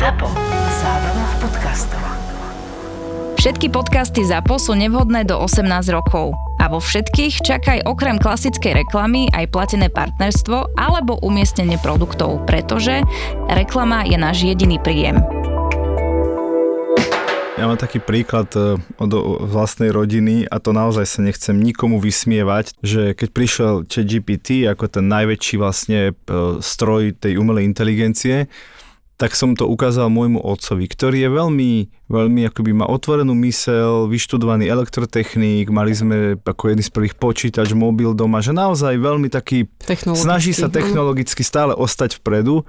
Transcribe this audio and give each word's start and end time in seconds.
ZAPO. 0.00 0.32
Zábrná 0.80 1.24
v 1.28 1.34
podcastov. 1.44 2.00
Všetky 3.36 3.68
podcasty 3.68 4.24
ZAPO 4.24 4.56
sú 4.56 4.72
nevhodné 4.72 5.28
do 5.28 5.36
18 5.36 5.68
rokov. 5.92 6.32
A 6.56 6.72
vo 6.72 6.80
všetkých 6.80 7.44
čakaj 7.44 7.84
okrem 7.84 8.16
klasickej 8.16 8.80
reklamy 8.80 9.28
aj 9.36 9.52
platené 9.52 9.92
partnerstvo 9.92 10.72
alebo 10.72 11.20
umiestnenie 11.20 11.76
produktov, 11.84 12.48
pretože 12.48 13.04
reklama 13.52 14.08
je 14.08 14.16
náš 14.16 14.48
jediný 14.48 14.80
príjem. 14.80 15.20
Ja 17.60 17.68
mám 17.68 17.76
taký 17.76 18.00
príklad 18.00 18.48
e, 18.56 18.80
od 18.80 19.12
vlastnej 19.52 19.92
rodiny 19.92 20.48
a 20.48 20.56
to 20.64 20.72
naozaj 20.72 21.04
sa 21.04 21.20
nechcem 21.20 21.60
nikomu 21.60 22.00
vysmievať, 22.00 22.72
že 22.80 23.12
keď 23.12 23.28
prišiel 23.36 23.72
ChatGPT 23.84 24.64
ako 24.64 24.88
ten 24.88 25.12
najväčší 25.12 25.60
vlastne 25.60 26.00
e, 26.08 26.12
stroj 26.64 27.12
tej 27.20 27.36
umelej 27.36 27.68
inteligencie, 27.68 28.48
tak 29.20 29.36
som 29.36 29.52
to 29.52 29.68
ukázal 29.68 30.08
môjmu 30.08 30.40
otcovi, 30.40 30.88
ktorý 30.88 31.28
je 31.28 31.30
veľmi, 31.30 31.70
veľmi 32.08 32.40
akoby 32.48 32.72
má 32.72 32.88
otvorenú 32.88 33.36
mysel, 33.44 34.08
vyštudovaný 34.08 34.64
elektrotechnik, 34.64 35.68
mali 35.68 35.92
sme 35.92 36.40
ako 36.40 36.72
jedný 36.72 36.80
z 36.80 36.88
prvých 36.88 37.14
počítač, 37.20 37.76
mobil 37.76 38.16
doma, 38.16 38.40
že 38.40 38.56
naozaj 38.56 38.96
veľmi 38.96 39.28
taký, 39.28 39.68
snaží 40.16 40.56
sa 40.56 40.72
technologicky 40.72 41.44
stále 41.44 41.76
ostať 41.76 42.16
vpredu. 42.16 42.64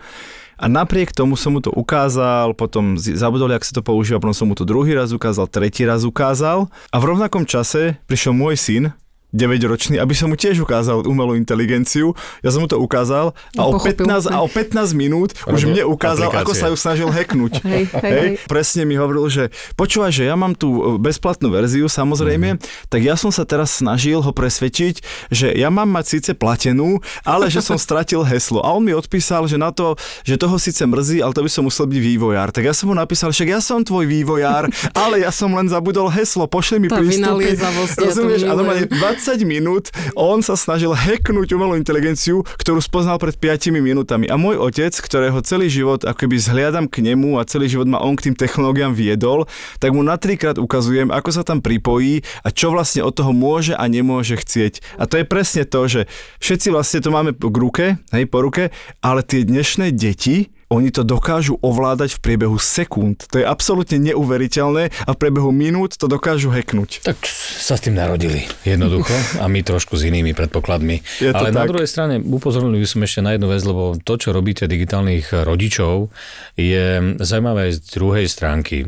A 0.62 0.70
napriek 0.70 1.10
tomu 1.10 1.34
som 1.40 1.58
mu 1.58 1.64
to 1.64 1.74
ukázal, 1.74 2.54
potom 2.54 2.94
zabudol, 2.94 3.50
jak 3.50 3.66
sa 3.66 3.74
to 3.74 3.82
používa, 3.82 4.22
potom 4.22 4.36
som 4.36 4.46
mu 4.46 4.54
to 4.54 4.62
druhý 4.62 4.94
raz 4.94 5.10
ukázal, 5.10 5.50
tretí 5.50 5.88
raz 5.88 6.06
ukázal. 6.06 6.70
A 6.94 6.98
v 7.02 7.08
rovnakom 7.10 7.50
čase 7.50 7.98
prišiel 8.06 8.38
môj 8.38 8.62
syn, 8.62 8.84
9-ročný, 9.32 9.96
aby 9.96 10.12
som 10.12 10.28
mu 10.28 10.36
tiež 10.36 10.60
ukázal 10.60 11.08
umelú 11.08 11.40
inteligenciu. 11.40 12.12
Ja 12.44 12.52
som 12.52 12.64
mu 12.64 12.68
to 12.68 12.76
ukázal 12.76 13.32
a 13.56 13.62
o 13.64 13.80
15, 13.80 14.28
a 14.28 14.38
o 14.44 14.48
15 14.52 14.92
minút 14.92 15.32
už 15.48 15.72
mne 15.72 15.88
ukázal, 15.88 16.28
aplikácie. 16.28 16.44
ako 16.44 16.54
sa 16.54 16.68
ju 16.68 16.76
snažil 16.76 17.08
hacknúť. 17.08 17.64
hej, 17.64 17.84
hej, 18.04 18.12
hej. 18.12 18.30
Presne 18.52 18.84
mi 18.84 19.00
hovoril, 19.00 19.32
že 19.32 19.44
počúvaj, 19.80 20.12
že 20.12 20.28
ja 20.28 20.36
mám 20.36 20.52
tú 20.52 21.00
bezplatnú 21.00 21.48
verziu 21.48 21.88
samozrejme, 21.88 22.60
mm. 22.60 22.92
tak 22.92 23.02
ja 23.08 23.16
som 23.16 23.32
sa 23.32 23.48
teraz 23.48 23.80
snažil 23.80 24.20
ho 24.20 24.32
presvedčiť, 24.36 25.00
že 25.32 25.56
ja 25.56 25.72
mám 25.72 25.88
mať 25.88 26.20
síce 26.20 26.32
platenú, 26.36 27.00
ale 27.24 27.48
že 27.48 27.64
som 27.64 27.80
stratil 27.88 28.28
heslo. 28.28 28.60
A 28.60 28.76
on 28.76 28.84
mi 28.84 28.92
odpísal, 28.92 29.48
že 29.48 29.56
na 29.56 29.72
to, 29.72 29.96
že 30.28 30.36
toho 30.36 30.60
síce 30.60 30.84
mrzí, 30.84 31.24
ale 31.24 31.32
to 31.32 31.40
by 31.40 31.52
som 31.52 31.64
musel 31.64 31.88
byť 31.88 32.00
vývojár. 32.04 32.52
Tak 32.52 32.68
ja 32.68 32.76
som 32.76 32.92
mu 32.92 32.96
napísal, 33.00 33.32
však 33.32 33.48
ja 33.48 33.64
som 33.64 33.80
tvoj 33.80 34.04
vývojár, 34.12 34.68
ale 35.08 35.24
ja 35.24 35.32
som 35.32 35.56
len 35.56 35.72
zabudol 35.72 36.12
heslo, 36.12 36.52
pošli 36.52 36.84
mi 36.84 36.88
prístupy. 36.92 37.56
Rozumieš? 37.96 38.44
A 38.44 38.54
20 38.60 39.21
minút 39.46 39.94
on 40.18 40.42
sa 40.42 40.58
snažil 40.58 40.98
hacknúť 40.98 41.54
umelú 41.54 41.78
inteligenciu, 41.78 42.42
ktorú 42.58 42.82
spoznal 42.82 43.22
pred 43.22 43.38
5 43.38 43.70
minútami. 43.70 44.26
A 44.28 44.36
môj 44.36 44.58
otec, 44.58 44.92
ktorého 44.92 45.38
celý 45.46 45.70
život 45.70 46.02
akoby 46.02 46.42
zhliadam 46.42 46.90
k 46.90 47.06
nemu 47.06 47.38
a 47.38 47.46
celý 47.46 47.70
život 47.70 47.86
ma 47.86 48.02
on 48.02 48.18
k 48.18 48.30
tým 48.30 48.36
technológiám 48.36 48.98
viedol, 48.98 49.46
tak 49.78 49.94
mu 49.94 50.02
na 50.02 50.18
trikrát 50.18 50.58
ukazujem, 50.58 51.14
ako 51.14 51.30
sa 51.30 51.46
tam 51.46 51.62
pripojí 51.62 52.26
a 52.42 52.50
čo 52.50 52.74
vlastne 52.74 53.06
od 53.06 53.14
toho 53.14 53.30
môže 53.30 53.78
a 53.78 53.86
nemôže 53.86 54.38
chcieť. 54.42 54.98
A 54.98 55.06
to 55.06 55.22
je 55.22 55.26
presne 55.26 55.64
to, 55.70 55.86
že 55.86 56.02
všetci 56.42 56.68
vlastne 56.74 57.00
to 57.06 57.14
máme 57.14 57.38
k 57.38 57.56
ruke, 57.58 57.86
hej, 58.10 58.26
po 58.26 58.42
ruke, 58.42 58.74
ale 59.06 59.22
tie 59.22 59.46
dnešné 59.46 59.94
deti, 59.94 60.50
oni 60.72 60.88
to 60.88 61.04
dokážu 61.04 61.60
ovládať 61.60 62.16
v 62.16 62.20
priebehu 62.24 62.56
sekúnd. 62.56 63.28
To 63.36 63.44
je 63.44 63.46
absolútne 63.46 64.00
neuveriteľné 64.00 64.84
a 65.04 65.10
v 65.12 65.18
priebehu 65.20 65.52
minút 65.52 66.00
to 66.00 66.08
dokážu 66.08 66.48
hacknúť. 66.48 67.04
Tak 67.04 67.20
sa 67.60 67.76
s 67.76 67.84
tým 67.84 68.00
narodili 68.00 68.48
jednoducho 68.64 69.12
a 69.44 69.52
my 69.52 69.60
trošku 69.68 70.00
s 70.00 70.08
inými 70.08 70.32
predpokladmi. 70.32 71.04
Je 71.20 71.36
Ale 71.36 71.52
tak. 71.52 71.60
na 71.60 71.68
druhej 71.68 71.90
strane 71.92 72.24
upozornil 72.24 72.80
by 72.80 72.88
som 72.88 73.04
ešte 73.04 73.20
na 73.20 73.36
jednu 73.36 73.52
vec, 73.52 73.62
lebo 73.68 74.00
to, 74.00 74.14
čo 74.16 74.32
robíte 74.32 74.64
digitálnych 74.72 75.44
rodičov, 75.44 76.08
je 76.56 77.18
zaujímavé 77.20 77.76
z 77.76 77.80
druhej 77.92 78.26
stránky. 78.32 78.88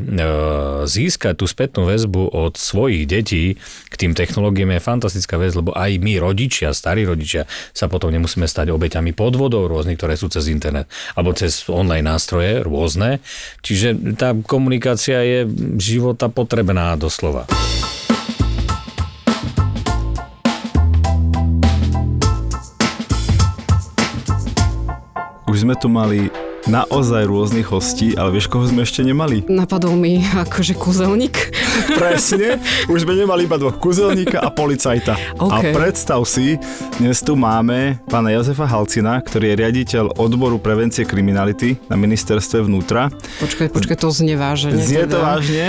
získať 0.88 1.36
tú 1.36 1.44
spätnú 1.44 1.84
väzbu 1.84 2.32
od 2.32 2.56
svojich 2.56 3.04
detí 3.04 3.60
k 3.92 3.94
tým 3.94 4.16
technológiám 4.16 4.72
je 4.74 4.80
fantastická 4.80 5.36
vec, 5.36 5.52
lebo 5.52 5.76
aj 5.76 6.00
my 6.00 6.16
rodičia, 6.16 6.72
starí 6.72 7.04
rodičia, 7.04 7.44
sa 7.76 7.92
potom 7.92 8.08
nemusíme 8.08 8.48
stať 8.48 8.72
obeťami 8.72 9.12
podvodov 9.12 9.68
rôznych, 9.68 10.00
ktoré 10.00 10.16
sú 10.16 10.32
cez 10.32 10.48
internet 10.48 10.88
alebo 11.12 11.36
cez 11.36 11.60
online 11.74 12.06
nástroje 12.06 12.62
rôzne. 12.62 13.18
Čiže 13.66 14.14
tá 14.14 14.32
komunikácia 14.46 15.18
je 15.26 15.50
života 15.82 16.30
potrebná 16.30 16.94
doslova. 16.94 17.50
Už 25.50 25.62
sme 25.66 25.74
tu 25.78 25.86
mali 25.86 26.30
naozaj 26.64 27.28
rôznych 27.28 27.68
hostí, 27.68 28.16
ale 28.16 28.34
vieš, 28.34 28.48
koho 28.48 28.64
sme 28.64 28.82
ešte 28.82 29.04
nemali? 29.04 29.44
Napadol 29.46 29.94
mi 29.94 30.24
akože 30.24 30.74
kúzelník. 30.74 31.52
Presne, 31.92 32.56
už 32.88 33.04
sme 33.04 33.14
nemali 33.14 33.44
iba 33.44 33.60
dvoch 33.60 33.76
kúzelníka 33.76 34.40
a 34.40 34.48
policajta. 34.48 35.14
Okay. 35.36 35.70
A 35.70 35.76
predstav 35.76 36.24
si, 36.24 36.56
dnes 36.96 37.20
tu 37.20 37.36
máme 37.36 38.00
pána 38.08 38.32
Jozefa 38.32 38.64
Halcina, 38.64 39.20
ktorý 39.20 39.52
je 39.52 39.56
riaditeľ 39.60 40.04
odboru 40.16 40.56
prevencie 40.56 41.04
kriminality 41.04 41.76
na 41.92 42.00
ministerstve 42.00 42.64
vnútra. 42.64 43.12
Počkaj, 43.40 43.76
počkaj, 43.76 43.96
to 44.00 44.08
znie 44.08 44.40
vážne. 44.40 44.72
Znie 44.80 45.04
teda. 45.04 45.12
to 45.12 45.18
vážne. 45.20 45.66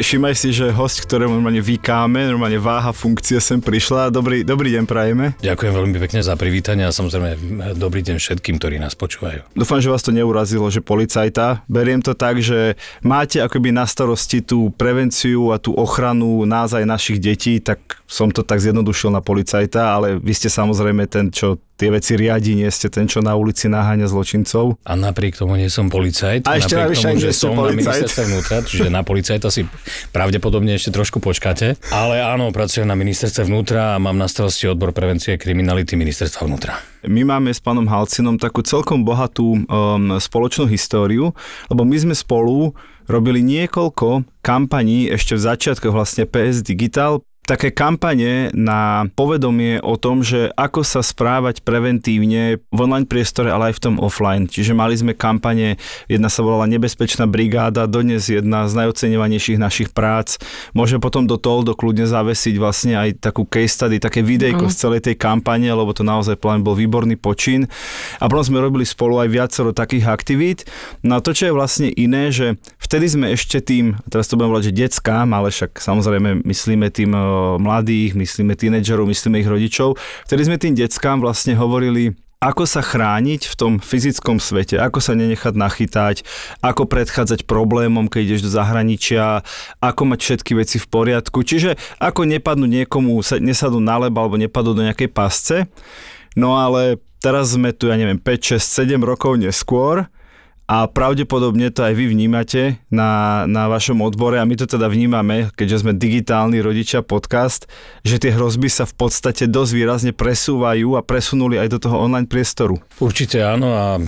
Všimaj 0.00 0.34
si, 0.34 0.56
že 0.56 0.72
host, 0.72 1.04
ktorému 1.04 1.36
normálne 1.36 1.60
vykáme, 1.60 2.24
normálne 2.24 2.56
váha 2.56 2.96
funkcie 2.96 3.36
sem 3.38 3.60
prišla. 3.60 4.08
Dobrý, 4.08 4.42
dobrý 4.42 4.72
deň 4.80 4.84
prajeme. 4.88 5.36
Ďakujem 5.44 5.72
veľmi 5.76 5.96
pekne 6.00 6.20
za 6.24 6.34
privítanie 6.40 6.88
a 6.88 6.92
samozrejme 6.94 7.36
dobrý 7.76 8.00
deň 8.00 8.16
všetkým, 8.16 8.56
ktorí 8.56 8.80
nás 8.80 8.96
počúvajú. 8.96 9.44
Dúfam, 9.52 9.82
že 9.82 9.92
vás 9.92 10.00
to 10.00 10.14
neurazilo, 10.14 10.66
že 10.72 10.80
policajta. 10.80 11.66
Beriem 11.68 12.00
to 12.00 12.16
tak, 12.16 12.40
že 12.40 12.80
máte 13.04 13.42
akoby 13.42 13.74
na 13.74 13.84
starosti 13.84 14.40
tú 14.40 14.72
prevenciu 14.74 15.49
a 15.52 15.62
tú 15.62 15.76
ochranu 15.76 16.42
nás 16.48 16.72
aj 16.72 16.84
našich 16.88 17.18
detí, 17.20 17.60
tak 17.60 17.99
som 18.10 18.26
to 18.34 18.42
tak 18.42 18.58
zjednodušil 18.58 19.14
na 19.14 19.22
policajta, 19.22 19.94
ale 19.94 20.18
vy 20.18 20.34
ste 20.34 20.50
samozrejme 20.50 21.06
ten, 21.06 21.30
čo 21.30 21.62
tie 21.78 21.94
veci 21.94 22.18
riadi, 22.18 22.58
nie 22.58 22.66
ste 22.68 22.90
ten, 22.90 23.06
čo 23.06 23.22
na 23.22 23.38
ulici 23.38 23.70
naháňa 23.70 24.10
zločincov. 24.10 24.82
A 24.82 24.98
napriek 24.98 25.38
tomu 25.38 25.54
nie 25.54 25.70
som 25.70 25.86
policajt. 25.86 26.44
A 26.44 26.58
ešte 26.58 26.74
napriek 26.74 26.98
tomu, 26.98 27.22
že 27.22 27.30
som 27.30 27.54
policajt. 27.54 27.70
na 27.70 27.78
ministerstve 27.78 28.22
vnútra, 28.26 28.56
čiže 28.66 28.88
na 28.90 29.00
policajta 29.06 29.48
si 29.48 29.62
pravdepodobne 30.10 30.74
ešte 30.74 30.90
trošku 30.90 31.22
počkáte. 31.22 31.78
Ale 31.94 32.18
áno, 32.18 32.50
pracujem 32.50 32.90
na 32.90 32.98
ministerstve 32.98 33.46
vnútra 33.46 33.94
a 33.94 34.02
mám 34.02 34.18
na 34.18 34.26
starosti 34.26 34.66
odbor 34.66 34.90
prevencie 34.90 35.38
kriminality 35.38 35.94
ministerstva 35.94 36.50
vnútra. 36.50 36.82
My 37.06 37.22
máme 37.22 37.54
s 37.54 37.62
pánom 37.62 37.86
Halcinom 37.86 38.36
takú 38.36 38.60
celkom 38.66 39.06
bohatú 39.06 39.64
um, 39.64 40.18
spoločnú 40.18 40.66
históriu, 40.68 41.32
lebo 41.72 41.86
my 41.86 41.96
sme 41.96 42.14
spolu 42.18 42.74
robili 43.08 43.40
niekoľko 43.40 44.28
kampaní 44.44 45.08
ešte 45.10 45.34
v 45.34 45.40
začiatkoch 45.48 45.94
vlastne 45.94 46.28
PS 46.28 46.60
Digital 46.62 47.24
také 47.50 47.74
kampane 47.74 48.54
na 48.54 49.10
povedomie 49.18 49.82
o 49.82 49.98
tom, 49.98 50.22
že 50.22 50.54
ako 50.54 50.86
sa 50.86 51.02
správať 51.02 51.66
preventívne 51.66 52.62
v 52.70 52.78
online 52.78 53.10
priestore, 53.10 53.50
ale 53.50 53.74
aj 53.74 53.82
v 53.82 53.82
tom 53.90 53.94
offline. 53.98 54.46
Čiže 54.46 54.70
mali 54.70 54.94
sme 54.94 55.18
kampane, 55.18 55.74
jedna 56.06 56.30
sa 56.30 56.46
volala 56.46 56.70
Nebezpečná 56.70 57.26
brigáda, 57.26 57.90
dodnes 57.90 58.30
jedna 58.30 58.70
z 58.70 58.78
najocenovanejších 58.78 59.58
našich 59.58 59.90
prác. 59.90 60.38
Môže 60.78 61.02
potom 61.02 61.26
do 61.26 61.34
do 61.40 61.74
kľudne 61.74 62.06
zavesiť 62.06 62.54
vlastne 62.62 62.94
aj 62.94 63.26
takú 63.26 63.42
case 63.42 63.74
study, 63.74 63.98
také 63.98 64.22
videjko 64.22 64.68
mm. 64.68 64.72
z 64.72 64.76
celej 64.76 65.00
tej 65.10 65.18
kampane, 65.18 65.66
lebo 65.66 65.90
to 65.90 66.06
naozaj 66.06 66.38
plán 66.38 66.62
bol 66.62 66.78
výborný 66.78 67.18
počin. 67.18 67.66
A 68.22 68.30
potom 68.30 68.46
sme 68.46 68.62
robili 68.62 68.86
spolu 68.86 69.18
aj 69.18 69.28
viacero 69.32 69.74
takých 69.74 70.06
aktivít. 70.06 70.68
No 71.02 71.18
a 71.18 71.24
to, 71.24 71.34
čo 71.34 71.50
je 71.50 71.56
vlastne 71.56 71.88
iné, 71.90 72.30
že 72.30 72.60
vtedy 72.78 73.10
sme 73.10 73.26
ešte 73.34 73.58
tým, 73.58 73.98
teraz 74.06 74.30
to 74.30 74.38
budem 74.38 74.54
volať, 74.54 74.70
že 74.70 74.78
detskám, 74.86 75.26
ale 75.34 75.50
však 75.50 75.82
samozrejme 75.82 76.46
myslíme 76.46 76.86
tým 76.94 77.10
mladých, 77.60 78.16
myslíme 78.18 78.54
tínedžerov, 78.56 79.08
myslíme 79.08 79.40
ich 79.40 79.48
rodičov, 79.48 79.96
vtedy 80.26 80.42
sme 80.46 80.56
tým 80.60 80.74
deckám 80.76 81.22
vlastne 81.22 81.56
hovorili, 81.56 82.16
ako 82.40 82.64
sa 82.64 82.80
chrániť 82.80 83.52
v 83.52 83.54
tom 83.54 83.72
fyzickom 83.84 84.40
svete, 84.40 84.80
ako 84.80 85.04
sa 85.04 85.12
nenechať 85.12 85.52
nachytať, 85.52 86.16
ako 86.64 86.88
predchádzať 86.88 87.44
problémom, 87.44 88.08
keď 88.08 88.20
ideš 88.32 88.48
do 88.48 88.50
zahraničia, 88.56 89.44
ako 89.84 90.02
mať 90.08 90.20
všetky 90.24 90.56
veci 90.56 90.80
v 90.80 90.88
poriadku, 90.88 91.44
čiže 91.44 91.76
ako 92.00 92.24
nepadnú 92.24 92.64
niekomu, 92.64 93.20
nesadnú 93.44 93.84
na 93.84 94.00
leba 94.00 94.24
alebo 94.24 94.40
nepadnú 94.40 94.72
do 94.72 94.86
nejakej 94.88 95.12
pasce. 95.12 95.68
No 96.32 96.56
ale 96.56 96.96
teraz 97.20 97.52
sme 97.52 97.76
tu, 97.76 97.92
ja 97.92 98.00
neviem, 98.00 98.16
5, 98.16 98.56
6, 98.56 98.88
7 98.88 99.04
rokov 99.04 99.36
neskôr 99.36 100.08
a 100.70 100.86
pravdepodobne 100.86 101.74
to 101.74 101.82
aj 101.82 101.98
vy 101.98 102.14
vnímate 102.14 102.78
na, 102.94 103.42
na 103.50 103.66
vašom 103.66 103.98
odbore 104.06 104.38
a 104.38 104.46
my 104.46 104.54
to 104.54 104.70
teda 104.70 104.86
vnímame, 104.86 105.50
keďže 105.58 105.82
sme 105.82 105.98
digitálny 105.98 106.62
rodičia 106.62 107.02
podcast, 107.02 107.66
že 108.06 108.22
tie 108.22 108.30
hrozby 108.30 108.70
sa 108.70 108.86
v 108.86 108.94
podstate 108.94 109.50
dosť 109.50 109.72
výrazne 109.74 110.12
presúvajú 110.14 110.94
a 110.94 111.02
presunuli 111.02 111.58
aj 111.58 111.74
do 111.74 111.78
toho 111.82 111.98
online 111.98 112.30
priestoru. 112.30 112.78
Určite 113.02 113.42
áno 113.42 113.74
a 113.74 113.98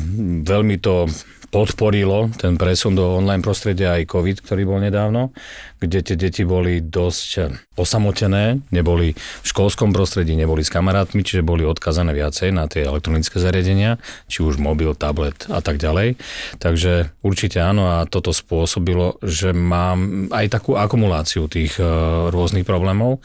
veľmi 0.47 0.79
to 0.79 1.11
podporilo 1.53 2.32
ten 2.38 2.56
presun 2.56 2.97
do 2.97 3.20
online 3.20 3.44
prostredia 3.44 3.99
aj 3.99 4.08
COVID, 4.08 4.41
ktorý 4.41 4.62
bol 4.65 4.79
nedávno, 4.81 5.35
kde 5.82 5.99
tie 6.06 6.14
deti 6.14 6.46
boli 6.46 6.79
dosť 6.79 7.58
osamotené, 7.75 8.61
neboli 8.69 9.17
v 9.17 9.46
školskom 9.46 9.96
prostredí, 9.96 10.37
neboli 10.37 10.61
s 10.61 10.69
kamarátmi, 10.69 11.25
čiže 11.25 11.40
boli 11.40 11.64
odkazané 11.64 12.12
viacej 12.12 12.52
na 12.52 12.69
tie 12.69 12.84
elektronické 12.84 13.40
zariadenia, 13.40 13.96
či 14.29 14.44
už 14.44 14.61
mobil, 14.61 14.93
tablet 14.93 15.49
a 15.49 15.64
tak 15.64 15.81
ďalej. 15.81 16.20
Takže 16.61 17.17
určite 17.25 17.64
áno 17.64 17.99
a 17.99 18.05
toto 18.05 18.37
spôsobilo, 18.37 19.17
že 19.25 19.56
mám 19.56 20.29
aj 20.29 20.52
takú 20.52 20.76
akumuláciu 20.76 21.49
tých 21.49 21.81
e, 21.81 21.84
rôznych 22.29 22.69
problémov, 22.69 23.25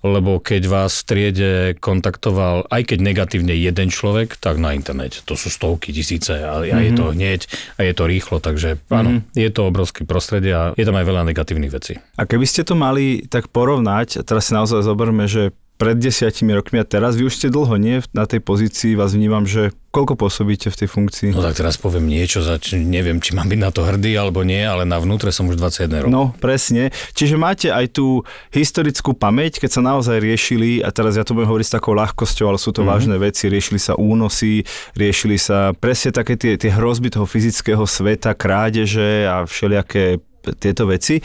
lebo 0.00 0.40
keď 0.40 0.62
vás 0.72 1.04
v 1.04 1.06
triede 1.06 1.52
kontaktoval, 1.78 2.66
aj 2.72 2.96
keď 2.96 2.98
negatívne 3.04 3.52
jeden 3.52 3.92
človek, 3.92 4.40
tak 4.40 4.56
na 4.56 4.72
internete. 4.72 5.20
To 5.28 5.36
sú 5.36 5.52
stovky, 5.52 5.92
tisíce 5.92 6.32
a, 6.32 6.64
mm-hmm. 6.64 6.80
je 6.80 6.92
to 6.96 7.04
mhm. 7.04 7.12
hneď 7.12 7.40
a 7.76 7.80
je 7.84 7.92
to 7.92 8.04
rýchlo, 8.08 8.40
takže 8.40 8.80
áno, 8.88 9.20
mm-hmm. 9.20 9.36
je 9.36 9.50
to 9.52 9.62
obrovské 9.68 10.08
prostredie 10.08 10.56
a 10.56 10.62
je 10.72 10.84
tam 10.88 10.96
aj 10.96 11.04
veľa 11.04 11.22
negatívnych 11.28 11.72
vecí. 11.72 11.91
A 12.16 12.22
keby 12.24 12.46
ste 12.46 12.62
to 12.62 12.78
mali 12.78 13.24
tak 13.26 13.50
porovnať, 13.50 14.22
teraz 14.22 14.48
si 14.48 14.52
naozaj 14.56 14.86
zoberme, 14.86 15.26
že 15.26 15.52
pred 15.82 15.98
desiatimi 15.98 16.54
rokmi 16.54 16.78
a 16.78 16.86
teraz 16.86 17.18
vy 17.18 17.26
už 17.26 17.42
ste 17.42 17.48
dlho 17.50 17.74
nie 17.74 17.98
na 18.14 18.22
tej 18.22 18.38
pozícii, 18.38 18.94
vás 18.94 19.18
vnímam, 19.18 19.50
že 19.50 19.74
koľko 19.90 20.14
pôsobíte 20.14 20.70
v 20.70 20.78
tej 20.78 20.88
funkcii? 20.88 21.28
No 21.34 21.42
tak 21.42 21.58
teraz 21.58 21.74
poviem 21.74 22.06
niečo, 22.06 22.38
za 22.38 22.62
či, 22.62 22.78
neviem, 22.78 23.18
či 23.18 23.34
mám 23.34 23.50
byť 23.50 23.58
na 23.58 23.74
to 23.74 23.82
hrdý 23.82 24.14
alebo 24.14 24.46
nie, 24.46 24.62
ale 24.62 24.86
na 24.86 25.02
vnútre 25.02 25.34
som 25.34 25.50
už 25.50 25.58
21 25.58 26.06
rokov. 26.06 26.14
No, 26.14 26.30
presne. 26.38 26.94
Čiže 27.18 27.34
máte 27.34 27.74
aj 27.74 27.98
tú 27.98 28.22
historickú 28.54 29.10
pamäť, 29.10 29.58
keď 29.58 29.70
sa 29.74 29.82
naozaj 29.82 30.22
riešili, 30.22 30.86
a 30.86 30.94
teraz 30.94 31.18
ja 31.18 31.26
to 31.26 31.34
budem 31.34 31.50
hovoriť 31.50 31.66
s 31.66 31.74
takou 31.74 31.98
ľahkosťou, 31.98 32.46
ale 32.46 32.62
sú 32.62 32.70
to 32.70 32.86
mm-hmm. 32.86 32.92
vážne 32.94 33.16
veci, 33.18 33.50
riešili 33.50 33.82
sa 33.82 33.98
únosy, 33.98 34.62
riešili 34.94 35.34
sa 35.34 35.74
presne 35.74 36.14
také 36.14 36.38
tie, 36.38 36.54
tie 36.54 36.70
hrozby 36.70 37.10
toho 37.10 37.26
fyzického 37.26 37.82
sveta, 37.90 38.38
krádeže 38.38 39.26
a 39.26 39.42
všelijaké 39.50 40.22
tieto 40.58 40.90
veci. 40.90 41.22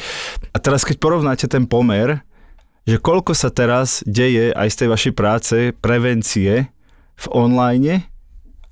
A 0.53 0.57
teraz 0.61 0.85
keď 0.85 1.01
porovnáte 1.01 1.49
ten 1.49 1.65
pomer, 1.65 2.21
že 2.87 3.01
koľko 3.01 3.35
sa 3.35 3.51
teraz 3.51 3.99
deje 4.07 4.55
aj 4.55 4.67
z 4.71 4.77
tej 4.79 4.87
vašej 4.87 5.13
práce 5.13 5.55
prevencie 5.83 6.71
v 7.17 7.25
online 7.35 8.07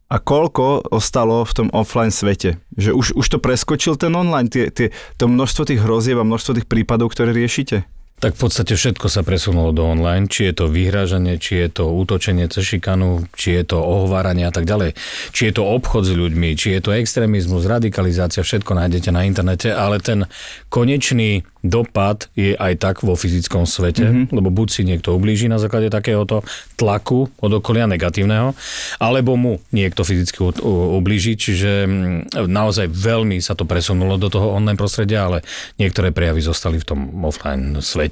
a 0.08 0.22
koľko 0.22 0.88
ostalo 0.94 1.44
v 1.44 1.56
tom 1.58 1.68
offline 1.74 2.14
svete. 2.14 2.62
Že 2.78 2.92
už, 2.96 3.08
už 3.18 3.26
to 3.28 3.38
preskočil 3.42 4.00
ten 4.00 4.14
online, 4.14 4.48
tie, 4.48 4.72
tie, 4.72 4.94
to 5.20 5.28
množstvo 5.28 5.68
tých 5.68 5.84
hrozieb 5.84 6.16
a 6.22 6.24
množstvo 6.24 6.62
tých 6.62 6.70
prípadov, 6.70 7.12
ktoré 7.12 7.34
riešite? 7.34 7.84
Tak 8.16 8.40
v 8.40 8.48
podstate 8.48 8.80
všetko 8.80 9.12
sa 9.12 9.28
presunulo 9.28 9.76
do 9.76 9.84
online, 9.84 10.32
či 10.32 10.48
je 10.48 10.64
to 10.64 10.66
vyhrážanie, 10.72 11.36
či 11.36 11.68
je 11.68 11.84
to 11.84 11.92
útočenie 11.92 12.48
cez 12.48 12.64
šikanu, 12.64 13.28
či 13.36 13.60
je 13.60 13.76
to 13.76 13.78
ohováranie 13.84 14.48
a 14.48 14.56
tak 14.56 14.64
ďalej. 14.64 14.96
Či 15.36 15.52
je 15.52 15.54
to 15.60 15.68
obchod 15.68 16.08
s 16.08 16.16
ľuďmi, 16.16 16.56
či 16.56 16.80
je 16.80 16.80
to 16.80 16.96
extrémizmus, 16.96 17.68
radikalizácia, 17.68 18.40
všetko 18.40 18.72
nájdete 18.72 19.12
na 19.12 19.28
internete, 19.28 19.68
ale 19.68 20.00
ten 20.00 20.32
konečný 20.72 21.44
dopad 21.60 22.32
je 22.38 22.56
aj 22.56 22.78
tak 22.80 22.96
vo 23.02 23.18
fyzickom 23.18 23.68
svete, 23.68 24.06
mm-hmm. 24.06 24.26
lebo 24.32 24.54
buď 24.54 24.68
si 24.70 24.82
niekto 24.86 25.18
ublíži 25.18 25.50
na 25.50 25.58
základe 25.58 25.90
takéhoto 25.90 26.46
tlaku 26.78 27.28
od 27.42 27.52
okolia 27.52 27.90
negatívneho, 27.90 28.54
alebo 29.02 29.34
mu 29.34 29.58
niekto 29.74 30.06
fyzicky 30.06 30.62
ublíži, 30.96 31.34
čiže 31.36 31.90
mm, 31.90 32.38
naozaj 32.48 32.86
veľmi 32.86 33.42
sa 33.42 33.58
to 33.58 33.66
presunulo 33.66 34.22
do 34.22 34.30
toho 34.30 34.54
online 34.54 34.78
prostredia, 34.78 35.26
ale 35.26 35.42
niektoré 35.82 36.14
prejavy 36.14 36.46
zostali 36.46 36.78
v 36.78 36.86
tom 36.86 37.00
offline 37.26 37.82
svete 37.82 38.05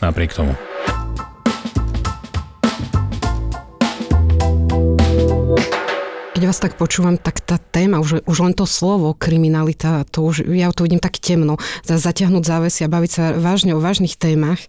napriek 0.00 0.32
tomu. 0.32 0.54
Keď 6.36 6.44
vás 6.44 6.60
tak 6.60 6.76
počúvam, 6.76 7.16
tak 7.16 7.40
tá 7.40 7.56
téma, 7.56 7.96
už, 7.96 8.20
už 8.28 8.38
len 8.44 8.52
to 8.52 8.68
slovo 8.68 9.16
kriminalita, 9.16 10.04
to 10.04 10.20
už, 10.20 10.44
ja 10.52 10.68
to 10.68 10.84
vidím 10.84 11.00
tak 11.00 11.16
temno. 11.16 11.56
Zatiahnuť 11.88 12.44
závesy 12.44 12.84
a 12.84 12.92
baviť 12.92 13.08
sa 13.10 13.24
vážne 13.40 13.72
o 13.72 13.80
vážnych 13.80 14.20
témach. 14.20 14.60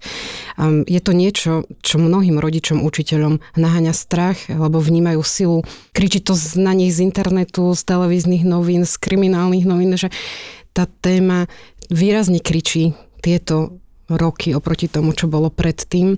Um, 0.55 0.87
je 0.87 1.03
to 1.03 1.11
niečo, 1.11 1.67
čo 1.83 1.99
mnohým 1.99 2.39
rodičom, 2.39 2.87
učiteľom 2.87 3.43
naháňa 3.59 3.91
strach, 3.91 4.47
lebo 4.47 4.79
vnímajú 4.79 5.19
silu. 5.27 5.59
Kričí 5.91 6.23
to 6.23 6.39
na 6.55 6.71
nich 6.71 6.95
z 6.95 7.03
internetu, 7.03 7.75
z 7.75 7.83
televíznych 7.83 8.47
novín, 8.47 8.87
z 8.87 8.95
kriminálnych 8.95 9.67
novín, 9.67 9.91
že 9.99 10.07
tá 10.71 10.87
téma 10.87 11.51
výrazne 11.91 12.39
kričí 12.39 12.95
tieto 13.19 13.75
roky 14.07 14.56
oproti 14.56 14.88
tomu, 14.88 15.12
čo 15.12 15.27
bolo 15.27 15.51
predtým. 15.51 16.15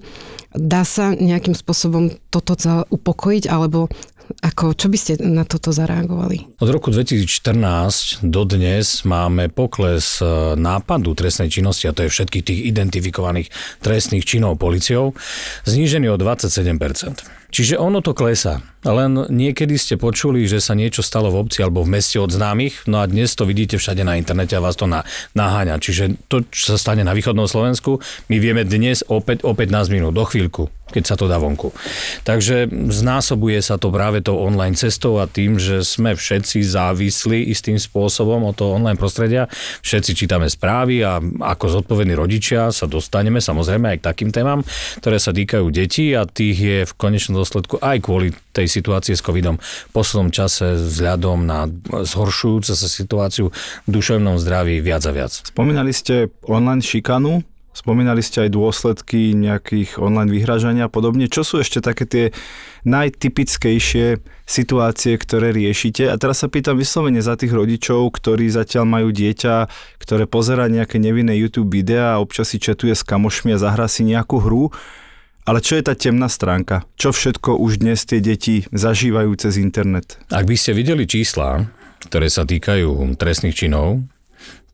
Dá 0.53 0.86
sa 0.86 1.13
nejakým 1.13 1.57
spôsobom 1.57 2.13
toto 2.30 2.53
upokojiť, 2.89 3.50
alebo 3.50 3.89
ako, 4.30 4.77
čo 4.77 4.88
by 4.94 4.97
ste 4.97 5.13
na 5.25 5.41
toto 5.41 5.74
zareagovali? 5.74 6.62
Od 6.62 6.69
roku 6.69 6.94
2014 6.94 8.21
do 8.21 8.45
dnes 8.45 9.01
máme 9.01 9.50
pokles 9.50 10.21
e, 10.21 10.53
nápadu 10.53 11.18
trestnej 11.18 11.50
činnosti, 11.50 11.89
a 11.89 11.95
to 11.97 12.06
je 12.06 12.13
všetkých 12.13 12.45
tých 12.45 12.59
identifikovaných 12.69 13.50
trestných 13.81 14.25
činov 14.30 14.62
policiou, 14.62 15.18
znížený 15.65 16.13
o 16.13 16.18
27%. 16.21 17.48
Čiže 17.49 17.81
ono 17.81 17.99
to 18.05 18.13
klesá. 18.13 18.61
Len 18.85 19.27
niekedy 19.27 19.75
ste 19.75 19.99
počuli, 19.99 20.47
že 20.47 20.63
sa 20.63 20.71
niečo 20.71 21.03
stalo 21.03 21.27
v 21.33 21.43
obci 21.43 21.59
alebo 21.59 21.83
v 21.83 21.99
meste 21.99 22.15
od 22.15 22.31
známych, 22.31 22.87
no 22.87 23.03
a 23.03 23.09
dnes 23.09 23.35
to 23.35 23.43
vidíte 23.43 23.75
všade 23.75 24.07
na 24.07 24.15
internete 24.15 24.55
a 24.55 24.63
vás 24.63 24.79
to 24.79 24.87
na, 24.87 25.03
naháňa. 25.35 25.83
Čiže 25.83 26.15
to, 26.31 26.47
čo 26.47 26.75
sa 26.75 26.77
stane 26.79 27.03
na 27.03 27.11
východnom 27.11 27.49
Slovensku, 27.49 27.99
my 28.31 28.37
vieme 28.39 28.63
dnes 28.63 29.03
opäť 29.11 29.43
o 29.43 29.51
15 29.51 29.91
minút, 29.91 30.15
do 30.15 30.23
chvíľku 30.23 30.71
keď 30.89 31.03
sa 31.05 31.15
to 31.15 31.29
dá 31.29 31.37
vonku. 31.37 31.69
Takže 32.25 32.69
znásobuje 32.89 33.61
sa 33.61 33.77
to 33.77 33.93
práve 33.93 34.25
tou 34.25 34.41
online 34.41 34.73
cestou 34.73 35.21
a 35.21 35.29
tým, 35.29 35.61
že 35.61 35.85
sme 35.85 36.17
všetci 36.17 36.65
závislí 36.65 37.45
istým 37.53 37.77
spôsobom 37.77 38.41
od 38.49 38.57
toho 38.57 38.75
online 38.75 38.97
prostredia. 38.97 39.45
Všetci 39.85 40.25
čítame 40.25 40.49
správy 40.49 41.05
a 41.05 41.21
ako 41.21 41.81
zodpovední 41.81 42.17
rodičia 42.17 42.73
sa 42.73 42.89
dostaneme 42.89 43.37
samozrejme 43.37 43.95
aj 43.95 43.97
k 44.01 44.07
takým 44.09 44.29
témam, 44.33 44.65
ktoré 44.99 45.21
sa 45.21 45.29
týkajú 45.29 45.69
detí 45.69 46.17
a 46.17 46.25
tých 46.25 46.57
je 46.57 46.77
v 46.89 46.93
konečnom 46.97 47.38
dôsledku 47.39 47.80
aj 47.80 47.97
kvôli 48.03 48.36
tej 48.51 48.68
situácie 48.68 49.15
s 49.15 49.24
covidom 49.24 49.57
v 49.59 49.91
poslednom 49.95 50.30
čase 50.30 50.75
vzhľadom 50.75 51.47
na 51.47 51.71
zhoršujúcu 51.89 52.71
sa 52.75 52.88
situáciu 52.88 53.56
v 53.88 53.89
duševnom 53.89 54.36
zdraví 54.38 54.83
viac 54.83 55.07
a 55.07 55.12
viac. 55.15 55.31
Spomínali 55.31 55.95
ste 55.95 56.27
online 56.44 56.83
šikanu, 56.83 57.41
Spomínali 57.69 58.19
ste 58.19 58.44
aj 58.44 58.59
dôsledky 58.59 59.31
nejakých 59.38 60.03
online 60.03 60.27
vyhražania 60.27 60.89
a 60.89 60.91
podobne. 60.91 61.31
Čo 61.31 61.47
sú 61.47 61.56
ešte 61.63 61.80
také 61.80 62.03
tie 62.03 62.25
najtypickejšie 62.83 64.19
situácie, 64.44 65.15
ktoré 65.15 65.56
riešite? 65.56 66.12
A 66.12 66.19
teraz 66.19 66.44
sa 66.44 66.51
pýtam 66.51 66.75
vyslovene 66.75 67.24
za 67.24 67.39
tých 67.39 67.56
rodičov, 67.56 68.09
ktorí 68.19 68.51
zatiaľ 68.51 68.83
majú 68.83 69.15
dieťa, 69.15 69.71
ktoré 70.01 70.27
pozera 70.27 70.68
nejaké 70.68 71.00
nevinné 71.00 71.39
YouTube 71.39 71.71
videá 71.71 72.18
a 72.18 72.21
občas 72.25 72.51
si 72.51 72.59
četuje 72.59 72.92
s 72.92 73.07
kamošmi 73.07 73.56
a 73.56 73.62
zahrá 73.62 73.88
si 73.88 74.03
nejakú 74.03 74.44
hru. 74.44 74.75
Ale 75.47 75.63
čo 75.63 75.80
je 75.80 75.83
tá 75.83 75.95
temná 75.95 76.27
stránka? 76.27 76.83
Čo 77.00 77.15
všetko 77.15 77.57
už 77.57 77.81
dnes 77.81 78.03
tie 78.06 78.19
deti 78.19 78.68
zažívajú 78.69 79.31
cez 79.39 79.57
internet? 79.57 80.19
Ak 80.30 80.45
by 80.45 80.56
ste 80.59 80.75
videli 80.75 81.07
čísla, 81.07 81.69
ktoré 82.07 82.27
sa 82.27 82.44
týkajú 82.45 83.15
trestných 83.15 83.56
činov, 83.56 84.03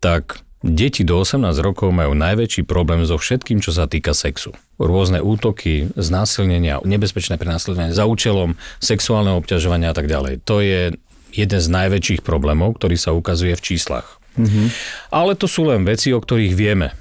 tak 0.04 0.42
deti 0.66 1.06
do 1.06 1.22
18 1.22 1.42
rokov 1.62 1.94
majú 1.94 2.18
najväčší 2.18 2.66
problém 2.66 3.06
so 3.06 3.16
všetkým, 3.16 3.62
čo 3.62 3.72
sa 3.72 3.86
týka 3.86 4.18
sexu. 4.18 4.52
Rôzne 4.82 5.22
útoky, 5.22 5.94
znásilnenia, 5.96 6.82
nebezpečné 6.84 7.38
prenasledovanie 7.38 7.94
za 7.94 8.10
účelom 8.10 8.58
sexuálneho 8.82 9.40
obťažovania 9.40 9.94
a 9.94 9.96
tak 9.96 10.10
ďalej. 10.10 10.44
To 10.50 10.60
je 10.60 10.98
jeden 11.36 11.60
z 11.62 11.68
najväčších 11.68 12.22
problémov, 12.26 12.82
ktorý 12.82 12.98
sa 12.98 13.14
ukazuje 13.14 13.54
v 13.56 13.64
číslach. 13.64 14.20
Mm-hmm. 14.36 14.68
Ale 15.16 15.40
to 15.40 15.48
sú 15.48 15.68
len 15.72 15.88
veci, 15.88 16.12
o 16.12 16.20
ktorých 16.20 16.56
vieme 16.58 16.92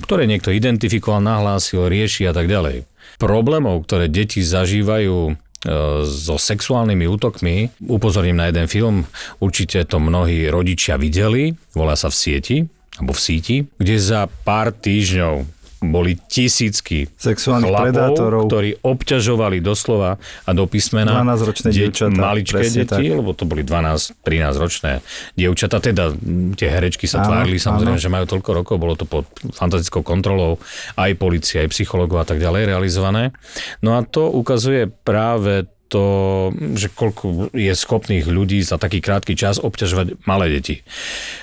ktoré 0.00 0.24
niekto 0.24 0.48
identifikoval, 0.48 1.20
nahlásil, 1.20 1.84
rieši 1.92 2.24
a 2.24 2.32
tak 2.32 2.48
ďalej 2.48 2.88
problémov, 3.20 3.84
ktoré 3.84 4.08
deti 4.08 4.40
zažívajú 4.40 5.16
e, 5.28 5.32
so 6.08 6.40
sexuálnymi 6.40 7.04
útokmi. 7.04 7.68
Upozorním 7.84 8.40
na 8.40 8.48
jeden 8.48 8.64
film, 8.64 9.04
určite 9.44 9.84
to 9.84 10.00
mnohí 10.00 10.48
rodičia 10.48 10.96
videli, 10.96 11.52
volá 11.76 11.92
sa 12.00 12.08
v 12.08 12.16
sieti, 12.16 12.56
alebo 12.96 13.12
v 13.12 13.20
síti, 13.20 13.56
kde 13.76 13.96
za 14.00 14.24
pár 14.26 14.72
týždňov 14.72 15.59
boli 15.80 16.20
tisícky 16.28 17.08
sexuálnych 17.16 17.72
chlapov, 17.72 17.84
predátorov, 17.88 18.42
ktorí 18.52 18.70
obťažovali 18.84 19.64
doslova 19.64 20.20
a 20.20 20.50
do 20.52 20.68
písmena 20.68 21.24
12-ročné 21.24 21.68
de- 21.72 21.76
dievčatá, 21.88 22.20
maličké 22.20 22.64
deti, 22.68 22.84
tak. 22.84 23.00
lebo 23.00 23.32
to 23.32 23.48
boli 23.48 23.64
12-13 23.64 24.60
ročné 24.60 24.92
dievčatá, 25.40 25.80
teda 25.80 26.12
tie 26.60 26.68
herečky 26.68 27.08
sa 27.08 27.24
áno, 27.24 27.32
tvárili 27.32 27.56
samozrejme, 27.56 27.96
áno. 27.96 28.04
že 28.04 28.12
majú 28.12 28.26
toľko 28.28 28.50
rokov, 28.60 28.76
bolo 28.76 28.92
to 28.92 29.08
pod 29.08 29.24
fantastickou 29.56 30.04
kontrolou 30.04 30.60
aj 31.00 31.16
policie, 31.16 31.64
aj 31.64 31.72
psychologov 31.72 32.20
a 32.20 32.26
tak 32.28 32.36
ďalej 32.44 32.76
realizované. 32.76 33.32
No 33.80 33.96
a 33.96 34.04
to 34.04 34.28
ukazuje 34.28 34.84
práve 34.84 35.64
to, 35.90 36.04
že 36.78 36.88
koľko 36.94 37.50
je 37.50 37.74
schopných 37.74 38.30
ľudí 38.30 38.62
za 38.62 38.78
taký 38.78 39.02
krátky 39.02 39.34
čas 39.34 39.58
obťažovať 39.58 40.22
malé 40.22 40.54
deti. 40.54 40.86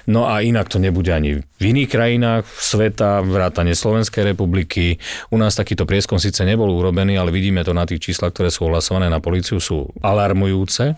No 0.07 0.23
a 0.23 0.39
inak 0.39 0.71
to 0.71 0.79
nebude 0.79 1.11
ani 1.11 1.43
v 1.57 1.63
iných 1.73 1.89
krajinách 1.89 2.45
sveta, 2.45 3.25
vrátane 3.25 3.73
Slovenskej 3.73 4.31
republiky. 4.31 5.01
U 5.33 5.41
nás 5.41 5.57
takýto 5.57 5.89
prieskom 5.89 6.21
síce 6.21 6.45
nebol 6.45 6.69
urobený, 6.69 7.17
ale 7.17 7.33
vidíme 7.33 7.65
to 7.65 7.73
na 7.73 7.83
tých 7.89 8.07
číslach, 8.07 8.29
ktoré 8.31 8.53
sú 8.53 8.69
ohlasované 8.69 9.09
na 9.09 9.17
policiu, 9.17 9.57
sú 9.57 9.89
alarmujúce. 10.05 10.93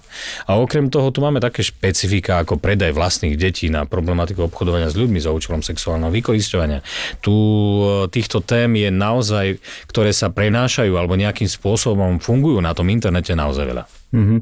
A 0.46 0.52
okrem 0.60 0.92
toho 0.92 1.16
tu 1.16 1.24
máme 1.24 1.40
také 1.40 1.64
špecifika 1.64 2.44
ako 2.44 2.60
predaj 2.60 2.92
vlastných 2.92 3.40
detí 3.40 3.72
na 3.72 3.88
problematiku 3.88 4.52
obchodovania 4.52 4.92
s 4.92 5.00
ľuďmi 5.00 5.24
za 5.24 5.32
účelom 5.32 5.64
sexuálneho 5.64 6.12
vykoristovania. 6.12 6.84
Tu 7.24 7.32
e, 7.32 8.12
týchto 8.12 8.44
tém 8.44 8.76
je 8.76 8.92
naozaj, 8.92 9.64
ktoré 9.88 10.12
sa 10.12 10.28
prenášajú 10.28 10.92
alebo 10.92 11.16
nejakým 11.16 11.48
spôsobom 11.48 12.20
fungujú 12.20 12.60
na 12.60 12.76
tom 12.76 12.92
internete 12.92 13.32
naozaj 13.40 13.66
veľa. 13.66 13.84
Mm-hmm. 14.12 14.40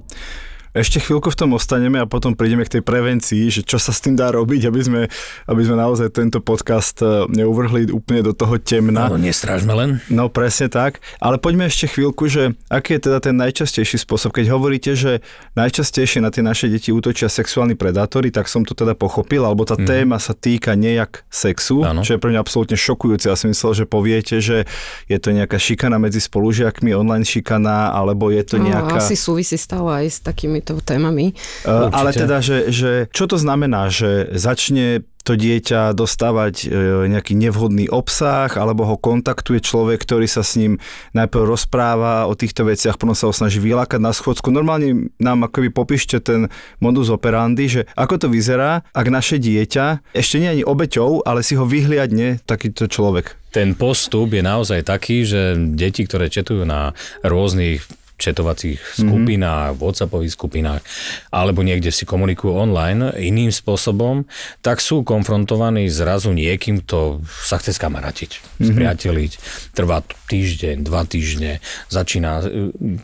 Ešte 0.75 0.99
chvíľku 0.99 1.31
v 1.31 1.37
tom 1.39 1.55
ostaneme 1.55 2.03
a 2.03 2.05
potom 2.05 2.35
prídeme 2.35 2.67
k 2.67 2.79
tej 2.79 2.83
prevencii, 2.83 3.47
že 3.49 3.61
čo 3.63 3.79
sa 3.79 3.95
s 3.95 4.03
tým 4.03 4.19
dá 4.19 4.29
robiť, 4.35 4.67
aby 4.67 4.81
sme, 4.83 5.01
aby 5.47 5.61
sme 5.63 5.75
naozaj 5.79 6.11
tento 6.11 6.43
podcast 6.43 6.99
e, 7.01 7.25
neuvrhli 7.31 7.89
úplne 7.91 8.21
do 8.21 8.35
toho 8.35 8.59
temna. 8.59 9.07
No, 9.07 9.17
nestrážme 9.17 9.73
len. 9.73 9.89
No 10.11 10.27
presne 10.27 10.67
tak, 10.67 10.99
ale 11.23 11.39
poďme 11.39 11.71
ešte 11.71 11.87
chvíľku, 11.87 12.27
že 12.27 12.53
aký 12.67 12.99
je 12.99 13.09
teda 13.09 13.19
ten 13.23 13.35
najčastejší 13.39 13.97
spôsob. 14.03 14.35
Keď 14.35 14.45
hovoríte, 14.51 14.93
že 14.93 15.25
najčastejšie 15.55 16.19
na 16.19 16.29
tie 16.29 16.43
naše 16.43 16.69
deti 16.69 16.91
útočia 16.91 17.31
sexuálni 17.31 17.73
predátori, 17.79 18.29
tak 18.29 18.51
som 18.51 18.67
to 18.67 18.75
teda 18.75 18.93
pochopil, 18.93 19.47
alebo 19.47 19.65
tá 19.65 19.79
mm. 19.79 19.87
téma 19.87 20.17
sa 20.21 20.35
týka 20.35 20.75
nejak 20.75 21.25
sexu, 21.31 21.81
ano. 21.81 22.03
čo 22.03 22.15
je 22.15 22.21
pre 22.21 22.29
mňa 22.35 22.43
absolútne 22.43 22.77
šokujúce. 22.77 23.31
Ja 23.31 23.39
som 23.39 23.49
myslel, 23.49 23.83
že 23.83 23.85
poviete, 23.89 24.43
že 24.43 24.69
je 25.07 25.17
to 25.17 25.33
nejaká 25.33 25.57
šikana 25.57 25.97
medzi 25.97 26.21
spolužiakmi, 26.21 26.93
online 26.93 27.25
šikana, 27.25 27.95
alebo 27.95 28.29
je 28.29 28.43
to 28.43 28.61
no, 28.61 28.69
nejaká... 28.69 29.01
Asi 29.01 29.17
súvisí 29.17 29.55
stále 29.55 30.05
aj 30.05 30.07
s 30.07 30.19
takými 30.21 30.61
týmito 30.67 30.83
témami. 30.83 31.31
Uh, 31.63 31.87
ale 31.95 32.11
teda, 32.11 32.43
že, 32.43 32.67
že 32.75 32.91
čo 33.15 33.31
to 33.31 33.39
znamená, 33.39 33.87
že 33.87 34.27
začne 34.35 35.07
to 35.27 35.35
dieťa 35.35 35.91
dostávať 35.91 36.55
e, 36.63 36.67
nejaký 37.11 37.35
nevhodný 37.35 37.91
obsah, 37.91 38.47
alebo 38.55 38.87
ho 38.87 38.95
kontaktuje 38.95 39.59
človek, 39.59 39.99
ktorý 39.99 40.23
sa 40.23 40.39
s 40.39 40.55
ním 40.55 40.79
najprv 41.11 41.43
rozpráva 41.43 42.31
o 42.31 42.33
týchto 42.39 42.63
veciach, 42.63 42.95
potom 42.95 43.11
sa 43.11 43.27
ho 43.27 43.35
snaží 43.35 43.59
vylákať 43.59 43.99
na 43.99 44.15
schôdzku. 44.15 44.55
Normálne 44.55 45.11
nám 45.19 45.43
akoby 45.51 45.67
popíšte 45.67 46.23
ten 46.23 46.47
modus 46.79 47.11
operandi, 47.11 47.67
že 47.67 47.81
ako 47.99 48.23
to 48.23 48.27
vyzerá, 48.31 48.87
ak 48.95 49.07
naše 49.11 49.35
dieťa 49.35 50.15
ešte 50.15 50.39
nie 50.39 50.47
ani 50.47 50.63
obeťou, 50.63 51.27
ale 51.27 51.43
si 51.43 51.59
ho 51.59 51.67
vyhliadne 51.67 52.39
takýto 52.47 52.87
človek. 52.87 53.35
Ten 53.51 53.75
postup 53.75 54.31
je 54.31 54.39
naozaj 54.39 54.87
taký, 54.87 55.27
že 55.27 55.59
deti, 55.59 56.07
ktoré 56.07 56.31
četujú 56.31 56.63
na 56.63 56.95
rôznych 57.27 57.83
četovacích 58.17 58.81
skupinách, 58.97 59.77
mm-hmm. 59.77 59.83
WhatsAppových 59.85 60.33
skupinách, 60.33 60.81
alebo 61.29 61.61
niekde 61.61 61.93
si 61.93 62.03
komunikujú 62.03 62.51
online 62.51 63.13
iným 63.15 63.53
spôsobom, 63.53 64.25
tak 64.65 64.81
sú 64.81 65.05
konfrontovaní 65.05 65.87
zrazu 65.87 66.33
niekým, 66.33 66.81
kto 66.83 67.21
sa 67.23 67.61
chce 67.61 67.77
skamaratiť, 67.77 68.31
mm-hmm. 68.33 68.67
spriateliť. 68.67 69.31
Trvá 69.77 70.01
týždeň, 70.27 70.75
dva 70.81 71.05
týždne, 71.05 71.63
začína 71.87 72.31
e, 72.41 72.45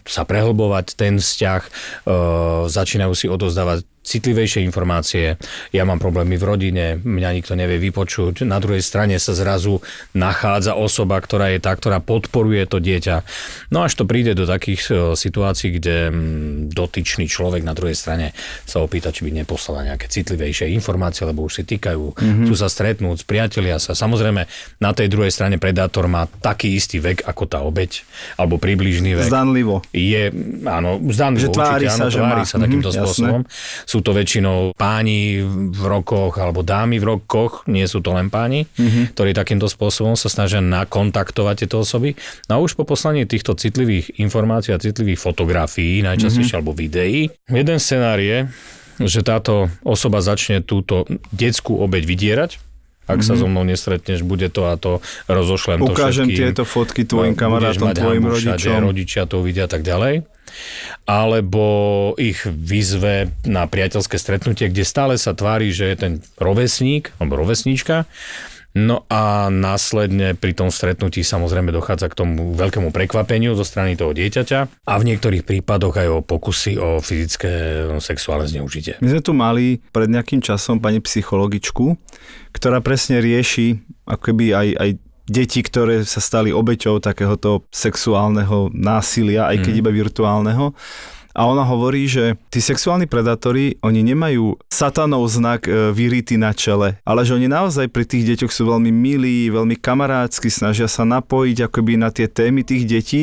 sa 0.10 0.26
prehlbovať 0.26 0.98
ten 0.98 1.22
vzťah, 1.22 1.62
e, 1.64 1.70
začínajú 2.68 3.14
si 3.14 3.30
odozdávať 3.30 3.93
citlivejšie 4.04 4.62
informácie, 4.68 5.40
ja 5.72 5.84
mám 5.88 5.98
problémy 5.98 6.36
v 6.36 6.44
rodine, 6.44 6.86
mňa 7.00 7.30
nikto 7.40 7.56
nevie 7.56 7.80
vypočuť, 7.80 8.44
na 8.44 8.60
druhej 8.60 8.84
strane 8.84 9.16
sa 9.16 9.32
zrazu 9.32 9.80
nachádza 10.12 10.76
osoba, 10.76 11.16
ktorá 11.24 11.56
je 11.56 11.64
tá, 11.64 11.72
ktorá 11.72 12.04
podporuje 12.04 12.68
to 12.68 12.84
dieťa. 12.84 13.24
No 13.72 13.88
až 13.88 13.96
to 13.96 14.04
príde 14.04 14.36
do 14.36 14.44
takých 14.44 14.82
e, 14.92 14.94
situácií, 15.16 15.80
kde 15.80 16.12
dotyčný 16.68 17.32
človek 17.32 17.64
na 17.64 17.72
druhej 17.72 17.96
strane 17.96 18.36
sa 18.68 18.84
opýta, 18.84 19.16
či 19.16 19.24
by 19.24 19.44
neposlala 19.44 19.88
nejaké 19.88 20.12
citlivejšie 20.12 20.68
informácie, 20.76 21.24
lebo 21.24 21.48
už 21.48 21.62
si 21.62 21.64
týkajú, 21.64 22.20
mm-hmm. 22.20 22.46
chcú 22.46 22.56
sa 22.60 22.68
stretnúť, 22.68 23.24
priatelia 23.24 23.80
sa. 23.80 23.96
Samozrejme, 23.96 24.46
na 24.84 24.92
tej 24.92 25.08
druhej 25.08 25.32
strane 25.32 25.56
predátor 25.56 26.12
má 26.12 26.28
taký 26.44 26.76
istý 26.76 27.00
vek 27.00 27.24
ako 27.24 27.44
tá 27.48 27.64
obeď, 27.64 28.04
alebo 28.36 28.60
približný 28.60 29.16
vek. 29.16 29.32
Zdanlivo. 29.32 29.80
Je, 29.96 30.28
áno, 30.68 31.00
zdanlivo, 31.08 31.48
že 31.48 31.50
tvári 31.56 31.88
určite, 31.88 31.96
sa, 31.96 32.04
áno, 32.04 32.12
že 32.12 32.20
tvári 32.20 32.44
má. 32.44 32.52
sa 32.52 32.58
takýmto 32.60 32.90
mm, 32.92 32.96
spôsobom. 33.00 33.42
Jasné. 33.48 33.93
Sú 33.94 34.02
to 34.02 34.10
väčšinou 34.18 34.74
páni 34.74 35.46
v 35.70 35.84
rokoch 35.86 36.42
alebo 36.42 36.66
dámy 36.66 36.98
v 36.98 37.14
rokoch, 37.14 37.62
nie 37.70 37.86
sú 37.86 38.02
to 38.02 38.10
len 38.18 38.34
páni, 38.34 38.66
mm-hmm. 38.66 39.14
ktorí 39.14 39.38
takýmto 39.38 39.70
spôsobom 39.70 40.18
sa 40.18 40.34
snažia 40.34 40.66
nakontaktovať 40.66 41.56
tieto 41.62 41.86
osoby. 41.86 42.18
No 42.50 42.58
a 42.58 42.64
už 42.66 42.74
po 42.74 42.90
poslaní 42.90 43.30
týchto 43.30 43.54
citlivých 43.54 44.18
informácií 44.18 44.74
a 44.74 44.82
citlivých 44.82 45.22
fotografií, 45.22 46.02
najčastejšie 46.02 46.58
mm-hmm. 46.58 46.66
alebo 46.66 46.74
videí, 46.74 47.30
jeden 47.54 47.78
scenár 47.78 48.18
je, 48.18 48.50
že 48.98 49.22
táto 49.22 49.70
osoba 49.86 50.26
začne 50.26 50.66
túto 50.66 51.06
detskú 51.30 51.78
obeď 51.78 52.04
vydierať, 52.10 52.52
ak 53.06 53.22
mm-hmm. 53.22 53.30
sa 53.30 53.34
so 53.38 53.46
mnou 53.46 53.62
nestretneš, 53.62 54.26
bude 54.26 54.50
to 54.50 54.74
a 54.74 54.74
to, 54.74 55.06
rozošlem 55.30 55.86
Ukážem 55.86 56.26
to 56.26 56.34
všetkým. 56.34 56.40
tieto 56.50 56.64
fotky 56.66 57.06
tvojim 57.06 57.38
kamarátom, 57.38 57.94
tvojim 57.94 58.26
rodičom. 58.26 58.58
Všade, 58.58 58.90
rodičia 58.90 59.30
to 59.30 59.46
uvidia 59.46 59.68
a 59.68 59.72
tak 59.72 59.86
ďalej 59.86 60.33
alebo 61.04 61.66
ich 62.16 62.44
vyzve 62.46 63.32
na 63.44 63.68
priateľské 63.68 64.16
stretnutie, 64.16 64.70
kde 64.70 64.88
stále 64.88 65.16
sa 65.20 65.36
tvári, 65.36 65.74
že 65.74 65.92
je 65.94 65.98
ten 65.98 66.14
rovesník 66.40 67.12
alebo 67.20 67.44
rovesníčka. 67.44 68.06
No 68.74 69.06
a 69.06 69.54
následne 69.54 70.34
pri 70.34 70.58
tom 70.58 70.74
stretnutí 70.74 71.22
samozrejme 71.22 71.70
dochádza 71.70 72.10
k 72.10 72.18
tomu 72.26 72.58
veľkému 72.58 72.90
prekvapeniu 72.90 73.54
zo 73.54 73.62
strany 73.62 73.94
toho 73.94 74.18
dieťaťa 74.18 74.90
a 74.90 74.94
v 74.98 75.08
niektorých 75.14 75.46
prípadoch 75.46 75.94
aj 75.94 76.08
o 76.10 76.26
pokusy 76.26 76.82
o 76.82 76.98
fyzické 76.98 77.86
sexuálne 78.02 78.50
zneužitie. 78.50 78.98
My 78.98 79.14
sme 79.14 79.22
tu 79.22 79.38
mali 79.38 79.78
pred 79.94 80.10
nejakým 80.10 80.42
časom 80.42 80.82
pani 80.82 80.98
psychologičku, 81.06 81.94
ktorá 82.50 82.82
presne 82.82 83.22
rieši 83.22 83.78
akoby 84.10 84.58
aj, 84.58 84.68
aj 84.82 84.90
deti, 85.28 85.64
ktoré 85.64 86.04
sa 86.04 86.20
stali 86.20 86.52
obeťou 86.52 87.00
takéhoto 87.00 87.64
sexuálneho 87.72 88.72
násilia, 88.76 89.48
aj 89.48 89.64
keď 89.64 89.74
mm. 89.74 89.82
iba 89.82 89.92
virtuálneho. 89.92 90.66
A 91.34 91.50
ona 91.50 91.66
hovorí, 91.66 92.06
že 92.06 92.38
tí 92.54 92.62
sexuálni 92.62 93.10
predátori, 93.10 93.82
oni 93.82 94.06
nemajú 94.06 94.54
satanov 94.70 95.26
znak 95.34 95.66
e, 95.66 95.90
vyritý 95.90 96.38
na 96.38 96.54
čele, 96.54 97.02
ale 97.02 97.26
že 97.26 97.34
oni 97.34 97.50
naozaj 97.50 97.90
pri 97.90 98.06
tých 98.06 98.30
deťoch 98.30 98.54
sú 98.54 98.70
veľmi 98.70 98.94
milí, 98.94 99.50
veľmi 99.50 99.74
kamarádsky, 99.82 100.54
snažia 100.54 100.86
sa 100.86 101.10
napojiť 101.10 101.66
akoby 101.66 101.98
na 101.98 102.14
tie 102.14 102.30
témy 102.30 102.62
tých 102.62 102.86
detí. 102.86 103.22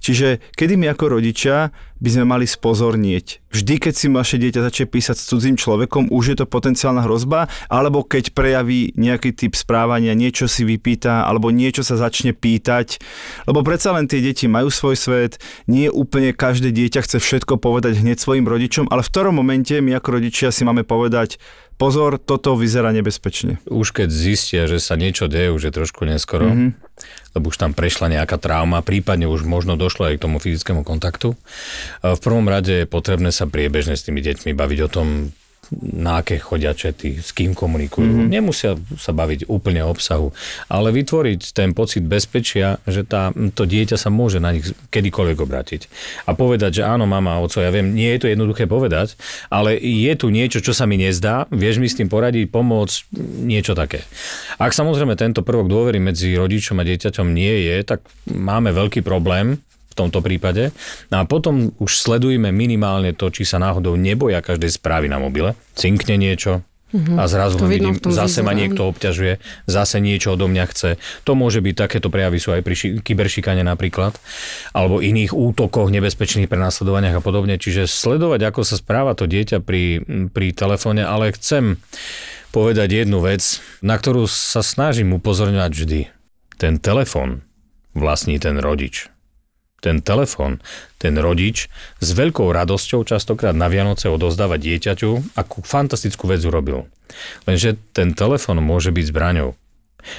Čiže 0.00 0.40
kedy 0.56 0.80
my 0.80 0.96
ako 0.96 1.20
rodičia 1.20 1.68
by 2.00 2.08
sme 2.08 2.24
mali 2.24 2.48
spozornieť. 2.48 3.44
Vždy, 3.52 3.74
keď 3.76 3.94
si 3.94 4.06
vaše 4.08 4.36
dieťa 4.40 4.64
začne 4.64 4.86
písať 4.88 5.16
s 5.20 5.28
cudzím 5.28 5.60
človekom, 5.60 6.08
už 6.08 6.24
je 6.32 6.36
to 6.40 6.46
potenciálna 6.48 7.04
hrozba, 7.04 7.52
alebo 7.68 8.00
keď 8.00 8.32
prejaví 8.32 8.96
nejaký 8.96 9.36
typ 9.36 9.52
správania, 9.52 10.16
niečo 10.16 10.48
si 10.48 10.64
vypýta, 10.64 11.28
alebo 11.28 11.52
niečo 11.52 11.84
sa 11.84 12.00
začne 12.00 12.32
pýtať. 12.32 12.98
Lebo 13.44 13.60
predsa 13.60 13.92
len 13.92 14.08
tie 14.08 14.24
deti 14.24 14.48
majú 14.48 14.72
svoj 14.72 14.96
svet, 14.96 15.36
nie 15.68 15.92
úplne 15.92 16.32
každé 16.32 16.72
dieťa 16.72 17.04
chce 17.04 17.20
všetko 17.20 17.60
povedať 17.60 18.00
hneď 18.00 18.16
svojim 18.16 18.48
rodičom, 18.48 18.88
ale 18.88 19.04
v 19.04 19.10
ktorom 19.12 19.36
momente 19.36 19.76
my 19.76 19.98
ako 20.00 20.18
rodičia 20.18 20.48
si 20.48 20.64
máme 20.64 20.82
povedať, 20.88 21.36
pozor, 21.80 22.20
toto 22.20 22.52
vyzerá 22.60 22.92
nebezpečne. 22.92 23.56
Už 23.64 23.96
keď 23.96 24.12
zistia, 24.12 24.68
že 24.68 24.76
sa 24.76 25.00
niečo 25.00 25.32
deje, 25.32 25.48
už 25.48 25.72
je 25.72 25.72
trošku 25.72 26.04
neskoro, 26.04 26.52
mm-hmm. 26.52 26.70
lebo 27.32 27.48
už 27.48 27.56
tam 27.56 27.72
prešla 27.72 28.12
nejaká 28.12 28.36
trauma, 28.36 28.84
prípadne 28.84 29.24
už 29.24 29.48
možno 29.48 29.80
došlo 29.80 30.12
aj 30.12 30.20
k 30.20 30.24
tomu 30.28 30.36
fyzickému 30.36 30.84
kontaktu. 30.84 31.32
V 32.04 32.20
prvom 32.20 32.44
rade 32.44 32.84
je 32.84 32.86
potrebné 32.86 33.32
sa 33.32 33.48
priebežne 33.48 33.96
s 33.96 34.04
tými 34.04 34.20
deťmi 34.20 34.52
baviť 34.52 34.78
o 34.84 34.88
tom, 34.92 35.06
na 35.78 36.18
aké 36.20 36.42
chodia 36.42 36.74
čety, 36.74 37.22
s 37.22 37.30
kým 37.30 37.54
komunikujú. 37.54 38.26
Mm-hmm. 38.26 38.30
Nemusia 38.30 38.74
sa 38.98 39.14
baviť 39.14 39.46
úplne 39.46 39.86
o 39.86 39.94
obsahu, 39.94 40.34
ale 40.66 40.90
vytvoriť 40.90 41.54
ten 41.54 41.70
pocit 41.70 42.02
bezpečia, 42.02 42.82
že 42.90 43.06
tá, 43.06 43.30
to 43.54 43.64
dieťa 43.70 43.94
sa 43.94 44.10
môže 44.10 44.42
na 44.42 44.50
nich 44.50 44.66
kedykoľvek 44.90 45.38
obrátiť. 45.38 45.80
A 46.26 46.34
povedať, 46.34 46.82
že 46.82 46.86
áno, 46.86 47.06
mama, 47.06 47.38
oco, 47.38 47.62
ja 47.62 47.70
viem, 47.70 47.94
nie 47.94 48.10
je 48.18 48.26
to 48.26 48.30
jednoduché 48.30 48.66
povedať, 48.66 49.14
ale 49.46 49.78
je 49.78 50.12
tu 50.18 50.34
niečo, 50.34 50.58
čo 50.58 50.74
sa 50.74 50.90
mi 50.90 50.98
nezdá, 50.98 51.46
vieš 51.54 51.78
mi 51.78 51.86
s 51.86 51.94
tým 51.94 52.10
poradiť, 52.10 52.50
pomôcť, 52.50 52.96
niečo 53.46 53.78
také. 53.78 54.02
Ak 54.58 54.74
samozrejme 54.74 55.14
tento 55.14 55.46
prvok 55.46 55.70
dôvery 55.70 56.02
medzi 56.02 56.34
rodičom 56.34 56.82
a 56.82 56.86
dieťaťom 56.86 57.30
nie 57.30 57.70
je, 57.70 57.76
tak 57.86 58.02
máme 58.26 58.74
veľký 58.74 59.06
problém, 59.06 59.62
v 59.90 59.94
tomto 59.98 60.22
prípade. 60.22 60.70
No 61.10 61.20
a 61.20 61.24
potom 61.26 61.74
už 61.82 61.98
sledujeme 61.98 62.54
minimálne 62.54 63.10
to, 63.12 63.28
či 63.28 63.42
sa 63.42 63.58
náhodou 63.58 63.98
neboja 63.98 64.38
každej 64.40 64.78
správy 64.78 65.10
na 65.10 65.18
mobile. 65.18 65.58
Cinkne 65.74 66.14
niečo, 66.14 66.62
Uh-huh. 66.90 67.22
A 67.22 67.30
zrazu 67.30 67.54
to 67.54 67.70
vidím, 67.70 67.94
zase 68.02 68.42
ma 68.42 68.50
niekto 68.50 68.90
obťažuje, 68.90 69.38
zase 69.70 70.02
niečo 70.02 70.34
odo 70.34 70.50
mňa 70.50 70.64
chce. 70.74 70.90
To 71.22 71.38
môže 71.38 71.62
byť, 71.62 71.74
takéto 71.78 72.10
prejavy 72.10 72.42
sú 72.42 72.50
aj 72.50 72.66
pri 72.66 72.74
ši- 72.74 72.98
kyberšikane 72.98 73.62
napríklad, 73.62 74.18
alebo 74.74 74.98
iných 74.98 75.30
útokoch, 75.30 75.86
nebezpečných 75.86 76.50
prenasledovaniach 76.50 77.14
a 77.14 77.22
podobne. 77.22 77.62
Čiže 77.62 77.86
sledovať, 77.86 78.42
ako 78.42 78.66
sa 78.66 78.74
správa 78.74 79.14
to 79.14 79.30
dieťa 79.30 79.62
pri, 79.62 80.02
pri 80.34 80.50
telefóne, 80.50 81.06
ale 81.06 81.30
chcem 81.38 81.78
povedať 82.50 83.06
jednu 83.06 83.22
vec, 83.22 83.62
na 83.86 83.94
ktorú 83.94 84.26
sa 84.26 84.66
snažím 84.66 85.14
upozorňovať 85.14 85.70
vždy. 85.70 86.00
Ten 86.58 86.82
telefón 86.82 87.46
vlastní 87.94 88.42
ten 88.42 88.58
rodič 88.58 89.06
ten 89.80 90.04
telefon, 90.04 90.60
ten 91.00 91.16
rodič 91.16 91.72
s 91.98 92.08
veľkou 92.12 92.52
radosťou 92.52 93.04
častokrát 93.08 93.56
na 93.56 93.72
Vianoce 93.72 94.12
odozdáva 94.12 94.60
dieťaťu, 94.60 95.36
akú 95.36 95.64
fantastickú 95.64 96.28
vec 96.28 96.44
urobil. 96.44 96.86
Lenže 97.48 97.80
ten 97.96 98.14
telefon 98.14 98.60
môže 98.60 98.92
byť 98.92 99.04
zbraňou. 99.10 99.56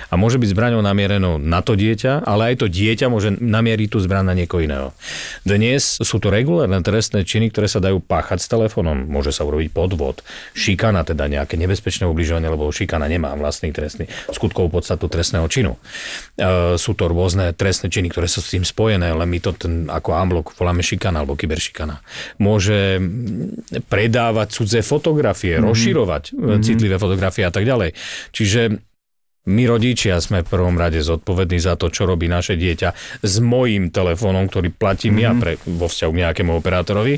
A 0.10 0.18
môže 0.20 0.38
byť 0.38 0.50
zbraňou 0.52 0.82
namierenou 0.84 1.38
na 1.42 1.60
to 1.66 1.78
dieťa, 1.78 2.26
ale 2.26 2.54
aj 2.54 2.66
to 2.66 2.68
dieťa 2.68 3.08
môže 3.08 3.36
namieriť 3.38 3.88
tú 3.92 4.00
zbraň 4.02 4.32
na 4.32 4.36
niekoho 4.38 4.62
iného. 4.64 4.88
Dnes 5.44 6.00
sú 6.02 6.18
to 6.22 6.30
regulárne 6.30 6.80
trestné 6.82 7.26
činy, 7.26 7.50
ktoré 7.52 7.68
sa 7.70 7.84
dajú 7.84 8.02
páchať 8.02 8.44
s 8.44 8.48
telefónom. 8.48 9.08
Môže 9.08 9.34
sa 9.34 9.46
urobiť 9.48 9.70
podvod, 9.74 10.22
šikana, 10.54 11.06
teda 11.08 11.28
nejaké 11.28 11.56
nebezpečné 11.58 12.06
ubližovanie, 12.06 12.50
lebo 12.50 12.70
šikana 12.70 13.08
nemá 13.08 13.34
vlastný 13.38 13.72
trestný 13.72 14.10
skutkov 14.32 14.70
podstatu 14.72 15.08
trestného 15.08 15.46
činu. 15.48 15.76
E, 16.38 16.78
sú 16.78 16.94
to 16.94 17.10
rôzne 17.10 17.52
trestné 17.56 17.90
činy, 17.90 18.12
ktoré 18.12 18.28
sú 18.28 18.44
s 18.44 18.54
tým 18.54 18.66
spojené, 18.66 19.12
ale 19.14 19.26
my 19.26 19.38
to 19.42 19.52
ten, 19.56 19.88
ako 19.88 20.16
amblok 20.16 20.54
voláme 20.56 20.84
šikana 20.86 21.24
alebo 21.24 21.38
kyberšikana. 21.38 22.02
Môže 22.38 23.02
predávať 23.88 24.48
cudzé 24.56 24.80
fotografie, 24.82 25.58
mm-hmm. 25.58 25.68
rozširovať 25.68 26.24
mm-hmm. 26.32 26.64
citlivé 26.64 26.96
fotografie 27.00 27.44
a 27.48 27.52
tak 27.54 27.64
ďalej. 27.64 27.96
Čiže 28.36 28.90
my 29.50 29.63
rodičia 29.65 30.21
sme 30.21 30.45
v 30.45 30.51
prvom 30.53 30.77
rade 30.77 31.01
zodpovední 31.01 31.57
za 31.57 31.74
to, 31.74 31.89
čo 31.89 32.05
robí 32.05 32.29
naše 32.29 32.53
dieťa 32.53 32.89
s 33.25 33.33
mojím 33.41 33.89
telefónom, 33.89 34.45
ktorý 34.45 34.69
platím 34.69 35.17
mm-hmm. 35.17 35.25
ja 35.25 35.31
mhm. 35.33 35.39
pre, 35.41 35.51
vo 35.65 35.88
vzťahu 35.89 36.12
k 36.13 36.21
nejakému 36.21 36.51
operátorovi. 36.53 37.13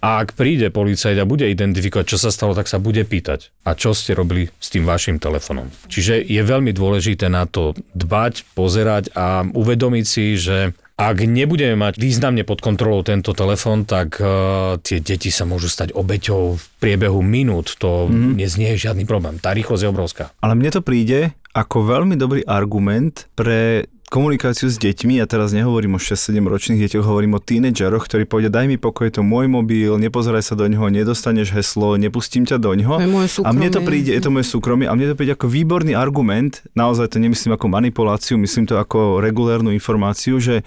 A 0.00 0.24
ak 0.24 0.32
príde 0.32 0.72
policajt 0.72 1.20
a 1.20 1.28
bude 1.28 1.44
identifikovať, 1.44 2.06
čo 2.08 2.18
sa 2.20 2.32
stalo, 2.32 2.56
tak 2.56 2.70
sa 2.70 2.80
bude 2.80 3.04
pýtať, 3.04 3.52
a 3.68 3.76
čo 3.76 3.92
ste 3.92 4.16
robili 4.16 4.48
s 4.56 4.72
tým 4.72 4.88
vašim 4.88 5.20
telefónom. 5.20 5.68
Čiže 5.92 6.24
je 6.24 6.40
veľmi 6.40 6.72
dôležité 6.72 7.28
na 7.28 7.44
to 7.44 7.76
dbať, 7.92 8.48
pozerať 8.56 9.12
a 9.12 9.44
uvedomiť 9.44 10.04
si, 10.08 10.40
že 10.40 10.72
ak 10.96 11.28
nebudeme 11.28 11.76
mať 11.76 12.00
významne 12.00 12.40
pod 12.48 12.64
kontrolou 12.64 13.04
tento 13.04 13.36
telefón, 13.36 13.84
tak 13.84 14.16
uh, 14.16 14.80
tie 14.80 15.04
deti 15.04 15.28
sa 15.28 15.44
môžu 15.44 15.68
stať 15.68 15.92
obeťou 15.92 16.56
v 16.56 16.64
priebehu 16.80 17.20
minút. 17.20 17.76
To 17.84 18.08
mm-hmm. 18.08 18.32
neznie 18.32 18.72
je 18.72 18.88
žiadny 18.88 19.04
problém. 19.04 19.36
Tá 19.36 19.52
rýchlosť 19.52 19.84
je 19.84 19.92
obrovská. 19.92 20.24
Ale 20.40 20.56
mne 20.56 20.72
to 20.72 20.80
príde 20.80 21.36
ako 21.56 21.88
veľmi 21.88 22.20
dobrý 22.20 22.44
argument 22.44 23.32
pre 23.32 23.88
komunikáciu 24.06 24.70
s 24.70 24.78
deťmi, 24.78 25.18
ja 25.18 25.26
teraz 25.26 25.50
nehovorím 25.50 25.98
o 25.98 26.00
6-7 26.00 26.38
ročných 26.38 26.78
deťoch, 26.78 27.02
hovorím 27.02 27.36
o 27.38 27.40
tínedžeroch, 27.42 28.06
ktorí 28.06 28.22
povedia, 28.28 28.52
daj 28.52 28.70
mi 28.70 28.78
pokoj, 28.78 29.10
to 29.10 29.26
môj 29.26 29.50
mobil, 29.50 29.98
nepozeraj 29.98 30.46
sa 30.46 30.54
do 30.54 30.68
ňoho, 30.70 30.92
nedostaneš 30.94 31.50
heslo, 31.50 31.98
nepustím 31.98 32.46
ťa 32.46 32.62
do 32.62 32.70
ňoho. 32.76 33.02
a 33.42 33.50
mne 33.50 33.68
to 33.72 33.80
príde, 33.82 34.14
je 34.14 34.22
to 34.22 34.30
moje 34.30 34.46
súkromie, 34.46 34.86
a 34.86 34.94
mne 34.94 35.10
to 35.10 35.18
príde 35.18 35.34
ako 35.34 35.50
výborný 35.50 35.98
argument, 35.98 36.62
naozaj 36.78 37.10
to 37.10 37.18
nemyslím 37.18 37.58
ako 37.58 37.66
manipuláciu, 37.66 38.38
myslím 38.38 38.70
to 38.70 38.78
ako 38.78 39.18
regulérnu 39.18 39.74
informáciu, 39.74 40.38
že 40.38 40.62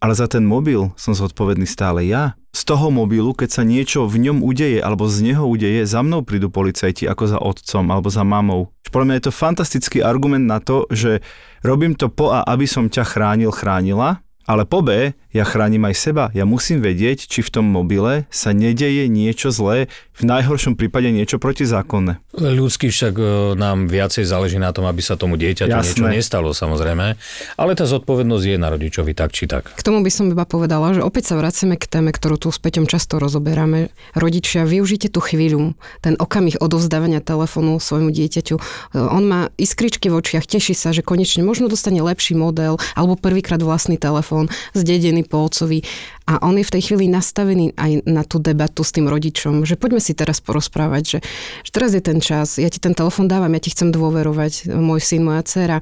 ale 0.00 0.12
za 0.14 0.28
ten 0.28 0.44
mobil 0.44 0.92
som 0.94 1.16
zodpovedný 1.16 1.64
stále 1.64 2.04
ja. 2.04 2.36
Z 2.56 2.72
toho 2.72 2.88
mobilu, 2.88 3.36
keď 3.36 3.48
sa 3.52 3.62
niečo 3.68 4.08
v 4.08 4.28
ňom 4.28 4.40
udeje 4.40 4.80
alebo 4.80 5.04
z 5.08 5.32
neho 5.32 5.44
udeje, 5.44 5.84
za 5.84 6.00
mnou 6.00 6.24
prídu 6.24 6.48
policajti 6.48 7.04
ako 7.04 7.24
za 7.28 7.38
otcom 7.40 7.84
alebo 7.92 8.08
za 8.08 8.24
mamou. 8.24 8.72
Podľa 8.88 9.06
mňa 9.12 9.16
je 9.20 9.26
to 9.28 9.34
fantastický 9.34 9.98
argument 10.00 10.48
na 10.48 10.56
to, 10.62 10.88
že 10.88 11.20
robím 11.60 11.92
to 11.92 12.08
po 12.08 12.32
A, 12.32 12.40
aby 12.48 12.64
som 12.64 12.88
ťa 12.88 13.04
chránil, 13.04 13.52
chránila, 13.52 14.24
ale 14.48 14.64
po 14.64 14.80
B, 14.80 15.12
ja 15.36 15.44
chránim 15.44 15.84
aj 15.84 15.94
seba. 16.00 16.24
Ja 16.32 16.48
musím 16.48 16.80
vedieť, 16.80 17.28
či 17.28 17.44
v 17.44 17.52
tom 17.52 17.68
mobile 17.68 18.24
sa 18.32 18.56
nedeje 18.56 19.04
niečo 19.12 19.52
zlé, 19.52 19.92
v 20.16 20.24
najhoršom 20.24 20.80
prípade 20.80 21.12
niečo 21.12 21.36
protizákonné. 21.36 22.24
Ľudsky 22.32 22.88
však 22.88 23.14
e, 23.20 23.24
nám 23.52 23.84
viacej 23.84 24.24
záleží 24.24 24.56
na 24.56 24.72
tom, 24.72 24.88
aby 24.88 25.04
sa 25.04 25.20
tomu 25.20 25.36
dieťaťu 25.36 25.68
Jasné. 25.68 25.92
niečo 25.92 26.08
nestalo 26.08 26.56
samozrejme, 26.56 27.20
ale 27.60 27.72
tá 27.76 27.84
zodpovednosť 27.84 28.44
je 28.48 28.56
na 28.56 28.68
rodičovi 28.72 29.12
tak 29.12 29.36
či 29.36 29.44
tak. 29.44 29.76
K 29.76 29.84
tomu 29.84 30.00
by 30.00 30.08
som 30.08 30.32
iba 30.32 30.48
povedala, 30.48 30.96
že 30.96 31.04
opäť 31.04 31.32
sa 31.32 31.34
vraceme 31.36 31.76
k 31.76 31.84
téme, 31.84 32.16
ktorú 32.16 32.40
tu 32.40 32.48
s 32.48 32.56
Peťom 32.56 32.88
často 32.88 33.20
rozoberáme. 33.20 33.92
Rodičia, 34.16 34.64
využite 34.64 35.12
tú 35.12 35.20
chvíľu, 35.20 35.76
ten 36.00 36.16
okamih 36.16 36.64
odovzdávania 36.64 37.20
telefónu 37.20 37.76
svojmu 37.76 38.08
dieťaťu. 38.08 38.56
E, 38.56 38.62
on 38.96 39.28
má 39.28 39.52
iskričky 39.60 40.08
v 40.08 40.16
očiach, 40.16 40.48
teší 40.48 40.72
sa, 40.72 40.96
že 40.96 41.04
konečne 41.04 41.44
možno 41.44 41.68
dostane 41.68 42.00
lepší 42.00 42.32
model 42.32 42.80
alebo 42.96 43.20
prvýkrát 43.20 43.60
vlastný 43.60 44.00
telefón, 44.00 44.48
zdedený 44.72 45.25
po 45.28 45.44
otcovi. 45.44 45.82
A 46.26 46.42
on 46.42 46.58
je 46.58 46.66
v 46.66 46.74
tej 46.74 46.82
chvíli 46.90 47.06
nastavený 47.06 47.78
aj 47.78 48.02
na 48.02 48.26
tú 48.26 48.42
debatu 48.42 48.82
s 48.82 48.90
tým 48.90 49.06
rodičom, 49.06 49.62
že 49.62 49.78
poďme 49.78 50.02
si 50.02 50.10
teraz 50.10 50.42
porozprávať, 50.42 51.02
že, 51.06 51.18
že 51.62 51.70
teraz 51.70 51.94
je 51.94 52.02
ten 52.02 52.18
čas, 52.18 52.58
ja 52.58 52.66
ti 52.66 52.82
ten 52.82 52.98
telefon 52.98 53.30
dávam, 53.30 53.54
ja 53.54 53.62
ti 53.62 53.70
chcem 53.70 53.94
dôverovať, 53.94 54.74
môj 54.74 54.98
syn, 54.98 55.22
moja 55.22 55.46
dcera, 55.46 55.78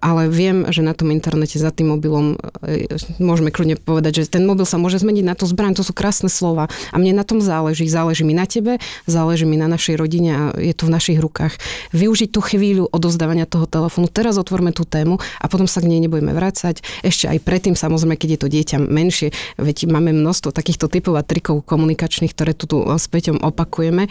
ale 0.00 0.32
viem, 0.32 0.64
že 0.72 0.80
na 0.80 0.96
tom 0.96 1.12
internete 1.12 1.60
za 1.60 1.68
tým 1.68 1.92
mobilom 1.92 2.40
e, 2.64 2.88
môžeme 3.20 3.52
kľudne 3.52 3.76
povedať, 3.76 4.24
že 4.24 4.32
ten 4.32 4.48
mobil 4.48 4.64
sa 4.64 4.80
môže 4.80 4.96
zmeniť 4.96 5.24
na 5.28 5.36
tú 5.36 5.44
zbraň, 5.44 5.76
to 5.76 5.84
sú 5.84 5.92
krásne 5.92 6.32
slova 6.32 6.72
a 6.88 6.96
mne 6.96 7.12
na 7.12 7.24
tom 7.28 7.44
záleží, 7.44 7.84
záleží 7.84 8.24
mi 8.24 8.32
na 8.32 8.48
tebe, 8.48 8.80
záleží 9.04 9.44
mi 9.44 9.60
na 9.60 9.68
našej 9.68 10.00
rodine 10.00 10.30
a 10.32 10.42
je 10.56 10.72
to 10.72 10.88
v 10.88 10.94
našich 10.96 11.18
rukách. 11.20 11.60
Využiť 11.92 12.32
tú 12.32 12.40
chvíľu 12.40 12.88
odozdávania 12.88 13.44
toho 13.44 13.68
telefónu, 13.68 14.08
teraz 14.08 14.40
otvorme 14.40 14.72
tú 14.72 14.88
tému 14.88 15.20
a 15.20 15.46
potom 15.52 15.68
sa 15.68 15.84
k 15.84 15.92
nej 15.92 16.00
nebudeme 16.00 16.32
vrácať. 16.32 16.80
Ešte 17.04 17.28
aj 17.28 17.38
predtým, 17.44 17.76
samozrejme, 17.76 18.16
keď 18.16 18.28
je 18.34 18.40
to 18.40 18.48
dieťa 18.48 18.76
menšie, 18.80 19.28
veď 19.60 19.81
máme 19.88 20.14
množstvo 20.14 20.54
takýchto 20.54 20.90
typov 20.90 21.18
a 21.18 21.26
trikov 21.26 21.64
komunikačných, 21.64 22.32
ktoré 22.34 22.52
tu, 22.52 22.66
tu 22.66 22.82
s 22.82 23.06
Peťom 23.08 23.40
opakujeme 23.42 24.06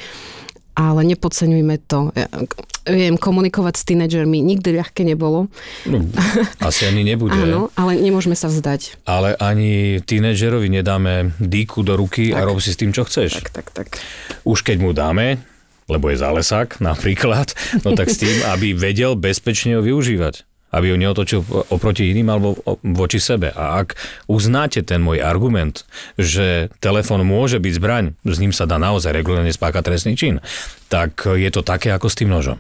ale 0.72 1.04
nepodceňujme 1.04 1.76
to. 1.84 2.16
Ja, 2.16 2.28
viem, 2.88 3.20
komunikovať 3.20 3.76
s 3.76 3.84
tínedžermi 3.86 4.40
nikdy 4.40 4.80
ľahké 4.80 5.04
nebolo. 5.04 5.52
No, 5.86 5.98
asi 6.64 6.88
ani 6.88 7.04
nebude. 7.04 7.36
Áno, 7.36 7.70
ale 7.76 8.00
nemôžeme 8.00 8.34
sa 8.40 8.48
vzdať. 8.48 9.04
Ale 9.04 9.36
ani 9.38 10.00
tínedžerovi 10.02 10.72
nedáme 10.72 11.36
dýku 11.38 11.84
do 11.84 12.00
ruky 12.00 12.32
tak. 12.32 12.40
a 12.42 12.48
rob 12.48 12.64
si 12.64 12.72
s 12.72 12.80
tým, 12.80 12.96
čo 12.96 13.04
chceš. 13.04 13.44
Tak, 13.44 13.50
tak, 13.52 13.68
tak. 13.76 13.88
Už 14.48 14.64
keď 14.64 14.78
mu 14.80 14.92
dáme, 14.96 15.44
lebo 15.92 16.08
je 16.08 16.18
zálesák 16.24 16.80
napríklad, 16.90 17.52
no 17.84 17.94
tak 17.94 18.08
s 18.08 18.24
tým, 18.24 18.38
aby 18.56 18.72
vedel 18.72 19.20
bezpečne 19.20 19.78
ho 19.78 19.84
využívať 19.84 20.51
aby 20.72 20.96
ho 20.96 20.98
neotočil 20.98 21.44
oproti 21.70 22.10
iným 22.10 22.32
alebo 22.32 22.56
voči 22.82 23.20
sebe. 23.20 23.52
A 23.52 23.84
ak 23.84 24.00
uznáte 24.32 24.82
ten 24.82 25.04
môj 25.04 25.20
argument, 25.20 25.84
že 26.16 26.72
telefón 26.80 27.28
môže 27.28 27.60
byť 27.60 27.74
zbraň, 27.76 28.06
s 28.24 28.38
ním 28.40 28.56
sa 28.56 28.64
dá 28.64 28.80
naozaj 28.80 29.12
regulárne 29.12 29.52
spákať 29.52 29.84
trestný 29.84 30.14
čin, 30.16 30.40
tak 30.88 31.28
je 31.28 31.50
to 31.52 31.62
také 31.62 31.92
ako 31.92 32.08
s 32.08 32.18
tým 32.18 32.32
nožom. 32.32 32.60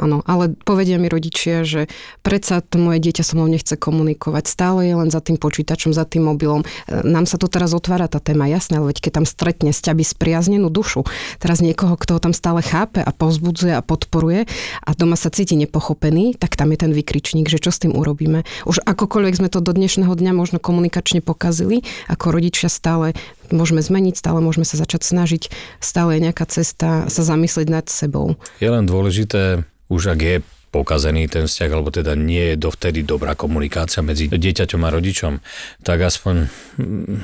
Áno, 0.00 0.20
ale 0.26 0.52
povedia 0.52 0.96
mi 0.98 1.06
rodičia, 1.08 1.62
že 1.62 1.86
predsa 2.24 2.60
to 2.64 2.80
moje 2.80 2.98
dieťa 3.02 3.22
so 3.22 3.34
mnou 3.38 3.48
nechce 3.48 3.76
komunikovať. 3.76 4.44
Stále 4.48 4.88
je 4.88 4.94
len 4.96 5.08
za 5.12 5.20
tým 5.22 5.38
počítačom, 5.38 5.94
za 5.94 6.04
tým 6.08 6.28
mobilom. 6.28 6.62
E, 6.62 6.66
nám 7.06 7.28
sa 7.28 7.36
tu 7.38 7.46
teraz 7.46 7.72
otvára 7.72 8.08
tá 8.08 8.18
téma, 8.18 8.50
jasné, 8.50 8.80
ale 8.80 8.92
veď 8.92 9.08
keď 9.08 9.12
tam 9.22 9.26
stretne 9.28 9.70
s 9.70 9.80
ťaby 9.84 10.02
spriaznenú 10.04 10.68
dušu, 10.68 11.06
teraz 11.38 11.62
niekoho, 11.62 11.94
kto 11.96 12.18
ho 12.18 12.20
tam 12.20 12.34
stále 12.34 12.60
chápe 12.60 13.00
a 13.00 13.10
povzbudzuje 13.14 13.72
a 13.76 13.84
podporuje 13.84 14.48
a 14.82 14.90
doma 14.96 15.16
sa 15.16 15.30
cíti 15.30 15.54
nepochopený, 15.56 16.36
tak 16.36 16.58
tam 16.58 16.72
je 16.74 16.78
ten 16.82 16.92
vykričník, 16.92 17.46
že 17.46 17.62
čo 17.62 17.70
s 17.70 17.80
tým 17.82 17.94
urobíme. 17.94 18.44
Už 18.66 18.82
akokoľvek 18.82 19.38
sme 19.38 19.48
to 19.52 19.62
do 19.62 19.72
dnešného 19.72 20.12
dňa 20.12 20.32
možno 20.34 20.58
komunikačne 20.58 21.24
pokazili, 21.24 21.84
ako 22.08 22.34
rodičia 22.34 22.68
stále 22.72 23.14
môžeme 23.52 23.84
zmeniť, 23.84 24.18
stále 24.18 24.40
môžeme 24.40 24.64
sa 24.64 24.80
začať 24.80 25.06
snažiť, 25.06 25.42
stále 25.78 26.18
je 26.18 26.24
nejaká 26.28 26.44
cesta 26.48 27.06
sa 27.06 27.22
zamyslieť 27.22 27.68
nad 27.68 27.86
sebou. 27.86 28.34
Je 28.58 28.68
len 28.68 28.88
dôležité, 28.88 29.62
už 29.92 30.16
ak 30.16 30.20
je 30.20 30.36
pokazený 30.72 31.28
ten 31.28 31.44
vzťah, 31.44 31.70
alebo 31.70 31.92
teda 31.92 32.16
nie 32.16 32.56
je 32.56 32.56
dovtedy 32.56 33.04
dobrá 33.04 33.36
komunikácia 33.36 34.00
medzi 34.00 34.32
dieťaťom 34.32 34.80
a 34.80 34.88
rodičom, 34.88 35.44
tak 35.84 36.00
aspoň 36.00 36.48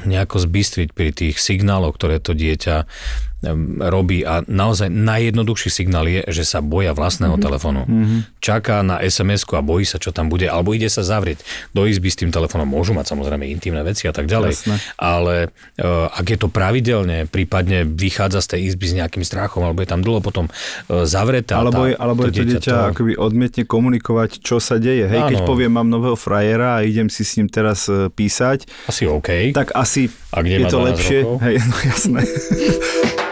nejako 0.05 0.37
zbystriť 0.45 0.93
pri 0.93 1.17
tých 1.17 1.41
signáloch, 1.41 1.97
ktoré 1.97 2.21
to 2.21 2.37
dieťa 2.37 2.85
robí 3.79 4.27
a 4.27 4.42
naozaj 4.51 4.90
najjednoduchší 4.90 5.70
signál 5.70 6.11
je, 6.11 6.27
že 6.27 6.42
sa 6.42 6.59
boja 6.59 6.90
vlastného 6.90 7.38
mm-hmm. 7.38 7.46
telefónu. 7.46 7.83
Mm-hmm. 7.87 8.20
Čaká 8.42 8.83
na 8.83 8.98
sms 8.98 9.46
a 9.55 9.62
bojí 9.62 9.87
sa, 9.87 10.03
čo 10.03 10.11
tam 10.11 10.27
bude, 10.27 10.51
alebo 10.51 10.74
ide 10.74 10.90
sa 10.90 11.07
zavrieť. 11.07 11.46
Do 11.70 11.87
izby 11.87 12.11
s 12.11 12.18
tým 12.18 12.35
telefónom 12.35 12.66
môžu 12.66 12.98
mať 12.98 13.14
samozrejme 13.14 13.46
intimné 13.46 13.87
veci 13.87 14.11
a 14.11 14.12
tak 14.14 14.27
ďalej, 14.27 14.53
Jasne. 14.59 14.77
ale 14.98 15.55
uh, 15.79 16.11
ak 16.11 16.27
je 16.35 16.38
to 16.38 16.48
pravidelne, 16.51 17.31
prípadne 17.31 17.87
vychádza 17.87 18.42
z 18.42 18.48
tej 18.59 18.61
izby 18.74 18.87
s 18.90 18.94
nejakým 18.98 19.22
strachom, 19.22 19.62
alebo 19.62 19.87
je 19.87 19.90
tam 19.90 20.03
dlho 20.03 20.18
potom 20.18 20.51
uh, 20.51 21.07
zavretá. 21.07 21.62
Alebo, 21.62 21.87
je, 21.87 21.94
alebo 21.94 22.27
je 22.27 22.35
to 22.35 22.42
dieťa 22.42 22.74
to... 22.74 22.87
akoby 22.90 23.12
odmietne 23.14 23.62
komunikovať, 23.62 24.42
čo 24.42 24.59
sa 24.59 24.83
deje. 24.83 25.07
Hej, 25.07 25.31
keď 25.31 25.46
poviem, 25.46 25.79
mám 25.79 25.87
nového 25.87 26.18
frajera 26.18 26.83
a 26.83 26.83
idem 26.83 27.07
si 27.07 27.22
s 27.22 27.38
ním 27.38 27.46
teraz 27.46 27.87
uh, 27.87 28.11
písať. 28.11 28.66
Asi 28.90 29.07
OK. 29.07 29.55
Tak 29.55 29.79
asi 29.79 30.11
ak 30.35 30.44
je 30.44 30.59
to 30.66 30.79
lepšie. 30.83 31.18
Rokov. 31.22 31.38
Hej, 31.46 31.55
no 31.70 31.77
jasné. 31.87 32.20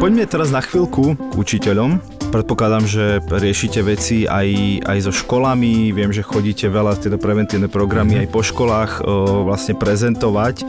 Poďme 0.00 0.24
teraz 0.24 0.48
na 0.48 0.64
chvíľku 0.64 1.12
k 1.12 1.32
učiteľom. 1.36 2.00
Predpokladám, 2.32 2.88
že 2.88 3.20
riešite 3.20 3.84
veci 3.84 4.24
aj, 4.24 4.80
aj 4.88 4.98
so 5.04 5.12
školami, 5.12 5.92
viem, 5.92 6.08
že 6.08 6.24
chodíte 6.24 6.72
veľa 6.72 6.96
tieto 6.96 7.20
preventívne 7.20 7.68
programy 7.68 8.16
mm-hmm. 8.16 8.24
aj 8.24 8.32
po 8.32 8.40
školách 8.40 8.92
o, 9.04 9.44
vlastne 9.44 9.76
prezentovať. 9.76 10.64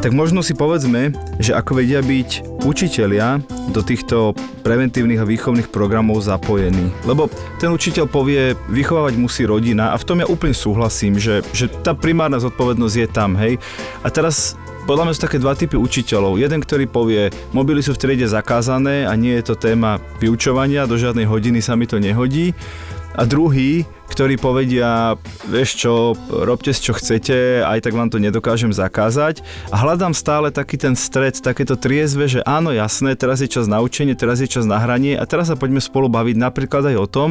tak 0.00 0.16
možno 0.16 0.44
si 0.44 0.52
povedzme, 0.56 1.12
že 1.40 1.52
ako 1.52 1.80
vedia 1.80 2.04
byť 2.04 2.60
učitelia 2.64 3.40
do 3.72 3.80
týchto 3.80 4.36
preventívnych 4.60 5.20
a 5.20 5.28
výchovných 5.28 5.68
programov 5.68 6.24
zapojení. 6.24 6.92
Lebo 7.04 7.28
ten 7.60 7.68
učiteľ 7.68 8.08
povie, 8.08 8.56
vychovávať 8.72 9.14
musí 9.20 9.44
rodina 9.44 9.92
a 9.92 10.00
v 10.00 10.04
tom 10.08 10.20
ja 10.20 10.26
úplne 10.28 10.56
súhlasím, 10.56 11.20
že, 11.20 11.44
že 11.52 11.68
tá 11.68 11.92
primárna 11.92 12.40
zodpovednosť 12.40 12.96
je 12.96 13.08
tam, 13.08 13.36
hej. 13.36 13.60
A 14.00 14.08
teraz 14.08 14.56
podľa 14.84 15.08
mňa 15.08 15.14
sú 15.16 15.20
také 15.24 15.40
dva 15.40 15.56
typy 15.56 15.80
učiteľov. 15.80 16.36
Jeden, 16.36 16.60
ktorý 16.60 16.84
povie, 16.84 17.32
mobily 17.56 17.80
sú 17.80 17.96
v 17.96 18.04
triede 18.04 18.28
zakázané 18.28 19.08
a 19.08 19.16
nie 19.16 19.32
je 19.40 19.52
to 19.52 19.54
téma 19.56 19.96
vyučovania, 20.20 20.84
do 20.84 21.00
žiadnej 21.00 21.24
hodiny 21.24 21.64
sa 21.64 21.72
mi 21.72 21.88
to 21.88 21.96
nehodí. 21.96 22.52
A 23.14 23.22
druhý, 23.24 23.86
ktorí 24.10 24.34
povedia, 24.42 25.14
vieš 25.46 25.86
čo, 25.86 26.18
robte 26.28 26.74
si 26.74 26.82
čo 26.82 26.98
chcete, 26.98 27.62
aj 27.62 27.86
tak 27.86 27.94
vám 27.94 28.10
to 28.10 28.18
nedokážem 28.18 28.74
zakázať. 28.74 29.40
A 29.70 29.78
hľadám 29.78 30.12
stále 30.12 30.50
taký 30.50 30.76
ten 30.76 30.98
stred, 30.98 31.38
takéto 31.38 31.78
triezve, 31.78 32.26
že 32.26 32.40
áno, 32.42 32.74
jasné, 32.74 33.14
teraz 33.14 33.38
je 33.38 33.46
čas 33.46 33.70
na 33.70 33.78
učenie, 33.78 34.18
teraz 34.18 34.42
je 34.42 34.50
čas 34.50 34.66
na 34.66 34.82
hranie 34.82 35.14
a 35.14 35.24
teraz 35.30 35.46
sa 35.46 35.54
poďme 35.54 35.78
spolu 35.78 36.10
baviť 36.10 36.36
napríklad 36.36 36.90
aj 36.90 36.96
o 36.98 37.06
tom, 37.06 37.28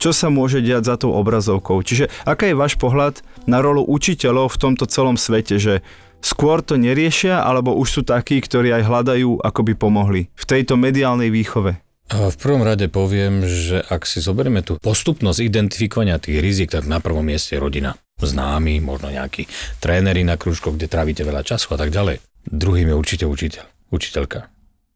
čo 0.00 0.16
sa 0.16 0.32
môže 0.32 0.64
diať 0.64 0.88
za 0.88 0.96
tou 0.96 1.12
obrazovkou. 1.12 1.84
Čiže 1.84 2.08
aká 2.24 2.48
je 2.48 2.56
váš 2.56 2.80
pohľad 2.80 3.20
na 3.44 3.60
rolu 3.60 3.84
učiteľov 3.84 4.56
v 4.56 4.60
tomto 4.60 4.88
celom 4.88 5.20
svete, 5.20 5.60
že 5.60 5.84
skôr 6.20 6.60
to 6.60 6.76
neriešia, 6.80 7.42
alebo 7.42 7.74
už 7.76 7.88
sú 7.88 8.02
takí, 8.02 8.40
ktorí 8.40 8.72
aj 8.72 8.86
hľadajú, 8.86 9.40
ako 9.40 9.60
by 9.66 9.72
pomohli 9.76 10.22
v 10.32 10.44
tejto 10.44 10.76
mediálnej 10.76 11.32
výchove? 11.32 11.80
V 12.06 12.36
prvom 12.38 12.62
rade 12.62 12.86
poviem, 12.86 13.42
že 13.50 13.82
ak 13.82 14.06
si 14.06 14.22
zoberieme 14.22 14.62
tú 14.62 14.78
postupnosť 14.78 15.42
identifikovania 15.42 16.22
tých 16.22 16.38
rizik, 16.38 16.70
tak 16.70 16.86
na 16.86 17.02
prvom 17.02 17.26
mieste 17.26 17.58
rodina. 17.58 17.98
Známy, 18.22 18.78
možno 18.78 19.10
nejakí 19.10 19.50
tréneri 19.82 20.22
na 20.22 20.38
kružkoch, 20.38 20.78
kde 20.78 20.86
trávite 20.86 21.26
veľa 21.26 21.42
času 21.42 21.74
a 21.74 21.78
tak 21.82 21.90
ďalej. 21.90 22.22
Druhým 22.46 22.94
je 22.94 22.96
určite 22.96 23.24
učiteľ, 23.26 23.66
učiteľka. 23.90 24.46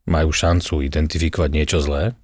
Majú 0.07 0.31
šancu 0.31 0.87
identifikovať 0.87 1.49
niečo 1.51 1.83
zlé 1.83 2.15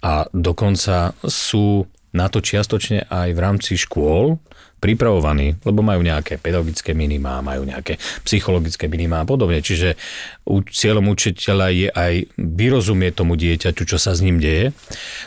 a 0.00 0.24
dokonca 0.32 1.12
sú 1.28 1.84
na 2.16 2.32
to 2.32 2.40
čiastočne 2.40 3.12
aj 3.12 3.28
v 3.36 3.38
rámci 3.40 3.76
škôl 3.76 4.40
pripravovaní, 4.82 5.62
lebo 5.62 5.86
majú 5.86 6.02
nejaké 6.02 6.42
pedagogické 6.42 6.90
minimá, 6.90 7.38
majú 7.38 7.62
nejaké 7.62 8.02
psychologické 8.26 8.90
minimá 8.90 9.22
a 9.22 9.26
podobne. 9.26 9.62
Čiže 9.62 9.94
cieľom 10.66 11.06
učiteľa 11.14 11.66
je 11.70 11.88
aj 11.94 12.14
vyrozumieť 12.34 13.22
tomu 13.22 13.38
dieťaťu, 13.38 13.82
čo 13.86 13.94
sa 14.02 14.10
s 14.10 14.18
ním 14.26 14.42
deje, 14.42 14.74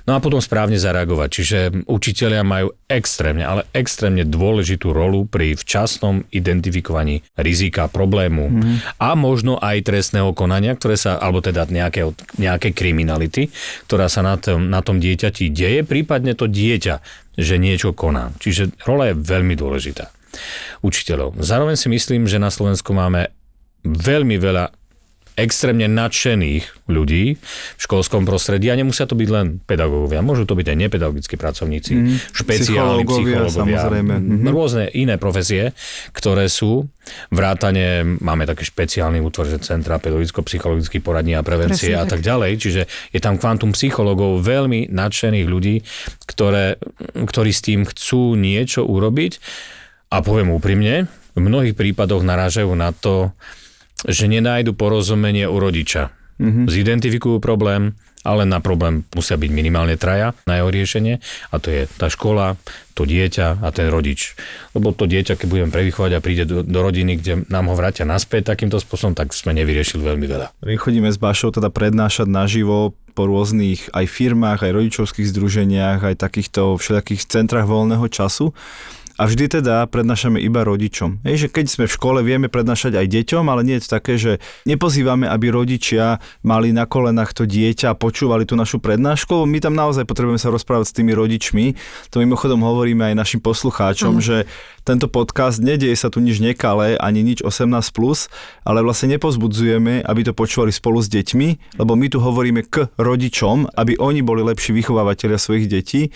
no 0.03 0.11
a 0.11 0.19
potom 0.19 0.43
správne 0.43 0.75
zareagovať. 0.75 1.29
Čiže 1.31 1.57
učiteľia 1.87 2.43
majú 2.43 2.75
extrémne, 2.91 3.47
ale 3.47 3.63
extrémne 3.71 4.27
dôležitú 4.27 4.91
rolu 4.91 5.23
pri 5.23 5.55
včasnom 5.55 6.27
identifikovaní 6.35 7.23
rizika, 7.39 7.87
problému 7.87 8.51
mm. 8.51 8.99
a 8.99 9.15
možno 9.15 9.55
aj 9.55 9.87
trestného 9.87 10.35
konania, 10.35 10.75
ktoré 10.75 10.99
sa, 10.99 11.15
alebo 11.15 11.39
teda 11.39 11.63
nejaké, 11.71 12.03
nejaké 12.35 12.75
kriminality, 12.75 13.47
ktorá 13.87 14.11
sa 14.11 14.19
na 14.19 14.35
tom, 14.35 14.67
na 14.67 14.83
tom 14.83 14.99
dieťati 14.99 15.47
deje, 15.47 15.87
prípadne 15.87 16.35
to 16.35 16.51
dieťa 16.51 17.23
že 17.35 17.59
niečo 17.59 17.91
koná. 17.95 18.31
Čiže 18.39 18.75
rola 18.83 19.11
je 19.11 19.19
veľmi 19.19 19.55
dôležitá 19.55 20.11
učiteľov. 20.83 21.39
Zároveň 21.39 21.79
si 21.79 21.87
myslím, 21.87 22.27
že 22.27 22.41
na 22.41 22.51
Slovensku 22.51 22.91
máme 22.91 23.31
veľmi 23.85 24.35
veľa 24.41 24.84
extrémne 25.35 25.91
nadšených 25.91 26.87
ľudí 26.87 27.35
v 27.39 27.81
školskom 27.81 28.23
prostredí 28.23 28.71
a 28.71 28.79
nemusia 28.79 29.03
to 29.03 29.19
byť 29.19 29.29
len 29.29 29.59
pedagógovia, 29.63 30.23
môžu 30.23 30.47
to 30.47 30.55
byť 30.55 30.67
aj 30.71 30.77
nepedagogickí 30.79 31.35
pracovníci, 31.35 31.91
mm, 31.91 32.15
špeciálni 32.31 33.03
psychológovia, 33.03 33.47
psychológovia 33.51 33.81
mhm. 34.19 34.47
rôzne 34.49 34.85
iné 34.95 35.19
profesie, 35.19 35.75
ktoré 36.15 36.47
sú. 36.47 36.87
Vrátane, 37.29 38.17
máme 38.17 38.49
také 38.49 38.65
špeciálny 38.65 39.21
útvor, 39.21 39.45
že 39.45 39.61
Centra 39.61 40.01
pedagogicko-psychologický 40.01 41.05
poradní 41.05 41.37
a 41.37 41.45
prevencie 41.45 41.93
Presne, 41.93 42.01
a 42.01 42.09
tak. 42.09 42.17
tak 42.17 42.21
ďalej, 42.25 42.51
čiže 42.57 42.81
je 43.13 43.19
tam 43.21 43.37
kvantum 43.37 43.77
psychológov, 43.77 44.41
veľmi 44.41 44.89
nadšených 44.89 45.45
ľudí, 45.45 45.85
ktoré, 46.25 46.81
ktorí 47.13 47.51
s 47.53 47.61
tým 47.61 47.85
chcú 47.85 48.33
niečo 48.33 48.81
urobiť 48.89 49.37
a 50.09 50.25
poviem 50.25 50.49
úprimne, 50.49 51.05
v 51.35 51.39
mnohých 51.43 51.75
prípadoch 51.75 52.23
narážajú 52.23 52.71
na 52.73 52.95
to, 52.95 53.35
že 54.03 54.27
nenájdu 54.27 54.75
porozumenie 54.75 55.47
u 55.47 55.57
rodiča. 55.57 56.11
Mm-hmm. 56.35 56.67
Zidentifikujú 56.67 57.39
problém, 57.39 57.95
ale 58.25 58.43
na 58.43 58.59
problém 58.59 59.07
musia 59.15 59.39
byť 59.39 59.51
minimálne 59.53 59.95
traja 59.95 60.35
na 60.49 60.59
jeho 60.59 60.67
riešenie 60.67 61.21
a 61.53 61.55
to 61.61 61.71
je 61.71 61.87
tá 61.95 62.11
škola, 62.11 62.59
to 62.97 63.07
dieťa 63.07 63.63
a 63.63 63.69
ten 63.71 63.87
rodič. 63.87 64.35
Lebo 64.75 64.91
to 64.91 65.05
dieťa, 65.07 65.37
keď 65.39 65.47
budem 65.47 65.69
prevychovať 65.71 66.11
a 66.17 66.19
príde 66.19 66.43
do, 66.43 66.65
do 66.65 66.79
rodiny, 66.81 67.21
kde 67.21 67.47
nám 67.47 67.71
ho 67.71 67.77
vrátia 67.77 68.03
naspäť 68.03 68.51
takýmto 68.51 68.81
spôsobom, 68.81 69.15
tak 69.15 69.31
sme 69.31 69.55
nevyriešili 69.55 70.03
veľmi 70.03 70.25
veľa. 70.27 70.47
My 70.65 70.75
chodíme 70.75 71.07
s 71.07 71.21
Bašou 71.21 71.55
teda 71.55 71.71
prednášať 71.71 72.27
naživo 72.27 72.97
po 73.15 73.31
rôznych 73.31 73.95
aj 73.95 74.11
firmách, 74.11 74.59
aj 74.67 74.75
rodičovských 74.75 75.31
združeniach, 75.31 76.03
aj 76.03 76.19
takýchto 76.19 76.75
všelijakých 76.75 77.23
centrách 77.31 77.63
voľného 77.63 78.11
času 78.11 78.51
a 79.15 79.23
vždy 79.31 79.59
teda 79.59 79.87
prednášame 79.87 80.43
iba 80.43 80.67
rodičom. 80.67 81.23
Je, 81.23 81.47
že 81.47 81.51
keď 81.51 81.65
sme 81.71 81.85
v 81.87 81.95
škole, 81.95 82.19
vieme 82.19 82.51
prednášať 82.51 82.99
aj 82.99 83.07
deťom, 83.07 83.47
ale 83.47 83.63
nie 83.63 83.79
je 83.79 83.83
to 83.87 83.89
také, 83.95 84.13
že 84.19 84.43
nepozývame, 84.67 85.23
aby 85.23 85.55
rodičia 85.55 86.19
mali 86.43 86.75
na 86.75 86.83
kolenách 86.83 87.31
to 87.31 87.47
dieťa 87.47 87.95
a 87.95 87.99
počúvali 87.99 88.43
tú 88.43 88.59
našu 88.59 88.83
prednášku. 88.83 89.47
My 89.47 89.63
tam 89.63 89.71
naozaj 89.71 90.03
potrebujeme 90.03 90.39
sa 90.39 90.51
rozprávať 90.51 90.91
s 90.91 90.95
tými 90.99 91.15
rodičmi. 91.15 91.65
To 92.11 92.19
mimochodom 92.19 92.59
hovoríme 92.59 93.07
aj 93.07 93.15
našim 93.15 93.39
poslucháčom, 93.39 94.19
mm. 94.19 94.23
že 94.23 94.37
tento 94.85 95.09
podcast, 95.09 95.57
nedieje 95.63 95.97
sa 95.97 96.13
tu 96.13 96.21
nič 96.21 96.37
nekalé, 96.37 96.93
ani 97.01 97.25
nič 97.25 97.41
18+, 97.41 97.73
plus, 97.89 98.29
ale 98.61 98.85
vlastne 98.85 99.17
nepozbudzujeme, 99.17 100.05
aby 100.05 100.21
to 100.21 100.37
počúvali 100.37 100.69
spolu 100.69 101.01
s 101.01 101.09
deťmi, 101.09 101.81
lebo 101.81 101.97
my 101.97 102.05
tu 102.05 102.21
hovoríme 102.21 102.61
k 102.69 102.85
rodičom, 102.93 103.73
aby 103.73 103.97
oni 103.97 104.21
boli 104.21 104.45
lepší 104.45 104.77
vychovávateľia 104.77 105.41
svojich 105.41 105.65
detí. 105.65 106.13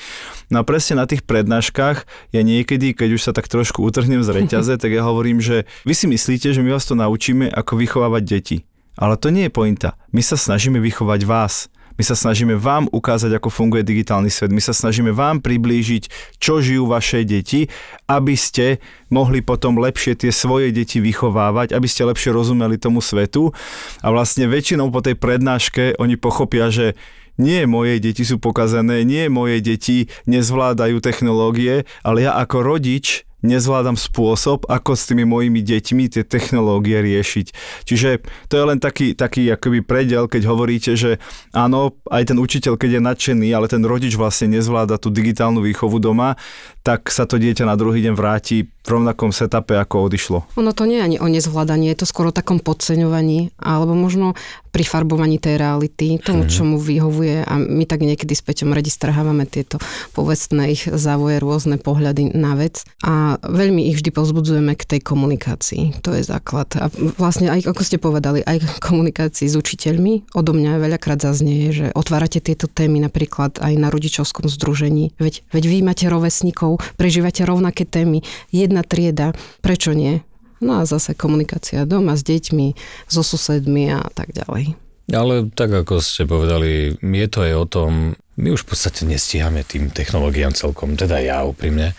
No 0.54 0.62
a 0.62 0.64
presne 0.68 1.02
na 1.02 1.10
tých 1.10 1.26
prednáškach 1.26 2.06
ja 2.30 2.42
niekedy, 2.46 2.89
keď 2.94 3.10
už 3.18 3.22
sa 3.22 3.32
tak 3.32 3.50
trošku 3.52 3.82
utrhnem 3.82 4.22
z 4.22 4.30
reťaze, 4.34 4.74
tak 4.78 4.92
ja 4.94 5.06
hovorím, 5.06 5.40
že 5.42 5.66
vy 5.84 5.94
si 5.94 6.06
myslíte, 6.08 6.54
že 6.54 6.62
my 6.62 6.74
vás 6.74 6.86
to 6.86 6.96
naučíme, 6.98 7.50
ako 7.50 7.80
vychovávať 7.80 8.24
deti. 8.26 8.58
Ale 9.00 9.16
to 9.16 9.32
nie 9.32 9.48
je 9.48 9.54
pointa. 9.54 9.96
My 10.12 10.20
sa 10.20 10.36
snažíme 10.36 10.78
vychovať 10.84 11.24
vás. 11.24 11.72
My 12.00 12.08
sa 12.08 12.16
snažíme 12.16 12.56
vám 12.56 12.88
ukázať, 12.96 13.36
ako 13.36 13.52
funguje 13.52 13.84
digitálny 13.84 14.32
svet. 14.32 14.56
My 14.56 14.64
sa 14.64 14.72
snažíme 14.72 15.12
vám 15.12 15.44
priblížiť, 15.44 16.36
čo 16.40 16.64
žijú 16.64 16.88
vaše 16.88 17.28
deti, 17.28 17.68
aby 18.08 18.40
ste 18.40 18.80
mohli 19.12 19.44
potom 19.44 19.76
lepšie 19.76 20.16
tie 20.16 20.32
svoje 20.32 20.72
deti 20.72 21.04
vychovávať, 21.04 21.76
aby 21.76 21.88
ste 21.92 22.08
lepšie 22.08 22.32
rozumeli 22.32 22.80
tomu 22.80 23.04
svetu. 23.04 23.52
A 24.00 24.16
vlastne 24.16 24.48
väčšinou 24.48 24.88
po 24.96 25.04
tej 25.04 25.20
prednáške 25.20 26.00
oni 26.00 26.16
pochopia, 26.16 26.72
že 26.72 26.96
nie 27.40 27.64
moje 27.64 28.04
deti 28.04 28.28
sú 28.28 28.38
pokazené, 28.38 29.08
nie 29.08 29.32
moje 29.32 29.64
deti 29.64 30.12
nezvládajú 30.28 31.00
technológie, 31.00 31.88
ale 32.04 32.28
ja 32.28 32.36
ako 32.36 32.62
rodič 32.62 33.24
nezvládam 33.40 33.96
spôsob, 33.96 34.68
ako 34.68 35.00
s 35.00 35.08
tými 35.08 35.24
mojimi 35.24 35.64
deťmi 35.64 36.12
tie 36.12 36.24
technológie 36.28 37.00
riešiť. 37.00 37.48
Čiže 37.88 38.10
to 38.52 38.54
je 38.60 38.64
len 38.68 38.80
taký, 38.84 39.16
taký 39.16 39.48
akoby 39.48 39.80
predel, 39.80 40.28
keď 40.28 40.44
hovoríte, 40.44 40.92
že 41.00 41.24
áno, 41.56 41.96
aj 42.12 42.36
ten 42.36 42.38
učiteľ, 42.40 42.76
keď 42.76 43.00
je 43.00 43.02
nadšený, 43.02 43.48
ale 43.56 43.72
ten 43.72 43.84
rodič 43.88 44.20
vlastne 44.20 44.60
nezvláda 44.60 45.00
tú 45.00 45.08
digitálnu 45.08 45.64
výchovu 45.64 46.04
doma, 46.04 46.36
tak 46.84 47.08
sa 47.12 47.24
to 47.24 47.40
dieťa 47.40 47.64
na 47.64 47.80
druhý 47.80 48.04
deň 48.04 48.14
vráti 48.16 48.68
v 48.84 48.88
rovnakom 48.88 49.36
setupe, 49.36 49.76
ako 49.76 50.08
odišlo. 50.08 50.38
Ono 50.56 50.72
to 50.72 50.88
nie 50.88 50.98
je 51.00 51.06
ani 51.06 51.18
o 51.20 51.28
nezvládaní, 51.28 51.92
je 51.92 52.04
to 52.04 52.08
skôr 52.08 52.32
o 52.32 52.36
takom 52.36 52.64
podceňovaní, 52.64 53.52
alebo 53.60 53.92
možno 53.94 54.40
pri 54.70 54.86
farbovaní 54.86 55.42
tej 55.42 55.58
reality, 55.58 56.22
tomu, 56.22 56.46
čo 56.46 56.62
mu 56.62 56.78
vyhovuje 56.78 57.42
a 57.42 57.58
my 57.58 57.84
tak 57.90 58.06
niekedy 58.06 58.38
s 58.38 58.46
Peťom 58.46 58.72
radi 58.72 58.94
strhávame 58.94 59.50
tieto 59.50 59.82
povestné 60.14 60.74
ich 60.78 60.86
závoje, 60.86 61.42
rôzne 61.42 61.82
pohľady 61.82 62.38
na 62.38 62.54
vec 62.54 62.86
a 63.02 63.42
veľmi 63.42 63.90
ich 63.90 63.98
vždy 63.98 64.14
povzbudzujeme 64.14 64.78
k 64.78 64.84
tej 64.86 65.02
komunikácii. 65.02 66.06
To 66.06 66.14
je 66.14 66.22
základ. 66.22 66.70
A 66.78 66.94
vlastne 67.18 67.50
aj, 67.50 67.66
ako 67.66 67.82
ste 67.82 67.98
povedali, 67.98 68.46
aj 68.46 68.62
komunikácii 68.88 69.50
s 69.50 69.58
učiteľmi 69.58 70.34
odo 70.38 70.54
mňa 70.54 70.78
veľakrát 70.78 71.20
zaznie, 71.20 71.74
že 71.74 71.86
otvárate 71.98 72.38
tieto 72.40 72.70
témy 72.70 73.02
napríklad 73.02 73.58
aj 73.60 73.74
na 73.76 73.90
rodičovskom 73.90 74.46
združení. 74.48 75.18
Veď, 75.18 75.42
veď 75.50 75.64
vy 75.66 75.78
máte 75.82 76.06
rovesníkov, 76.06 76.80
prežívate 76.96 77.42
rovnaké 77.44 77.90
témy, 77.90 78.22
jedna 78.54 78.79
trieda, 78.84 79.36
prečo 79.64 79.92
nie? 79.96 80.22
No 80.60 80.84
a 80.84 80.88
zase 80.88 81.16
komunikácia 81.16 81.88
doma 81.88 82.20
s 82.20 82.24
deťmi, 82.28 82.76
so 83.08 83.24
susedmi 83.24 83.96
a 83.96 84.04
tak 84.12 84.36
ďalej. 84.36 84.76
Ale 85.10 85.50
tak 85.56 85.74
ako 85.74 86.06
ste 86.06 86.30
povedali, 86.30 87.00
je 87.02 87.28
to 87.32 87.40
aj 87.42 87.54
o 87.58 87.66
tom, 87.66 87.92
my 88.38 88.54
už 88.54 88.64
v 88.64 88.70
podstate 88.72 89.10
nestíhame 89.10 89.66
tým 89.66 89.90
technológiám 89.90 90.54
celkom, 90.54 90.94
teda 90.94 91.18
ja 91.18 91.42
úprimne. 91.48 91.98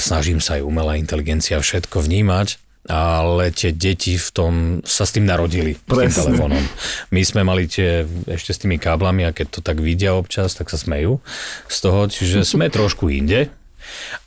Snažím 0.00 0.40
sa 0.40 0.56
aj 0.56 0.64
umelá 0.64 0.96
inteligencia 0.96 1.60
všetko 1.60 2.00
vnímať, 2.00 2.62
ale 2.88 3.52
tie 3.52 3.76
deti 3.76 4.16
v 4.16 4.28
tom 4.32 4.52
sa 4.88 5.04
s 5.04 5.12
tým 5.12 5.28
narodili, 5.28 5.76
Presne. 5.84 6.08
s 6.08 6.16
tým 6.16 6.16
telefónom. 6.16 6.64
My 7.12 7.22
sme 7.24 7.40
mali 7.44 7.68
tie 7.68 8.08
ešte 8.28 8.50
s 8.56 8.60
tými 8.60 8.76
káblami 8.80 9.28
a 9.28 9.34
keď 9.36 9.46
to 9.56 9.60
tak 9.60 9.80
vidia 9.84 10.16
občas, 10.16 10.56
tak 10.56 10.72
sa 10.72 10.80
smejú 10.80 11.20
z 11.68 11.76
toho, 11.80 12.08
čiže 12.08 12.44
sme 12.44 12.72
trošku 12.72 13.12
inde 13.12 13.52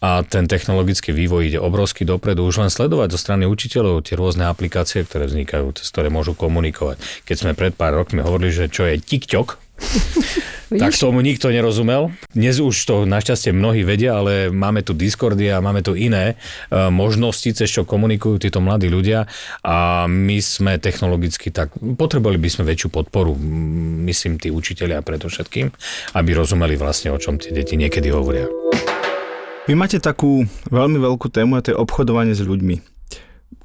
a 0.04 0.24
ten 0.24 0.46
technologický 0.46 1.14
vývoj 1.14 1.54
ide 1.54 1.60
obrovsky 1.60 2.04
dopredu. 2.04 2.46
Už 2.48 2.64
len 2.64 2.72
sledovať 2.72 3.14
zo 3.16 3.20
strany 3.20 3.46
učiteľov 3.46 4.08
tie 4.08 4.16
rôzne 4.20 4.48
aplikácie, 4.50 5.04
ktoré 5.04 5.28
vznikajú, 5.28 5.78
cez 5.78 5.88
ktoré 5.90 6.08
môžu 6.14 6.38
komunikovať. 6.38 7.00
Keď 7.24 7.36
sme 7.36 7.52
pred 7.58 7.74
pár 7.74 7.98
rokmi 7.98 8.24
hovorili, 8.24 8.54
že 8.54 8.72
čo 8.72 8.86
je 8.86 9.00
TikTok, 9.02 9.68
tak 10.82 10.94
tomu 10.98 11.22
nikto 11.22 11.54
nerozumel. 11.54 12.12
Dnes 12.34 12.58
už 12.60 12.76
to 12.76 12.96
našťastie 13.06 13.54
mnohí 13.54 13.86
vedia, 13.86 14.18
ale 14.20 14.50
máme 14.50 14.82
tu 14.84 14.98
Discordy 14.98 15.48
a 15.54 15.64
máme 15.64 15.86
tu 15.86 15.94
iné 15.94 16.34
e, 16.34 16.36
možnosti, 16.90 17.48
cez 17.54 17.70
čo 17.70 17.88
komunikujú 17.88 18.42
títo 18.42 18.60
mladí 18.60 18.90
ľudia 18.90 19.30
a 19.64 20.06
my 20.10 20.38
sme 20.42 20.82
technologicky 20.82 21.54
tak, 21.54 21.72
potrebovali 21.78 22.42
by 22.42 22.50
sme 22.50 22.64
väčšiu 22.68 22.90
podporu, 22.90 23.38
myslím 24.10 24.42
tí 24.42 24.50
učiteľia 24.50 25.06
predovšetkým, 25.06 25.72
aby 26.18 26.30
rozumeli 26.34 26.76
vlastne, 26.76 27.14
o 27.14 27.22
čom 27.22 27.38
tie 27.38 27.54
deti 27.54 27.78
niekedy 27.78 28.10
hovoria. 28.12 28.50
Vy 29.68 29.76
máte 29.76 30.00
takú 30.00 30.48
veľmi 30.72 30.96
veľkú 30.96 31.28
tému 31.28 31.60
a 31.60 31.64
to 31.64 31.76
je 31.76 31.78
obchodovanie 31.78 32.32
s 32.32 32.40
ľuďmi. 32.40 32.80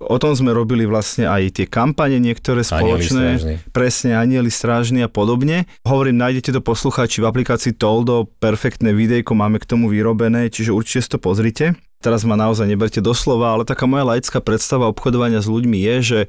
O 0.02 0.18
tom 0.18 0.34
sme 0.34 0.50
robili 0.50 0.82
vlastne 0.82 1.30
aj 1.30 1.62
tie 1.62 1.66
kampane 1.70 2.18
niektoré 2.18 2.66
spoločné. 2.66 3.38
Anieli 3.38 3.54
presne, 3.70 4.18
anieli 4.18 4.50
strážni 4.50 5.06
a 5.06 5.06
podobne. 5.06 5.70
Hovorím, 5.86 6.18
nájdete 6.18 6.58
to 6.58 6.60
poslucháči 6.60 7.22
v 7.22 7.30
aplikácii 7.30 7.78
Toldo, 7.78 8.26
perfektné 8.42 8.90
videjko 8.90 9.38
máme 9.38 9.62
k 9.62 9.68
tomu 9.70 9.86
vyrobené, 9.86 10.50
čiže 10.50 10.74
určite 10.74 11.06
si 11.06 11.10
to 11.14 11.18
pozrite 11.22 11.78
teraz 12.02 12.26
ma 12.26 12.34
naozaj 12.34 12.66
neberte 12.66 12.98
doslova, 12.98 13.54
ale 13.54 13.62
taká 13.62 13.86
moja 13.86 14.02
laická 14.02 14.42
predstava 14.42 14.90
obchodovania 14.90 15.38
s 15.38 15.46
ľuďmi 15.46 15.78
je, 15.78 15.96
že 16.02 16.20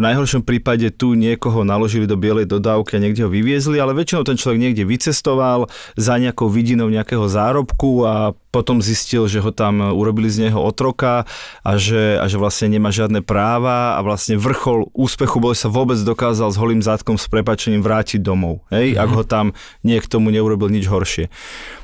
v 0.00 0.08
najhoršom 0.08 0.48
prípade 0.48 0.88
tu 0.96 1.12
niekoho 1.12 1.60
naložili 1.60 2.08
do 2.08 2.16
bielej 2.16 2.48
dodávky 2.48 2.96
a 2.96 3.04
niekde 3.04 3.28
ho 3.28 3.30
vyviezli, 3.30 3.76
ale 3.76 3.92
väčšinou 3.92 4.24
ten 4.24 4.40
človek 4.40 4.56
niekde 4.56 4.88
vycestoval 4.88 5.68
za 6.00 6.16
nejakou 6.16 6.48
vidinou 6.48 6.88
nejakého 6.88 7.28
zárobku 7.28 8.08
a 8.08 8.32
potom 8.48 8.80
zistil, 8.80 9.28
že 9.28 9.44
ho 9.44 9.52
tam 9.52 9.92
urobili 9.92 10.32
z 10.32 10.48
neho 10.48 10.56
otroka 10.56 11.28
a 11.60 11.76
že, 11.76 12.16
a 12.16 12.24
že 12.32 12.40
vlastne 12.40 12.72
nemá 12.72 12.88
žiadne 12.88 13.20
práva 13.20 13.94
a 13.94 14.00
vlastne 14.00 14.40
vrchol 14.40 14.88
úspechu 14.96 15.36
bol, 15.36 15.52
sa 15.52 15.68
vôbec 15.68 16.00
dokázal 16.00 16.48
s 16.48 16.56
holým 16.56 16.80
zátkom 16.80 17.20
s 17.20 17.28
prepačením 17.28 17.84
vrátiť 17.84 18.24
domov. 18.24 18.64
Hej? 18.72 18.96
Mm-hmm. 18.96 19.04
Ak 19.04 19.10
ho 19.12 19.22
tam 19.28 19.46
niekto 19.84 20.16
mu 20.16 20.32
neurobil 20.32 20.72
nič 20.72 20.88
horšie. 20.88 21.28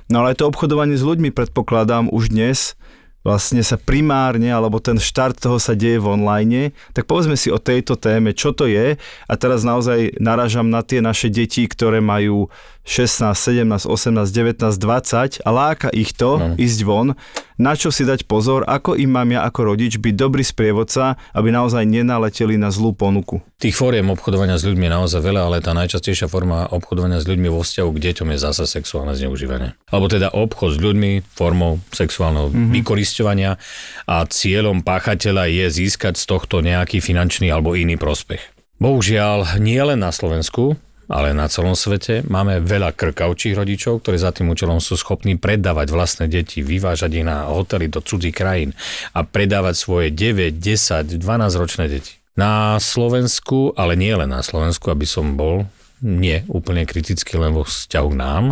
No 0.09 0.25
ale 0.25 0.33
to 0.33 0.49
obchodovanie 0.49 0.97
s 0.97 1.05
ľuďmi 1.05 1.37
predpokladám 1.37 2.09
už 2.09 2.33
dnes 2.33 2.81
vlastne 3.27 3.59
sa 3.67 3.75
primárne, 3.75 4.47
alebo 4.55 4.79
ten 4.79 5.03
štart 5.03 5.43
toho 5.43 5.59
sa 5.59 5.75
deje 5.75 5.99
v 5.99 6.15
online, 6.15 6.71
tak 6.95 7.11
povedzme 7.11 7.35
si 7.35 7.51
o 7.51 7.59
tejto 7.59 7.99
téme, 7.99 8.31
čo 8.31 8.55
to 8.55 8.71
je. 8.71 8.95
A 9.27 9.33
teraz 9.35 9.67
naozaj 9.67 10.23
naražam 10.23 10.71
na 10.71 10.87
tie 10.87 11.03
naše 11.03 11.27
deti, 11.27 11.67
ktoré 11.67 11.99
majú 11.99 12.47
16, 12.87 13.35
17, 13.35 13.91
18, 13.91 14.31
19, 14.31 14.79
20 14.79 15.43
a 15.43 15.51
láka 15.51 15.91
ich 15.91 16.15
to 16.15 16.39
no. 16.39 16.55
ísť 16.55 16.81
von, 16.87 17.19
na 17.59 17.75
čo 17.75 17.91
si 17.91 18.07
dať 18.07 18.31
pozor, 18.31 18.63
ako 18.63 18.95
im 18.95 19.11
mám 19.11 19.27
ja 19.35 19.43
ako 19.43 19.75
rodič 19.75 19.99
byť 19.99 20.15
dobrý 20.15 20.47
sprievodca, 20.47 21.19
aby 21.35 21.51
naozaj 21.51 21.83
nenaleteli 21.83 22.55
na 22.55 22.71
zlú 22.71 22.95
ponuku. 22.95 23.43
Tých 23.59 23.75
fóriem 23.75 24.07
obchodovania 24.15 24.55
s 24.55 24.63
ľuďmi 24.63 24.87
je 24.87 24.93
naozaj 24.93 25.19
veľa, 25.19 25.51
ale 25.51 25.59
tá 25.59 25.75
najčastejšia 25.75 26.31
forma 26.31 26.71
obchodovania 26.71 27.19
s 27.19 27.27
ľuďmi 27.27 27.49
vo 27.51 27.67
vzťahu 27.67 27.91
k 27.91 28.03
deťom 28.07 28.29
je 28.31 28.39
zase 28.39 28.65
sexuálne 28.71 29.19
zneužívanie. 29.19 29.75
Alebo 29.91 30.07
teda 30.07 30.31
obchod 30.31 30.77
s 30.77 30.79
ľuďmi 30.79 31.27
formou 31.35 31.83
sexuálneho 31.91 32.55
mm-hmm. 32.55 32.71
vykoristovania 32.71 33.59
a 34.07 34.17
cieľom 34.31 34.87
páchateľa 34.87 35.51
je 35.51 35.67
získať 35.75 36.15
z 36.21 36.25
tohto 36.29 36.63
nejaký 36.63 37.03
finančný 37.03 37.51
alebo 37.51 37.75
iný 37.75 37.99
prospech. 37.99 38.55
Bohužiaľ, 38.77 39.57
nie 39.57 39.81
len 39.81 40.05
na 40.05 40.13
Slovensku, 40.13 40.77
ale 41.07 41.33
na 41.33 41.47
celom 41.47 41.79
svete 41.79 42.27
máme 42.27 42.63
veľa 42.63 42.95
krkavčích 42.95 43.55
rodičov, 43.55 44.03
ktorí 44.03 44.19
za 44.19 44.35
tým 44.35 44.51
účelom 44.51 44.83
sú 44.83 44.99
schopní 44.99 45.39
predávať 45.39 45.95
vlastné 45.95 46.27
deti, 46.27 46.63
vyvážať 46.63 47.11
ich 47.23 47.27
na 47.27 47.47
hotely 47.51 47.87
do 47.87 48.03
cudzích 48.03 48.35
krajín 48.35 48.75
a 49.15 49.23
predávať 49.23 49.75
svoje 49.79 50.09
9, 50.11 50.59
10, 50.59 51.19
12 51.19 51.63
ročné 51.63 51.87
deti. 51.87 52.19
Na 52.37 52.77
Slovensku, 52.77 53.73
ale 53.79 53.97
nie 53.97 54.13
len 54.13 54.29
na 54.29 54.45
Slovensku, 54.45 54.93
aby 54.93 55.09
som 55.09 55.41
bol 55.41 55.65
nie 56.05 56.45
úplne 56.53 56.85
kriticky 56.85 57.41
len 57.41 57.57
vo 57.57 57.65
vzťahu 57.65 58.09
k 58.13 58.21
nám. 58.21 58.45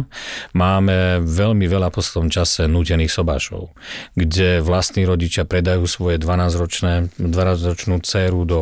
Máme 0.56 1.20
veľmi 1.20 1.68
veľa 1.68 1.92
po 1.92 2.00
tom 2.00 2.32
čase 2.32 2.64
nútených 2.64 3.12
sobášov, 3.12 3.68
kde 4.16 4.64
vlastní 4.64 5.04
rodičia 5.04 5.44
predajú 5.44 5.84
svoje 5.84 6.16
12-ročné, 6.16 7.12
12-ročnú 7.20 8.00
dceru 8.00 8.48
do 8.48 8.58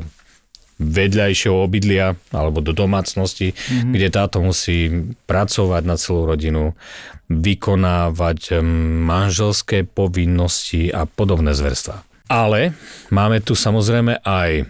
vedľajšieho 0.81 1.57
obydlia 1.57 2.17
alebo 2.33 2.65
do 2.65 2.73
domácnosti, 2.73 3.53
mm-hmm. 3.53 3.93
kde 3.93 4.09
táto 4.09 4.41
musí 4.41 5.13
pracovať 5.29 5.83
na 5.85 5.97
celú 6.01 6.29
rodinu, 6.29 6.73
vykonávať 7.33 8.61
manželské 9.05 9.89
povinnosti 9.89 10.93
a 10.93 11.09
podobné 11.09 11.57
zverstva. 11.57 12.05
Ale 12.29 12.77
máme 13.13 13.45
tu 13.45 13.57
samozrejme 13.57 14.25
aj 14.25 14.69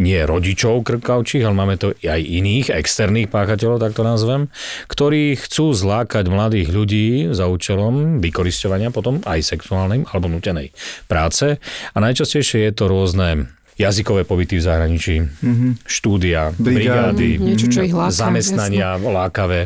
nie 0.00 0.20
rodičov 0.24 0.88
krkavčích, 0.88 1.44
ale 1.44 1.52
máme 1.52 1.76
to 1.76 1.92
aj 2.00 2.20
iných 2.20 2.72
externých 2.72 3.28
páchateľov, 3.28 3.82
tak 3.82 3.92
to 3.92 4.00
nazvem, 4.06 4.48
ktorí 4.88 5.36
chcú 5.36 5.76
zlákať 5.76 6.32
mladých 6.32 6.68
ľudí 6.72 7.06
za 7.36 7.44
účelom 7.50 8.24
vykoristovania 8.24 8.88
potom 8.88 9.20
aj 9.28 9.44
sexuálnej 9.44 10.08
alebo 10.08 10.32
nutenej 10.32 10.72
práce. 11.12 11.60
A 11.92 11.96
najčastejšie 12.00 12.70
je 12.70 12.72
to 12.72 12.88
rôzne 12.88 13.52
jazykové 13.80 14.28
pobyty 14.28 14.60
v 14.60 14.62
zahraničí, 14.62 15.16
mm-hmm. 15.24 15.70
štúdia, 15.88 16.52
brigády, 16.56 17.36
mm, 17.36 17.42
niečo, 17.42 17.66
čo 17.72 17.80
ich 17.84 17.96
láka, 17.96 18.12
zamestnania 18.12 19.00
jasne. 19.00 19.08
lákavé. 19.08 19.60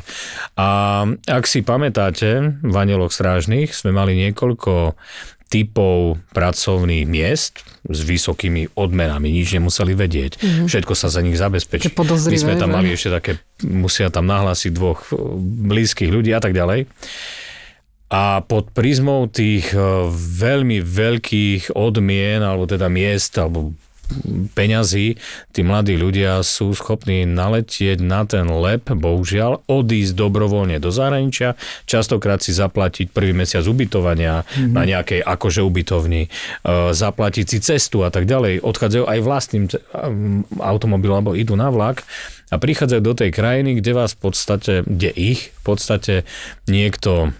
A 0.54 0.68
ak 1.26 1.44
si 1.44 1.66
pamätáte, 1.66 2.62
v 2.62 2.74
Anieloch 2.74 3.10
strážnych 3.10 3.74
sme 3.74 3.90
mali 3.90 4.14
niekoľko 4.14 4.94
typov 5.46 6.18
pracovných 6.34 7.06
miest 7.06 7.62
s 7.86 8.00
vysokými 8.02 8.74
odmenami, 8.74 9.30
nič 9.30 9.54
nemuseli 9.54 9.94
vedieť. 9.94 10.32
Mm-hmm. 10.42 10.66
Všetko 10.66 10.94
sa 10.98 11.06
za 11.06 11.22
nich 11.22 11.38
zabezpečí. 11.38 11.94
My 11.94 12.38
sme 12.38 12.58
tam 12.58 12.74
mali 12.74 12.90
ešte 12.90 13.14
také, 13.14 13.32
musia 13.62 14.10
tam 14.10 14.26
nahlásiť 14.26 14.70
dvoch 14.74 15.06
blízkych 15.70 16.10
ľudí 16.10 16.34
a 16.34 16.42
tak 16.42 16.50
ďalej. 16.50 16.90
A 18.06 18.38
pod 18.46 18.70
prízmou 18.70 19.26
tých 19.26 19.74
eh, 19.74 19.82
veľmi 20.14 20.78
veľkých 20.82 21.74
odmien, 21.74 22.38
alebo 22.42 22.66
teda 22.66 22.86
miest, 22.86 23.34
alebo 23.38 23.74
peňazí, 24.54 25.18
tí 25.50 25.60
mladí 25.66 25.98
ľudia 25.98 26.40
sú 26.42 26.72
schopní 26.72 27.26
naletieť 27.26 27.98
na 28.02 28.22
ten 28.24 28.46
lep, 28.46 28.86
bohužiaľ, 28.88 29.66
odísť 29.66 30.14
dobrovoľne 30.14 30.78
do 30.78 30.90
zahraničia, 30.94 31.58
častokrát 31.84 32.42
si 32.42 32.54
zaplatiť 32.54 33.10
prvý 33.10 33.34
mesiac 33.34 33.66
ubytovania 33.66 34.42
mm-hmm. 34.42 34.72
na 34.72 34.82
nejakej 34.86 35.20
akože 35.22 35.60
ubytovni, 35.66 36.26
e, 36.26 36.28
zaplatiť 36.94 37.46
si 37.46 37.58
cestu 37.62 38.06
a 38.06 38.10
tak 38.10 38.28
ďalej. 38.28 38.62
Odchádzajú 38.62 39.04
aj 39.06 39.18
vlastným 39.22 39.64
automobilom 40.60 41.22
alebo 41.22 41.38
idú 41.38 41.58
na 41.58 41.72
vlak 41.72 42.06
a 42.50 42.56
prichádzajú 42.62 43.02
do 43.02 43.14
tej 43.14 43.30
krajiny, 43.34 43.82
kde 43.82 43.92
vás 43.96 44.14
v 44.14 44.30
podstate, 44.30 44.74
kde 44.86 45.10
ich 45.10 45.50
v 45.50 45.62
podstate 45.66 46.14
niekto 46.70 47.34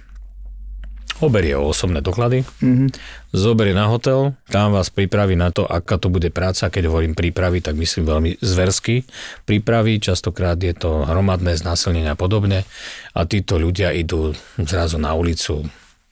oberie 1.21 1.57
o 1.57 1.71
osobné 1.71 2.05
doklady, 2.05 2.43
mm-hmm. 2.43 2.89
zoberie 3.33 3.73
na 3.73 3.89
hotel, 3.89 4.37
tam 4.53 4.77
vás 4.77 4.93
pripraví 4.93 5.37
na 5.37 5.53
to, 5.53 5.65
aká 5.65 5.97
to 5.97 6.13
bude 6.13 6.29
práca. 6.33 6.69
Keď 6.69 6.89
hovorím 6.89 7.17
prípravy, 7.17 7.65
tak 7.65 7.77
myslím 7.77 8.05
veľmi 8.09 8.31
zversky 8.41 9.05
prípravy. 9.49 10.01
Častokrát 10.01 10.59
je 10.61 10.77
to 10.77 11.05
hromadné 11.07 11.57
znásilnenie 11.57 12.13
a 12.13 12.19
podobne. 12.19 12.69
A 13.17 13.25
títo 13.25 13.57
ľudia 13.57 13.95
idú 13.97 14.37
zrazu 14.61 15.01
na 15.01 15.17
ulicu 15.17 15.65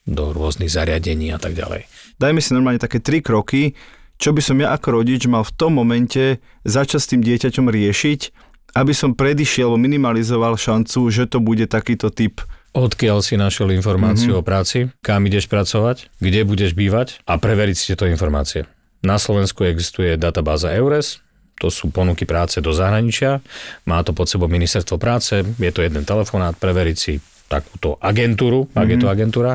do 0.04 0.24
rôznych 0.32 0.68
zariadení 0.68 1.32
a 1.32 1.40
tak 1.40 1.56
ďalej. 1.56 1.88
Dajme 2.20 2.40
si 2.40 2.52
normálne 2.52 2.80
také 2.80 3.00
tri 3.00 3.24
kroky, 3.24 3.72
čo 4.20 4.30
by 4.30 4.40
som 4.44 4.60
ja 4.62 4.70
ako 4.76 5.02
rodič 5.02 5.26
mal 5.26 5.42
v 5.42 5.54
tom 5.56 5.74
momente 5.74 6.38
začať 6.62 7.00
s 7.00 7.10
tým 7.10 7.22
dieťaťom 7.24 7.66
riešiť, 7.66 8.20
aby 8.74 8.92
som 8.94 9.14
predišiel 9.14 9.70
alebo 9.70 9.82
minimalizoval 9.82 10.58
šancu, 10.58 11.08
že 11.10 11.30
to 11.30 11.38
bude 11.38 11.66
takýto 11.70 12.10
typ 12.10 12.42
odkiaľ 12.74 13.22
si 13.22 13.38
našiel 13.38 13.70
informáciu 13.70 14.36
mm-hmm. 14.36 14.44
o 14.44 14.46
práci, 14.46 14.78
kam 15.00 15.24
ideš 15.24 15.46
pracovať, 15.46 16.10
kde 16.18 16.42
budeš 16.42 16.74
bývať 16.74 17.22
a 17.24 17.38
preveriť 17.38 17.76
si 17.78 17.84
tieto 17.94 18.10
informácie. 18.10 18.66
Na 19.00 19.16
Slovensku 19.16 19.62
existuje 19.64 20.18
databáza 20.18 20.74
EURES, 20.74 21.22
to 21.54 21.70
sú 21.70 21.94
ponuky 21.94 22.26
práce 22.26 22.58
do 22.58 22.74
zahraničia, 22.74 23.38
má 23.86 24.02
to 24.02 24.10
pod 24.10 24.26
sebou 24.26 24.50
ministerstvo 24.50 24.98
práce, 24.98 25.46
je 25.46 25.70
to 25.70 25.86
jeden 25.86 26.02
telefonát, 26.02 26.58
preveriť 26.58 26.98
si 26.98 27.22
takúto 27.44 28.00
agentúru, 28.00 28.66
ak 28.72 28.74
mm-hmm. 28.74 28.90
je 28.90 28.98
to 28.98 29.06
mhm. 29.06 29.12
agentúra. 29.14 29.52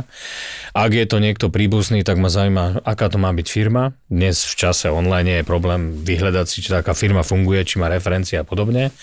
Ak 0.71 0.91
je 0.93 1.05
to 1.09 1.17
niekto 1.17 1.49
príbuzný, 1.49 2.05
tak 2.05 2.21
ma 2.21 2.29
zaujíma, 2.29 2.85
aká 2.85 3.09
to 3.09 3.17
má 3.17 3.33
byť 3.33 3.47
firma. 3.49 3.91
Dnes 4.07 4.45
v 4.45 4.55
čase 4.55 4.93
online 4.93 5.41
je 5.41 5.49
problém 5.49 6.05
vyhľadať 6.05 6.45
si, 6.45 6.61
či 6.61 6.69
taká 6.69 6.93
firma 6.93 7.25
funguje, 7.25 7.65
či 7.65 7.81
má 7.81 7.89
referencie 7.89 8.37
a 8.37 8.45
podobne. 8.45 8.93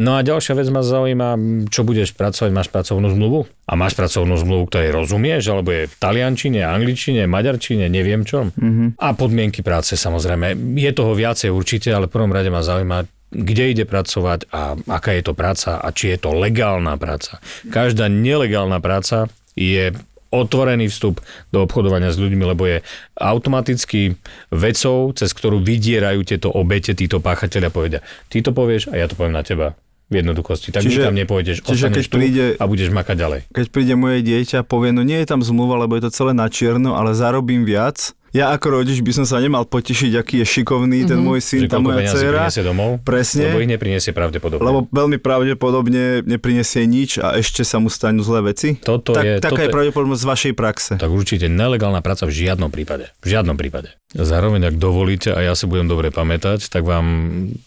No 0.00 0.16
a 0.16 0.24
ďalšia 0.24 0.56
vec 0.56 0.72
ma 0.72 0.80
zaujíma, 0.80 1.28
čo 1.68 1.84
budeš 1.84 2.16
pracovať, 2.16 2.48
máš 2.48 2.72
pracovnú 2.72 3.12
zmluvu? 3.12 3.44
A 3.68 3.76
máš 3.76 3.92
pracovnú 3.92 4.32
zmluvu, 4.40 4.72
ktorej 4.72 4.96
rozumieš, 4.96 5.52
alebo 5.52 5.76
je 5.76 5.92
v 5.92 5.94
taliančine, 6.00 6.64
angličtine, 6.64 7.28
maďarčine, 7.28 7.84
neviem 7.92 8.24
čom. 8.24 8.48
Mm-hmm. 8.48 8.96
A 8.96 9.12
podmienky 9.12 9.60
práce 9.60 10.00
samozrejme. 10.00 10.56
Je 10.80 10.90
toho 10.96 11.12
viacej 11.12 11.52
určite, 11.52 11.92
ale 11.92 12.08
v 12.08 12.16
prvom 12.16 12.32
rade 12.32 12.48
ma 12.48 12.64
zaujíma, 12.64 13.04
kde 13.28 13.76
ide 13.76 13.84
pracovať 13.84 14.48
a 14.48 14.80
aká 14.88 15.20
je 15.20 15.22
to 15.22 15.36
práca 15.36 15.76
a 15.76 15.88
či 15.92 16.16
je 16.16 16.18
to 16.18 16.32
legálna 16.32 16.96
práca. 16.96 17.36
Každá 17.68 18.08
nelegálna 18.08 18.80
práca 18.80 19.28
je 19.52 19.92
otvorený 20.32 20.88
vstup 20.88 21.20
do 21.52 21.60
obchodovania 21.60 22.08
s 22.08 22.16
ľuďmi, 22.16 22.44
lebo 22.48 22.64
je 22.64 22.80
automaticky 23.20 24.16
vecou, 24.48 25.12
cez 25.12 25.28
ktorú 25.36 25.60
vydierajú 25.60 26.24
tieto 26.24 26.48
obete, 26.48 26.96
títo 26.96 27.20
páchatelia 27.20 27.68
povedia, 27.68 28.00
ty 28.32 28.40
to 28.40 28.54
povieš 28.54 28.88
a 28.88 28.96
ja 28.96 29.04
to 29.04 29.18
poviem 29.18 29.36
na 29.36 29.44
teba 29.44 29.76
v 30.10 30.14
jednoduchosti. 30.18 30.74
Tak 30.74 30.82
čiže, 30.82 31.06
nikam 31.06 31.14
nepôjdeš, 31.14 31.62
čiže 31.62 31.86
keď 31.94 32.04
príde, 32.10 32.44
a 32.58 32.64
budeš 32.66 32.90
makať 32.90 33.16
ďalej. 33.16 33.40
Keď 33.54 33.66
príde 33.70 33.94
moje 33.94 34.26
dieťa, 34.26 34.66
povie, 34.66 34.90
no 34.90 35.06
nie 35.06 35.22
je 35.22 35.30
tam 35.30 35.40
zmluva, 35.40 35.78
lebo 35.86 35.94
je 35.94 36.10
to 36.10 36.10
celé 36.10 36.34
na 36.34 36.50
čierno, 36.50 36.98
ale 36.98 37.14
zarobím 37.14 37.62
viac, 37.62 38.12
ja 38.30 38.54
ako 38.54 38.80
rodič 38.82 39.02
by 39.02 39.12
som 39.22 39.26
sa 39.26 39.42
nemal 39.42 39.66
potešiť, 39.66 40.12
aký 40.18 40.42
je 40.42 40.46
šikovný 40.46 41.02
ten 41.02 41.18
mm-hmm. 41.18 41.26
môj 41.26 41.40
syn, 41.42 41.62
tá 41.66 41.82
moja 41.82 42.06
dcera. 42.06 42.46
domov, 42.62 43.02
Presne. 43.02 43.50
Lebo 43.50 43.62
ich 43.62 43.70
nepriniesie 43.70 44.14
pravdepodobne. 44.14 44.62
Lebo 44.62 44.78
veľmi 44.90 45.18
pravdepodobne 45.18 46.22
nepriniesie 46.22 46.86
nič 46.86 47.18
a 47.18 47.34
ešte 47.34 47.66
sa 47.66 47.82
mu 47.82 47.90
stanú 47.90 48.22
zlé 48.22 48.54
veci. 48.54 48.78
Toto 48.78 49.18
tak, 49.18 49.24
je, 49.26 49.34
taká 49.42 49.50
toto 49.50 49.62
je 49.66 49.70
pravdepodobnosť 49.74 50.22
z 50.22 50.28
vašej 50.30 50.52
praxe. 50.54 50.92
Tak 50.98 51.10
určite 51.10 51.50
nelegálna 51.50 51.98
práca 52.00 52.26
v 52.26 52.32
žiadnom 52.32 52.70
prípade. 52.70 53.10
V 53.18 53.34
žiadnom 53.34 53.58
prípade. 53.58 53.98
Zároveň, 54.10 54.74
ak 54.74 54.76
dovolíte, 54.82 55.30
a 55.30 55.38
ja 55.38 55.54
si 55.54 55.70
budem 55.70 55.86
dobre 55.86 56.10
pamätať, 56.10 56.66
tak 56.66 56.82
vám 56.82 57.06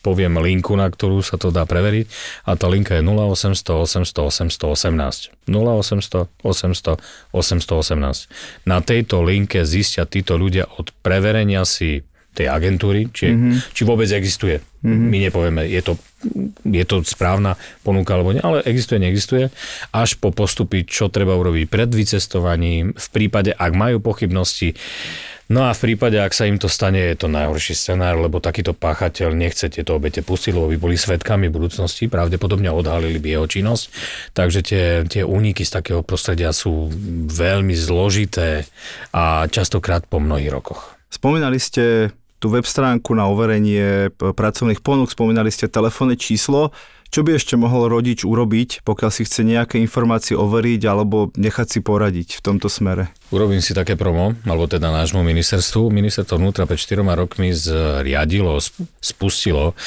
poviem 0.03 0.43
linku, 0.43 0.75
na 0.75 0.91
ktorú 0.91 1.23
sa 1.23 1.39
to 1.39 1.55
dá 1.55 1.63
preveriť. 1.63 2.11
A 2.43 2.59
tá 2.59 2.67
linka 2.67 2.99
je 2.99 3.03
0800 3.03 4.03
800 4.03 4.51
818. 4.51 5.31
0800 5.47 6.27
800 6.43 6.99
818. 7.31 8.67
Na 8.67 8.83
tejto 8.83 9.23
linke 9.23 9.63
zistia 9.63 10.03
títo 10.03 10.35
ľudia 10.35 10.52
od 10.61 10.93
preverenia 11.01 11.65
si 11.65 12.05
tej 12.33 12.49
agentúry, 12.49 13.13
či, 13.13 13.29
mm-hmm. 13.29 13.73
či 13.77 13.81
vôbec 13.85 14.09
existuje. 14.09 14.57
Mm-hmm. 14.57 15.07
My 15.09 15.17
nepovieme, 15.21 15.61
je 15.69 15.81
to, 15.85 15.93
je 16.65 16.83
to 16.83 17.05
správna 17.05 17.53
ponuka 17.85 18.17
alebo 18.17 18.33
nie, 18.33 18.41
ale 18.41 18.65
existuje, 18.65 18.97
neexistuje. 18.97 19.53
Až 19.93 20.17
po 20.17 20.33
postupy, 20.33 20.81
čo 20.81 21.13
treba 21.13 21.37
urobiť 21.37 21.69
pred 21.69 21.89
vycestovaním, 21.93 22.97
v 22.97 23.07
prípade, 23.13 23.53
ak 23.53 23.71
majú 23.77 24.01
pochybnosti, 24.01 24.73
No 25.51 25.67
a 25.67 25.75
v 25.75 25.91
prípade, 25.91 26.15
ak 26.15 26.31
sa 26.31 26.47
im 26.47 26.55
to 26.55 26.71
stane, 26.71 26.95
je 26.95 27.19
to 27.19 27.27
najhorší 27.27 27.75
scenár, 27.75 28.15
lebo 28.15 28.39
takýto 28.39 28.71
páchateľ 28.71 29.35
nechce 29.35 29.67
tieto 29.67 29.99
obete 29.99 30.23
pustiť, 30.23 30.55
lebo 30.55 30.71
by 30.71 30.77
boli 30.79 30.95
svetkami 30.95 31.51
budúcnosti, 31.51 32.07
pravdepodobne 32.07 32.71
odhalili 32.71 33.19
by 33.19 33.29
jeho 33.35 33.47
činnosť. 33.51 33.83
Takže 34.31 34.59
tie, 34.63 34.85
tie 35.03 35.23
úniky 35.27 35.67
z 35.67 35.71
takého 35.83 35.99
prostredia 35.99 36.55
sú 36.55 36.87
veľmi 37.27 37.75
zložité 37.75 38.63
a 39.11 39.43
častokrát 39.51 40.07
po 40.07 40.23
mnohých 40.23 40.47
rokoch. 40.47 40.95
Spomínali 41.11 41.59
ste 41.59 42.15
tú 42.39 42.51
web 42.51 42.67
stránku 42.67 43.11
na 43.11 43.27
overenie 43.27 44.11
pracovných 44.15 44.83
ponúk, 44.83 45.11
spomínali 45.11 45.51
ste 45.51 45.71
telefónne 45.71 46.19
číslo. 46.19 46.75
Čo 47.13 47.21
by 47.21 47.37
ešte 47.37 47.53
mohol 47.53 47.93
rodič 47.93 48.25
urobiť, 48.25 48.81
pokiaľ 48.81 49.11
si 49.13 49.21
chce 49.21 49.45
nejaké 49.45 49.77
informácie 49.77 50.33
overiť 50.33 50.81
alebo 50.89 51.29
nechať 51.37 51.67
si 51.69 51.79
poradiť 51.85 52.41
v 52.41 52.41
tomto 52.41 52.73
smere? 52.73 53.13
Urobím 53.29 53.61
si 53.61 53.77
také 53.77 53.93
promo, 53.93 54.33
alebo 54.49 54.65
teda 54.65 54.89
nášmu 54.89 55.21
ministerstvu. 55.21 55.93
Ministerstvo 55.93 56.41
vnútra 56.41 56.65
pred 56.65 56.81
4 56.81 57.05
rokmi 57.05 57.53
zriadilo, 57.53 58.57
spustilo 58.97 59.77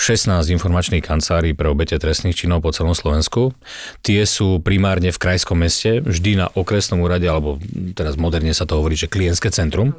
16 0.00 0.48
informačných 0.56 1.04
kancelárií 1.04 1.52
pre 1.52 1.68
obete 1.68 2.00
trestných 2.00 2.32
činov 2.32 2.64
po 2.64 2.72
celom 2.72 2.96
Slovensku. 2.96 3.52
Tie 4.00 4.24
sú 4.24 4.64
primárne 4.64 5.12
v 5.12 5.20
krajskom 5.20 5.60
meste, 5.60 6.00
vždy 6.00 6.40
na 6.40 6.46
okresnom 6.48 7.04
úrade, 7.04 7.28
alebo 7.28 7.60
teraz 7.92 8.16
moderne 8.16 8.56
sa 8.56 8.64
to 8.64 8.80
hovorí, 8.80 8.96
že 8.96 9.12
klientské 9.12 9.52
centrum. 9.52 9.92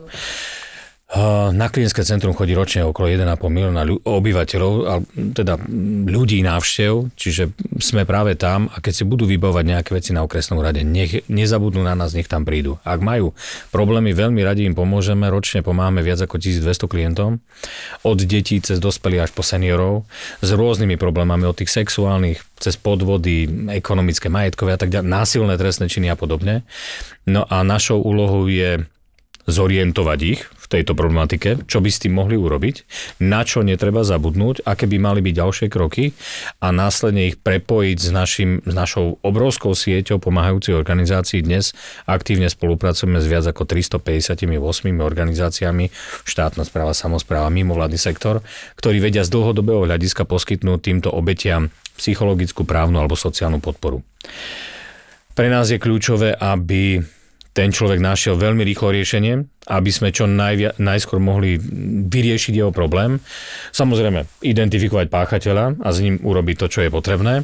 Na 1.51 1.67
klientské 1.67 2.07
centrum 2.07 2.31
chodí 2.31 2.55
ročne 2.55 2.87
okolo 2.87 3.11
1,5 3.11 3.35
milióna 3.51 3.83
obyvateľov, 4.07 5.03
teda 5.35 5.59
ľudí 6.07 6.39
návštev, 6.39 7.11
čiže 7.19 7.51
sme 7.83 8.07
práve 8.07 8.39
tam 8.39 8.71
a 8.71 8.79
keď 8.79 8.93
si 8.95 9.03
budú 9.03 9.27
vybavovať 9.27 9.65
nejaké 9.67 9.91
veci 9.91 10.15
na 10.15 10.23
okresnom 10.23 10.63
rade, 10.63 10.87
nech 10.87 11.27
nezabudnú 11.27 11.83
na 11.83 11.99
nás, 11.99 12.15
nech 12.15 12.31
tam 12.31 12.47
prídu. 12.47 12.79
Ak 12.87 13.03
majú 13.03 13.35
problémy, 13.75 14.15
veľmi 14.15 14.39
radi 14.39 14.63
im 14.63 14.71
pomôžeme, 14.71 15.27
ročne 15.27 15.59
pomáhame 15.59 15.99
viac 15.99 16.23
ako 16.23 16.39
1200 16.39 16.87
klientom, 16.87 17.43
od 18.07 18.19
detí 18.23 18.63
cez 18.63 18.79
dospelých 18.79 19.27
až 19.27 19.31
po 19.35 19.43
seniorov, 19.43 20.07
s 20.39 20.49
rôznymi 20.55 20.95
problémami, 20.95 21.43
od 21.43 21.59
tých 21.59 21.75
sexuálnych, 21.75 22.39
cez 22.55 22.79
podvody, 22.79 23.67
ekonomické, 23.67 24.31
majetkové 24.31 24.73
a 24.73 24.79
tak 24.79 24.87
ďalej, 24.87 25.11
násilné 25.11 25.59
trestné 25.59 25.91
činy 25.91 26.07
a 26.07 26.15
podobne. 26.15 26.63
No 27.27 27.43
a 27.51 27.67
našou 27.67 27.99
úlohou 27.99 28.47
je 28.47 28.87
zorientovať 29.51 30.19
ich 30.23 30.47
tejto 30.71 30.95
problematike, 30.95 31.67
čo 31.67 31.83
by 31.83 31.89
s 31.91 32.01
tým 32.07 32.15
mohli 32.15 32.39
urobiť, 32.39 32.87
na 33.19 33.43
čo 33.43 33.59
netreba 33.59 34.07
zabudnúť, 34.07 34.63
aké 34.63 34.87
by 34.87 34.97
mali 34.97 35.19
byť 35.19 35.33
ďalšie 35.35 35.67
kroky 35.67 36.15
a 36.63 36.71
následne 36.71 37.27
ich 37.27 37.35
prepojiť 37.35 37.97
s, 37.99 38.09
našim, 38.15 38.63
s 38.63 38.71
našou 38.71 39.19
obrovskou 39.19 39.75
sieťou 39.75 40.23
pomáhajúcich 40.23 40.71
organizácií. 40.71 41.43
Dnes 41.43 41.75
aktívne 42.07 42.47
spolupracujeme 42.47 43.19
s 43.19 43.27
viac 43.27 43.43
ako 43.51 43.67
358 43.67 44.47
organizáciami, 44.95 45.91
štátna 46.23 46.63
správa, 46.63 46.95
samozpráva, 46.95 47.51
mimovládny 47.51 47.99
sektor, 47.99 48.39
ktorí 48.79 49.03
vedia 49.03 49.27
z 49.27 49.35
dlhodobého 49.35 49.83
hľadiska 49.83 50.23
poskytnúť 50.23 50.79
týmto 50.79 51.11
obetiam 51.11 51.67
psychologickú, 51.99 52.63
právnu 52.63 52.97
alebo 52.97 53.19
sociálnu 53.19 53.59
podporu. 53.59 53.99
Pre 55.31 55.47
nás 55.47 55.71
je 55.71 55.79
kľúčové, 55.79 56.35
aby 56.35 56.99
ten 57.51 57.75
človek 57.75 57.99
našiel 57.99 58.39
veľmi 58.39 58.63
rýchlo 58.63 58.95
riešenie, 58.95 59.43
aby 59.67 59.91
sme 59.91 60.15
čo 60.15 60.23
najvia- 60.23 60.79
najskôr 60.79 61.19
mohli 61.19 61.59
vyriešiť 62.07 62.53
jeho 62.55 62.71
problém. 62.71 63.19
Samozrejme, 63.75 64.23
identifikovať 64.39 65.07
páchateľa 65.11 65.83
a 65.83 65.89
s 65.91 65.99
ním 65.99 66.19
urobiť 66.23 66.55
to, 66.55 66.67
čo 66.71 66.79
je 66.87 66.89
potrebné, 66.89 67.43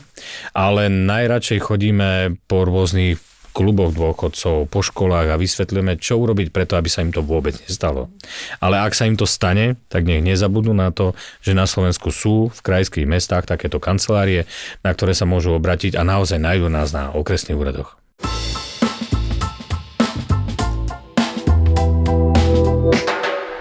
ale 0.56 0.88
najradšej 0.88 1.60
chodíme 1.60 2.40
po 2.48 2.64
rôznych 2.64 3.20
kluboch 3.58 3.90
dôchodcov, 3.90 4.70
po 4.70 4.86
školách 4.86 5.34
a 5.34 5.42
vysvetlíme, 5.42 5.98
čo 5.98 6.22
urobiť 6.22 6.54
preto, 6.54 6.78
aby 6.78 6.94
sa 6.94 7.02
im 7.02 7.10
to 7.10 7.26
vôbec 7.26 7.58
nestalo. 7.66 8.14
Ale 8.62 8.78
ak 8.78 8.94
sa 8.94 9.10
im 9.10 9.18
to 9.18 9.26
stane, 9.26 9.82
tak 9.90 10.06
nech 10.06 10.22
nezabudnú 10.22 10.78
na 10.78 10.94
to, 10.94 11.18
že 11.42 11.58
na 11.58 11.66
Slovensku 11.66 12.14
sú 12.14 12.54
v 12.54 12.60
krajských 12.62 13.10
mestách 13.10 13.50
takéto 13.50 13.82
kancelárie, 13.82 14.46
na 14.86 14.94
ktoré 14.94 15.18
sa 15.18 15.26
môžu 15.26 15.58
obratiť 15.58 15.98
a 15.98 16.06
naozaj 16.06 16.38
nájdu 16.38 16.70
nás 16.70 16.94
na 16.94 17.10
okresných 17.18 17.58
úradoch. 17.58 17.98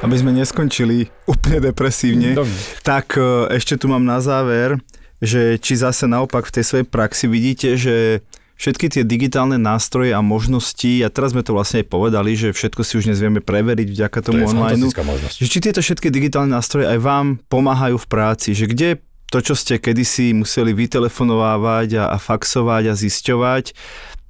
Aby 0.06 0.16
sme 0.22 0.32
neskončili 0.38 1.10
úplne 1.26 1.58
depresívne, 1.58 2.38
Dobre. 2.38 2.54
tak 2.86 3.18
e, 3.18 3.50
ešte 3.58 3.74
tu 3.74 3.90
mám 3.90 4.06
na 4.06 4.22
záver, 4.22 4.78
že 5.18 5.58
či 5.58 5.74
zase 5.74 6.06
naopak 6.06 6.46
v 6.46 6.54
tej 6.54 6.64
svojej 6.64 6.86
praxi 6.86 7.26
vidíte, 7.26 7.74
že 7.74 8.22
všetky 8.56 8.86
tie 8.88 9.02
digitálne 9.02 9.58
nástroje 9.58 10.14
a 10.14 10.22
možnosti, 10.22 11.02
a 11.02 11.10
teraz 11.10 11.34
sme 11.34 11.42
to 11.42 11.52
vlastne 11.52 11.82
aj 11.82 11.86
povedali, 11.90 12.38
že 12.38 12.54
všetko 12.54 12.80
si 12.86 12.92
už 13.02 13.10
dnes 13.10 13.18
vieme 13.20 13.42
preveriť 13.42 13.88
vďaka 13.92 14.18
tomu 14.22 14.46
to 14.46 14.54
online. 14.54 14.80
Že 15.28 15.48
či 15.50 15.58
tieto 15.58 15.82
všetky 15.82 16.08
digitálne 16.08 16.54
nástroje 16.54 16.86
aj 16.86 16.98
vám 17.02 17.26
pomáhajú 17.50 17.98
v 18.00 18.06
práci, 18.06 18.54
že 18.54 18.70
kde 18.70 19.02
to, 19.28 19.42
čo 19.42 19.58
ste 19.58 19.82
kedysi 19.82 20.32
museli 20.32 20.70
vytelefonovávať 20.70 21.98
a, 21.98 22.04
a 22.14 22.16
faxovať 22.16 22.84
a 22.88 22.94
zisťovať, 22.94 23.74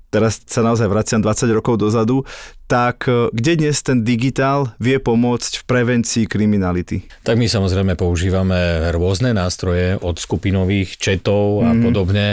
teraz 0.09 0.41
sa 0.49 0.65
naozaj 0.65 0.89
vraciam 0.89 1.21
20 1.21 1.53
rokov 1.53 1.77
dozadu, 1.77 2.25
tak 2.66 3.07
e, 3.07 3.31
kde 3.31 3.62
dnes 3.62 3.79
ten 3.83 4.02
digitál 4.02 4.74
vie 4.83 4.98
pomôcť 4.98 5.62
v 5.62 5.64
prevencii 5.64 6.24
kriminality? 6.26 7.07
Tak 7.22 7.38
my 7.38 7.46
samozrejme 7.46 7.94
používame 7.94 8.90
rôzne 8.90 9.31
nástroje 9.31 9.94
od 10.02 10.18
skupinových 10.18 10.98
četov 10.98 11.62
a 11.62 11.70
mm. 11.70 11.81
podobne. 11.83 12.29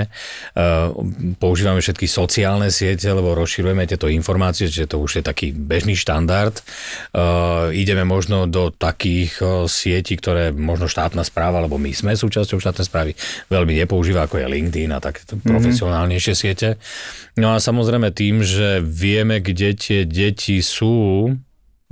E, 0.54 0.66
používame 1.38 1.86
všetky 1.86 2.10
sociálne 2.10 2.74
siete, 2.74 3.06
lebo 3.14 3.38
rozširujeme 3.38 3.86
tieto 3.86 4.10
informácie, 4.10 4.66
že 4.66 4.90
to 4.90 4.98
už 4.98 5.22
je 5.22 5.24
taký 5.24 5.54
bežný 5.54 5.94
štandard. 5.94 6.58
E, 6.58 6.64
ideme 7.78 8.02
možno 8.02 8.50
do 8.50 8.74
takých 8.74 9.38
sietí, 9.70 10.18
ktoré 10.18 10.50
možno 10.50 10.90
štátna 10.90 11.22
správa, 11.22 11.62
alebo 11.62 11.78
my 11.78 11.94
sme 11.94 12.18
súčasťou 12.18 12.58
štátnej 12.58 12.90
správy, 12.90 13.12
veľmi 13.54 13.78
nepoužíva, 13.86 14.26
ako 14.26 14.42
je 14.42 14.50
LinkedIn 14.50 14.92
a 14.98 15.00
takéto 15.00 15.38
mm. 15.38 15.46
profesionálnejšie 15.46 16.34
siete. 16.34 16.82
No 17.34 17.54
a 17.54 17.58
samozrejme 17.58 18.14
tým, 18.14 18.46
že 18.46 18.82
vieme, 18.82 19.42
kde 19.42 19.74
tie 19.74 20.00
deti 20.24 20.64
sú, 20.64 21.28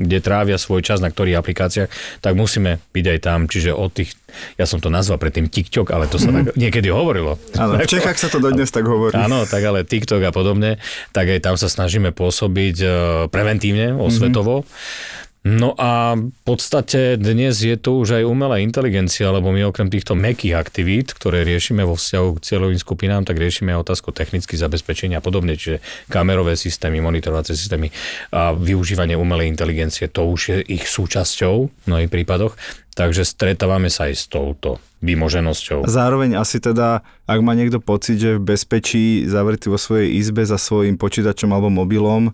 kde 0.01 0.17
trávia 0.23 0.57
svoj 0.57 0.81
čas 0.81 1.03
na 1.03 1.13
ktorých 1.13 1.37
aplikáciách, 1.37 1.89
tak 2.23 2.33
musíme 2.33 2.81
byť 2.89 3.05
aj 3.05 3.19
tam. 3.21 3.39
Čiže 3.45 3.75
od 3.75 3.91
tých, 3.93 4.17
ja 4.57 4.65
som 4.65 4.81
to 4.81 4.89
nazval 4.89 5.21
predtým 5.21 5.51
TikTok, 5.51 5.93
ale 5.93 6.09
to 6.09 6.17
sa 6.17 6.33
tak 6.33 6.57
niekedy 6.57 6.89
hovorilo. 6.89 7.37
Áno, 7.59 7.77
v 7.77 7.85
Čechách 7.85 8.17
sa 8.17 8.31
to 8.31 8.41
dodnes 8.41 8.71
tak 8.73 8.87
hovorí. 8.87 9.13
Áno, 9.13 9.45
tak 9.45 9.61
ale 9.61 9.85
TikTok 9.85 10.25
a 10.25 10.31
podobne, 10.33 10.81
tak 11.13 11.29
aj 11.29 11.39
tam 11.43 11.55
sa 11.59 11.69
snažíme 11.69 12.15
pôsobiť 12.15 12.77
eh, 12.81 12.91
preventívne, 13.29 13.93
osvetovo. 13.93 14.63
Mm-hmm. 14.65 15.20
No 15.41 15.73
a 15.73 16.13
v 16.13 16.41
podstate 16.45 17.17
dnes 17.17 17.65
je 17.65 17.73
to 17.73 17.97
už 17.97 18.21
aj 18.21 18.29
umelá 18.29 18.61
inteligencia, 18.61 19.33
lebo 19.33 19.49
my 19.49 19.65
okrem 19.65 19.89
týchto 19.89 20.13
mekých 20.13 20.53
aktivít, 20.53 21.17
ktoré 21.17 21.41
riešime 21.41 21.81
vo 21.81 21.97
vzťahu 21.97 22.37
k 22.37 22.43
cieľovým 22.45 22.77
skupinám, 22.77 23.25
tak 23.25 23.41
riešime 23.41 23.73
aj 23.73 23.89
otázku 23.89 24.13
technických 24.13 24.61
zabezpečenia 24.61 25.17
a 25.17 25.25
podobne, 25.25 25.57
čiže 25.57 25.81
kamerové 26.13 26.53
systémy, 26.53 27.01
monitorovacie 27.01 27.57
systémy 27.57 27.89
a 28.29 28.53
využívanie 28.53 29.17
umelej 29.17 29.49
inteligencie, 29.49 30.13
to 30.13 30.29
už 30.29 30.41
je 30.53 30.57
ich 30.77 30.85
súčasťou 30.85 31.55
v 31.73 31.85
mnohých 31.89 32.13
prípadoch, 32.13 32.53
takže 32.93 33.25
stretávame 33.25 33.89
sa 33.89 34.13
aj 34.13 34.13
s 34.13 34.29
touto 34.29 34.77
vymoženosťou. 35.01 35.89
Zároveň 35.89 36.37
asi 36.37 36.61
teda, 36.61 37.01
ak 37.25 37.39
má 37.41 37.57
niekto 37.57 37.81
pocit, 37.81 38.21
že 38.21 38.37
v 38.37 38.45
bezpečí 38.45 39.25
zavretý 39.25 39.73
vo 39.73 39.81
svojej 39.81 40.13
izbe 40.21 40.45
za 40.45 40.61
svojim 40.61 41.01
počítačom 41.01 41.49
alebo 41.49 41.73
mobilom, 41.73 42.29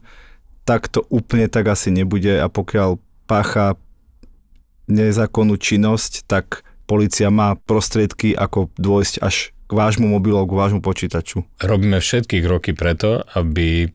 tak 0.67 0.91
to 0.91 1.07
úplne 1.07 1.47
tak 1.47 1.71
asi 1.71 1.95
nebude 1.95 2.43
a 2.43 2.51
pokiaľ 2.51 2.99
pácha 3.23 3.79
nezákonnú 4.91 5.55
činnosť, 5.55 6.27
tak 6.27 6.67
policia 6.83 7.31
má 7.31 7.55
prostriedky, 7.55 8.35
ako 8.35 8.67
dôjsť 8.75 9.15
až 9.23 9.55
k 9.67 9.71
vášmu 9.71 10.07
mobilu, 10.07 10.43
k 10.47 10.57
vášmu 10.59 10.79
počítaču. 10.83 11.43
Robíme 11.59 11.99
všetky 11.99 12.43
kroky 12.43 12.71
preto, 12.75 13.23
aby 13.35 13.91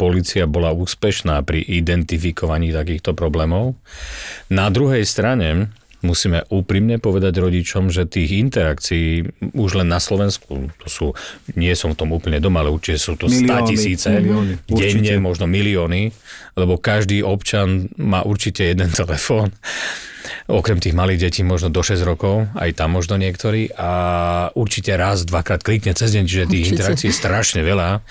policia 0.00 0.48
bola 0.48 0.72
úspešná 0.72 1.44
pri 1.44 1.60
identifikovaní 1.60 2.72
takýchto 2.72 3.12
problémov. 3.12 3.76
Na 4.48 4.72
druhej 4.72 5.04
strane 5.04 5.76
musíme 6.00 6.48
úprimne 6.48 6.96
povedať 6.96 7.40
rodičom, 7.40 7.92
že 7.92 8.08
tých 8.08 8.40
interakcií 8.40 9.28
už 9.52 9.84
len 9.84 9.88
na 9.88 10.00
Slovensku, 10.00 10.72
to 10.80 10.86
sú, 10.88 11.06
nie 11.56 11.72
som 11.76 11.92
v 11.92 11.98
tom 12.00 12.10
úplne 12.16 12.40
doma, 12.40 12.64
ale 12.64 12.72
určite 12.72 12.98
sú 13.00 13.14
to 13.16 13.28
milióny, 13.28 13.68
tisíce, 13.68 14.08
milióny, 14.08 14.52
denne, 14.64 15.14
možno 15.20 15.44
milióny, 15.44 16.12
lebo 16.56 16.80
každý 16.80 17.20
občan 17.20 17.92
má 18.00 18.24
určite 18.24 18.64
jeden 18.64 18.88
telefón. 19.00 19.52
Okrem 20.50 20.82
tých 20.82 20.94
malých 20.94 21.30
detí 21.30 21.42
možno 21.46 21.70
do 21.70 21.80
6 21.80 22.02
rokov, 22.02 22.50
aj 22.58 22.74
tam 22.74 22.98
možno 22.98 23.14
niektorí 23.16 23.70
a 23.74 23.90
určite 24.58 24.94
raz, 24.98 25.22
dvakrát 25.22 25.62
klikne 25.62 25.94
cez 25.94 26.10
deň, 26.12 26.24
čiže 26.26 26.44
tých 26.50 26.64
určite. 26.66 26.74
interakcií 26.76 27.08
je 27.10 27.16
strašne 27.16 27.60
veľa. 27.62 28.02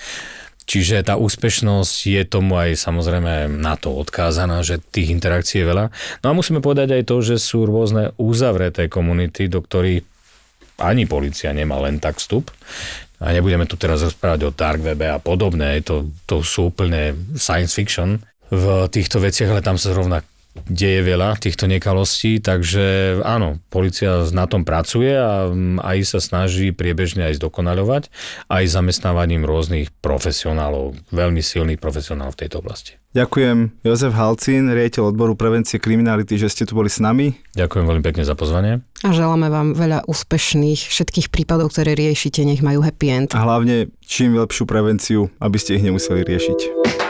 Čiže 0.68 1.02
tá 1.02 1.18
úspešnosť 1.18 1.94
je 2.06 2.22
tomu 2.28 2.54
aj 2.60 2.78
samozrejme 2.78 3.50
na 3.50 3.74
to 3.74 3.90
odkázaná, 3.96 4.62
že 4.62 4.78
tých 4.78 5.10
interakcií 5.10 5.64
je 5.64 5.70
veľa. 5.70 5.84
No 6.22 6.26
a 6.30 6.36
musíme 6.36 6.62
povedať 6.62 6.94
aj 6.94 7.02
to, 7.08 7.16
že 7.24 7.36
sú 7.42 7.66
rôzne 7.66 8.14
uzavreté 8.20 8.86
komunity, 8.86 9.50
do 9.50 9.64
ktorých 9.64 10.04
ani 10.80 11.04
policia 11.04 11.52
nemá 11.52 11.76
len 11.82 12.00
tak 12.00 12.16
vstup. 12.16 12.48
A 13.20 13.36
nebudeme 13.36 13.68
tu 13.68 13.76
teraz 13.76 14.00
rozprávať 14.00 14.40
o 14.48 14.54
dark 14.54 14.80
webe 14.80 15.04
a 15.04 15.20
podobné, 15.20 15.84
to, 15.84 16.08
to 16.24 16.40
sú 16.40 16.72
úplne 16.72 17.12
science 17.36 17.76
fiction 17.76 18.16
v 18.48 18.88
týchto 18.88 19.20
veciach, 19.20 19.52
ale 19.52 19.60
tam 19.60 19.76
sa 19.76 19.92
zrovna 19.92 20.24
deje 20.68 21.00
veľa 21.06 21.38
týchto 21.38 21.70
nekalostí, 21.70 22.42
takže 22.42 23.18
áno, 23.24 23.62
policia 23.70 24.26
na 24.34 24.44
tom 24.44 24.66
pracuje 24.66 25.14
a 25.14 25.48
mm, 25.48 25.80
aj 25.80 25.98
sa 26.04 26.18
snaží 26.18 26.74
priebežne 26.74 27.30
aj 27.30 27.40
zdokonaľovať, 27.40 28.12
aj 28.50 28.64
zamestnávaním 28.66 29.46
rôznych 29.46 29.94
profesionálov, 30.02 30.98
veľmi 31.14 31.40
silných 31.40 31.80
profesionálov 31.80 32.34
v 32.36 32.40
tejto 32.44 32.60
oblasti. 32.60 33.00
Ďakujem 33.10 33.82
Jozef 33.82 34.14
Halcín, 34.14 34.70
riaditeľ 34.70 35.10
odboru 35.10 35.34
prevencie 35.34 35.82
kriminality, 35.82 36.38
že 36.38 36.46
ste 36.46 36.62
tu 36.62 36.78
boli 36.78 36.86
s 36.86 37.02
nami. 37.02 37.34
Ďakujem 37.58 37.84
veľmi 37.90 38.04
pekne 38.06 38.22
za 38.22 38.38
pozvanie. 38.38 38.86
A 39.02 39.10
želáme 39.10 39.50
vám 39.50 39.74
veľa 39.74 40.06
úspešných 40.06 40.78
všetkých 40.78 41.34
prípadov, 41.34 41.74
ktoré 41.74 41.98
riešite, 41.98 42.46
nech 42.46 42.62
majú 42.62 42.86
happy 42.86 43.06
end. 43.10 43.28
A 43.34 43.42
hlavne 43.42 43.90
čím 44.06 44.38
lepšiu 44.38 44.62
prevenciu, 44.62 45.26
aby 45.42 45.58
ste 45.58 45.74
ich 45.74 45.82
nemuseli 45.82 46.22
riešiť. 46.22 47.09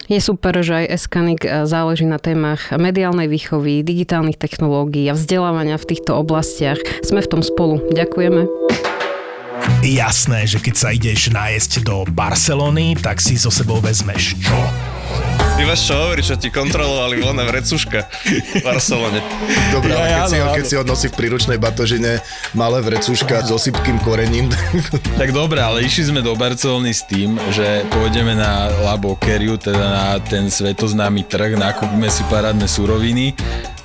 Je 0.11 0.19
super, 0.19 0.59
že 0.59 0.75
aj 0.75 0.91
Eskanik 0.99 1.47
e, 1.47 1.63
záleží 1.63 2.03
na 2.03 2.19
témach 2.19 2.67
mediálnej 2.75 3.31
výchovy, 3.31 3.79
digitálnych 3.79 4.35
technológií 4.35 5.07
a 5.07 5.15
vzdelávania 5.15 5.79
v 5.79 5.87
týchto 5.87 6.19
oblastiach. 6.19 6.83
Sme 6.99 7.23
v 7.23 7.31
tom 7.31 7.39
spolu. 7.39 7.79
Ďakujeme. 7.95 8.43
Jasné, 9.87 10.51
že 10.51 10.59
keď 10.59 10.75
sa 10.75 10.91
ideš 10.91 11.31
nájsť 11.31 11.87
do 11.87 12.03
Barcelony, 12.11 12.99
tak 12.99 13.23
si 13.23 13.39
so 13.39 13.47
sebou 13.47 13.79
vezmeš 13.79 14.35
čo? 14.43 14.90
Ty 15.57 15.63
máš 15.67 15.81
čo 15.83 15.93
hovoriť, 15.99 16.25
čo 16.25 16.35
ti 16.39 16.49
kontrolovali 16.49 17.19
voľné 17.19 17.43
vrecuška 17.43 17.99
v 18.05 18.63
Barcelone. 18.63 19.19
Dobre, 19.75 19.91
ale 19.91 20.07
keď, 20.07 20.23
si, 20.29 20.37
ho, 20.39 20.47
keď 20.55 20.65
si 20.65 20.75
ho 20.79 20.83
nosí 20.87 21.07
v 21.11 21.15
príručnej 21.19 21.59
batožine 21.59 22.23
malé 22.55 22.79
vrecuška 22.79 23.43
s 23.43 23.49
osypkým 23.51 23.99
korením. 24.01 24.47
tak 25.21 25.35
dobre, 25.35 25.59
ale 25.59 25.83
išli 25.83 26.11
sme 26.11 26.21
do 26.23 26.33
Barcelony 26.39 26.95
s 26.95 27.03
tým, 27.03 27.35
že 27.51 27.83
pôjdeme 27.91 28.33
na 28.37 28.71
La 28.83 28.95
Boqueriu, 28.95 29.59
teda 29.59 29.85
na 29.91 30.05
ten 30.23 30.47
svetoznámy 30.47 31.27
trh, 31.27 31.59
nakúpime 31.59 32.07
si 32.07 32.23
parádne 32.31 32.65
suroviny 32.65 33.35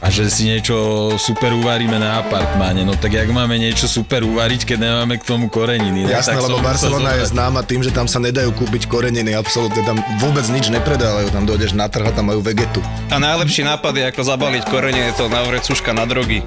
a 0.04 0.12
že 0.12 0.28
si 0.28 0.46
niečo 0.46 1.10
super 1.16 1.56
uvaríme 1.56 1.96
na 1.96 2.20
apartmáne. 2.20 2.84
No 2.84 2.92
tak 2.94 3.16
jak 3.16 3.26
máme 3.32 3.56
niečo 3.56 3.88
super 3.88 4.22
uvariť, 4.22 4.68
keď 4.68 4.78
nemáme 4.78 5.16
k 5.16 5.24
tomu 5.24 5.48
koreniny? 5.48 6.04
Jasné, 6.04 6.36
tak 6.36 6.44
lebo 6.44 6.60
Barcelona 6.60 7.16
je 7.16 7.32
známa 7.32 7.64
tým, 7.64 7.80
že 7.80 7.90
tam 7.90 8.04
sa 8.04 8.20
nedajú 8.20 8.52
kúpiť 8.54 8.86
koreniny, 8.86 9.32
absolútne 9.32 9.80
tam 9.82 9.96
vôbec 10.20 10.44
nič 10.52 10.68
nepredávajú, 10.68 11.32
tam 11.32 11.48
dojdeš 11.56 11.72
na 11.72 11.88
trh 11.88 12.04
a 12.04 12.12
tam 12.12 12.28
majú 12.28 12.44
vegetu. 12.44 12.84
A 13.08 13.16
najlepší 13.16 13.64
nápad 13.64 13.96
je 13.96 14.04
ako 14.12 14.22
zabaliť 14.28 14.62
koreniny, 14.68 15.16
to 15.16 15.32
na 15.32 15.40
vrecuška 15.40 15.96
na 15.96 16.04
drogy. 16.04 16.44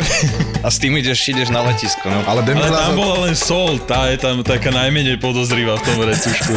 A 0.62 0.70
s 0.70 0.78
tým 0.78 0.94
ideš, 1.02 1.26
ideš 1.34 1.50
na 1.50 1.66
letisko. 1.66 2.06
No. 2.06 2.22
Ale, 2.30 2.46
Ale 2.46 2.70
tam 2.70 2.94
bola 2.94 3.26
len 3.26 3.34
sol, 3.34 3.82
tá 3.82 4.06
je 4.14 4.22
tam 4.22 4.46
taká 4.46 4.70
najmenej 4.70 5.18
podozrivá 5.18 5.82
v 5.82 5.84
tom 5.90 5.98
vrecušku. 6.06 6.54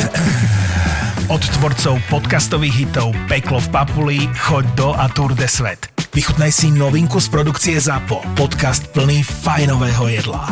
Od 1.35 1.41
tvorcov 1.41 1.97
podcastových 2.13 2.77
hitov 2.77 3.17
Peklo 3.25 3.57
v 3.57 3.69
Papuli, 3.73 4.19
Choď 4.37 4.69
do 4.77 4.93
a 4.93 5.09
Tour 5.09 5.33
de 5.33 5.49
Svet. 5.49 5.89
Vychutnaj 6.13 6.53
si 6.53 6.69
novinku 6.69 7.25
z 7.25 7.33
produkcie 7.33 7.81
ZAPO. 7.81 8.37
Podcast 8.37 8.93
plný 8.93 9.25
fajnového 9.25 10.13
jedla. 10.13 10.45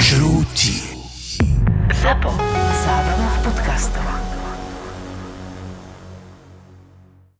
Žrúti. 0.00 0.96
ZAPO. 1.92 2.32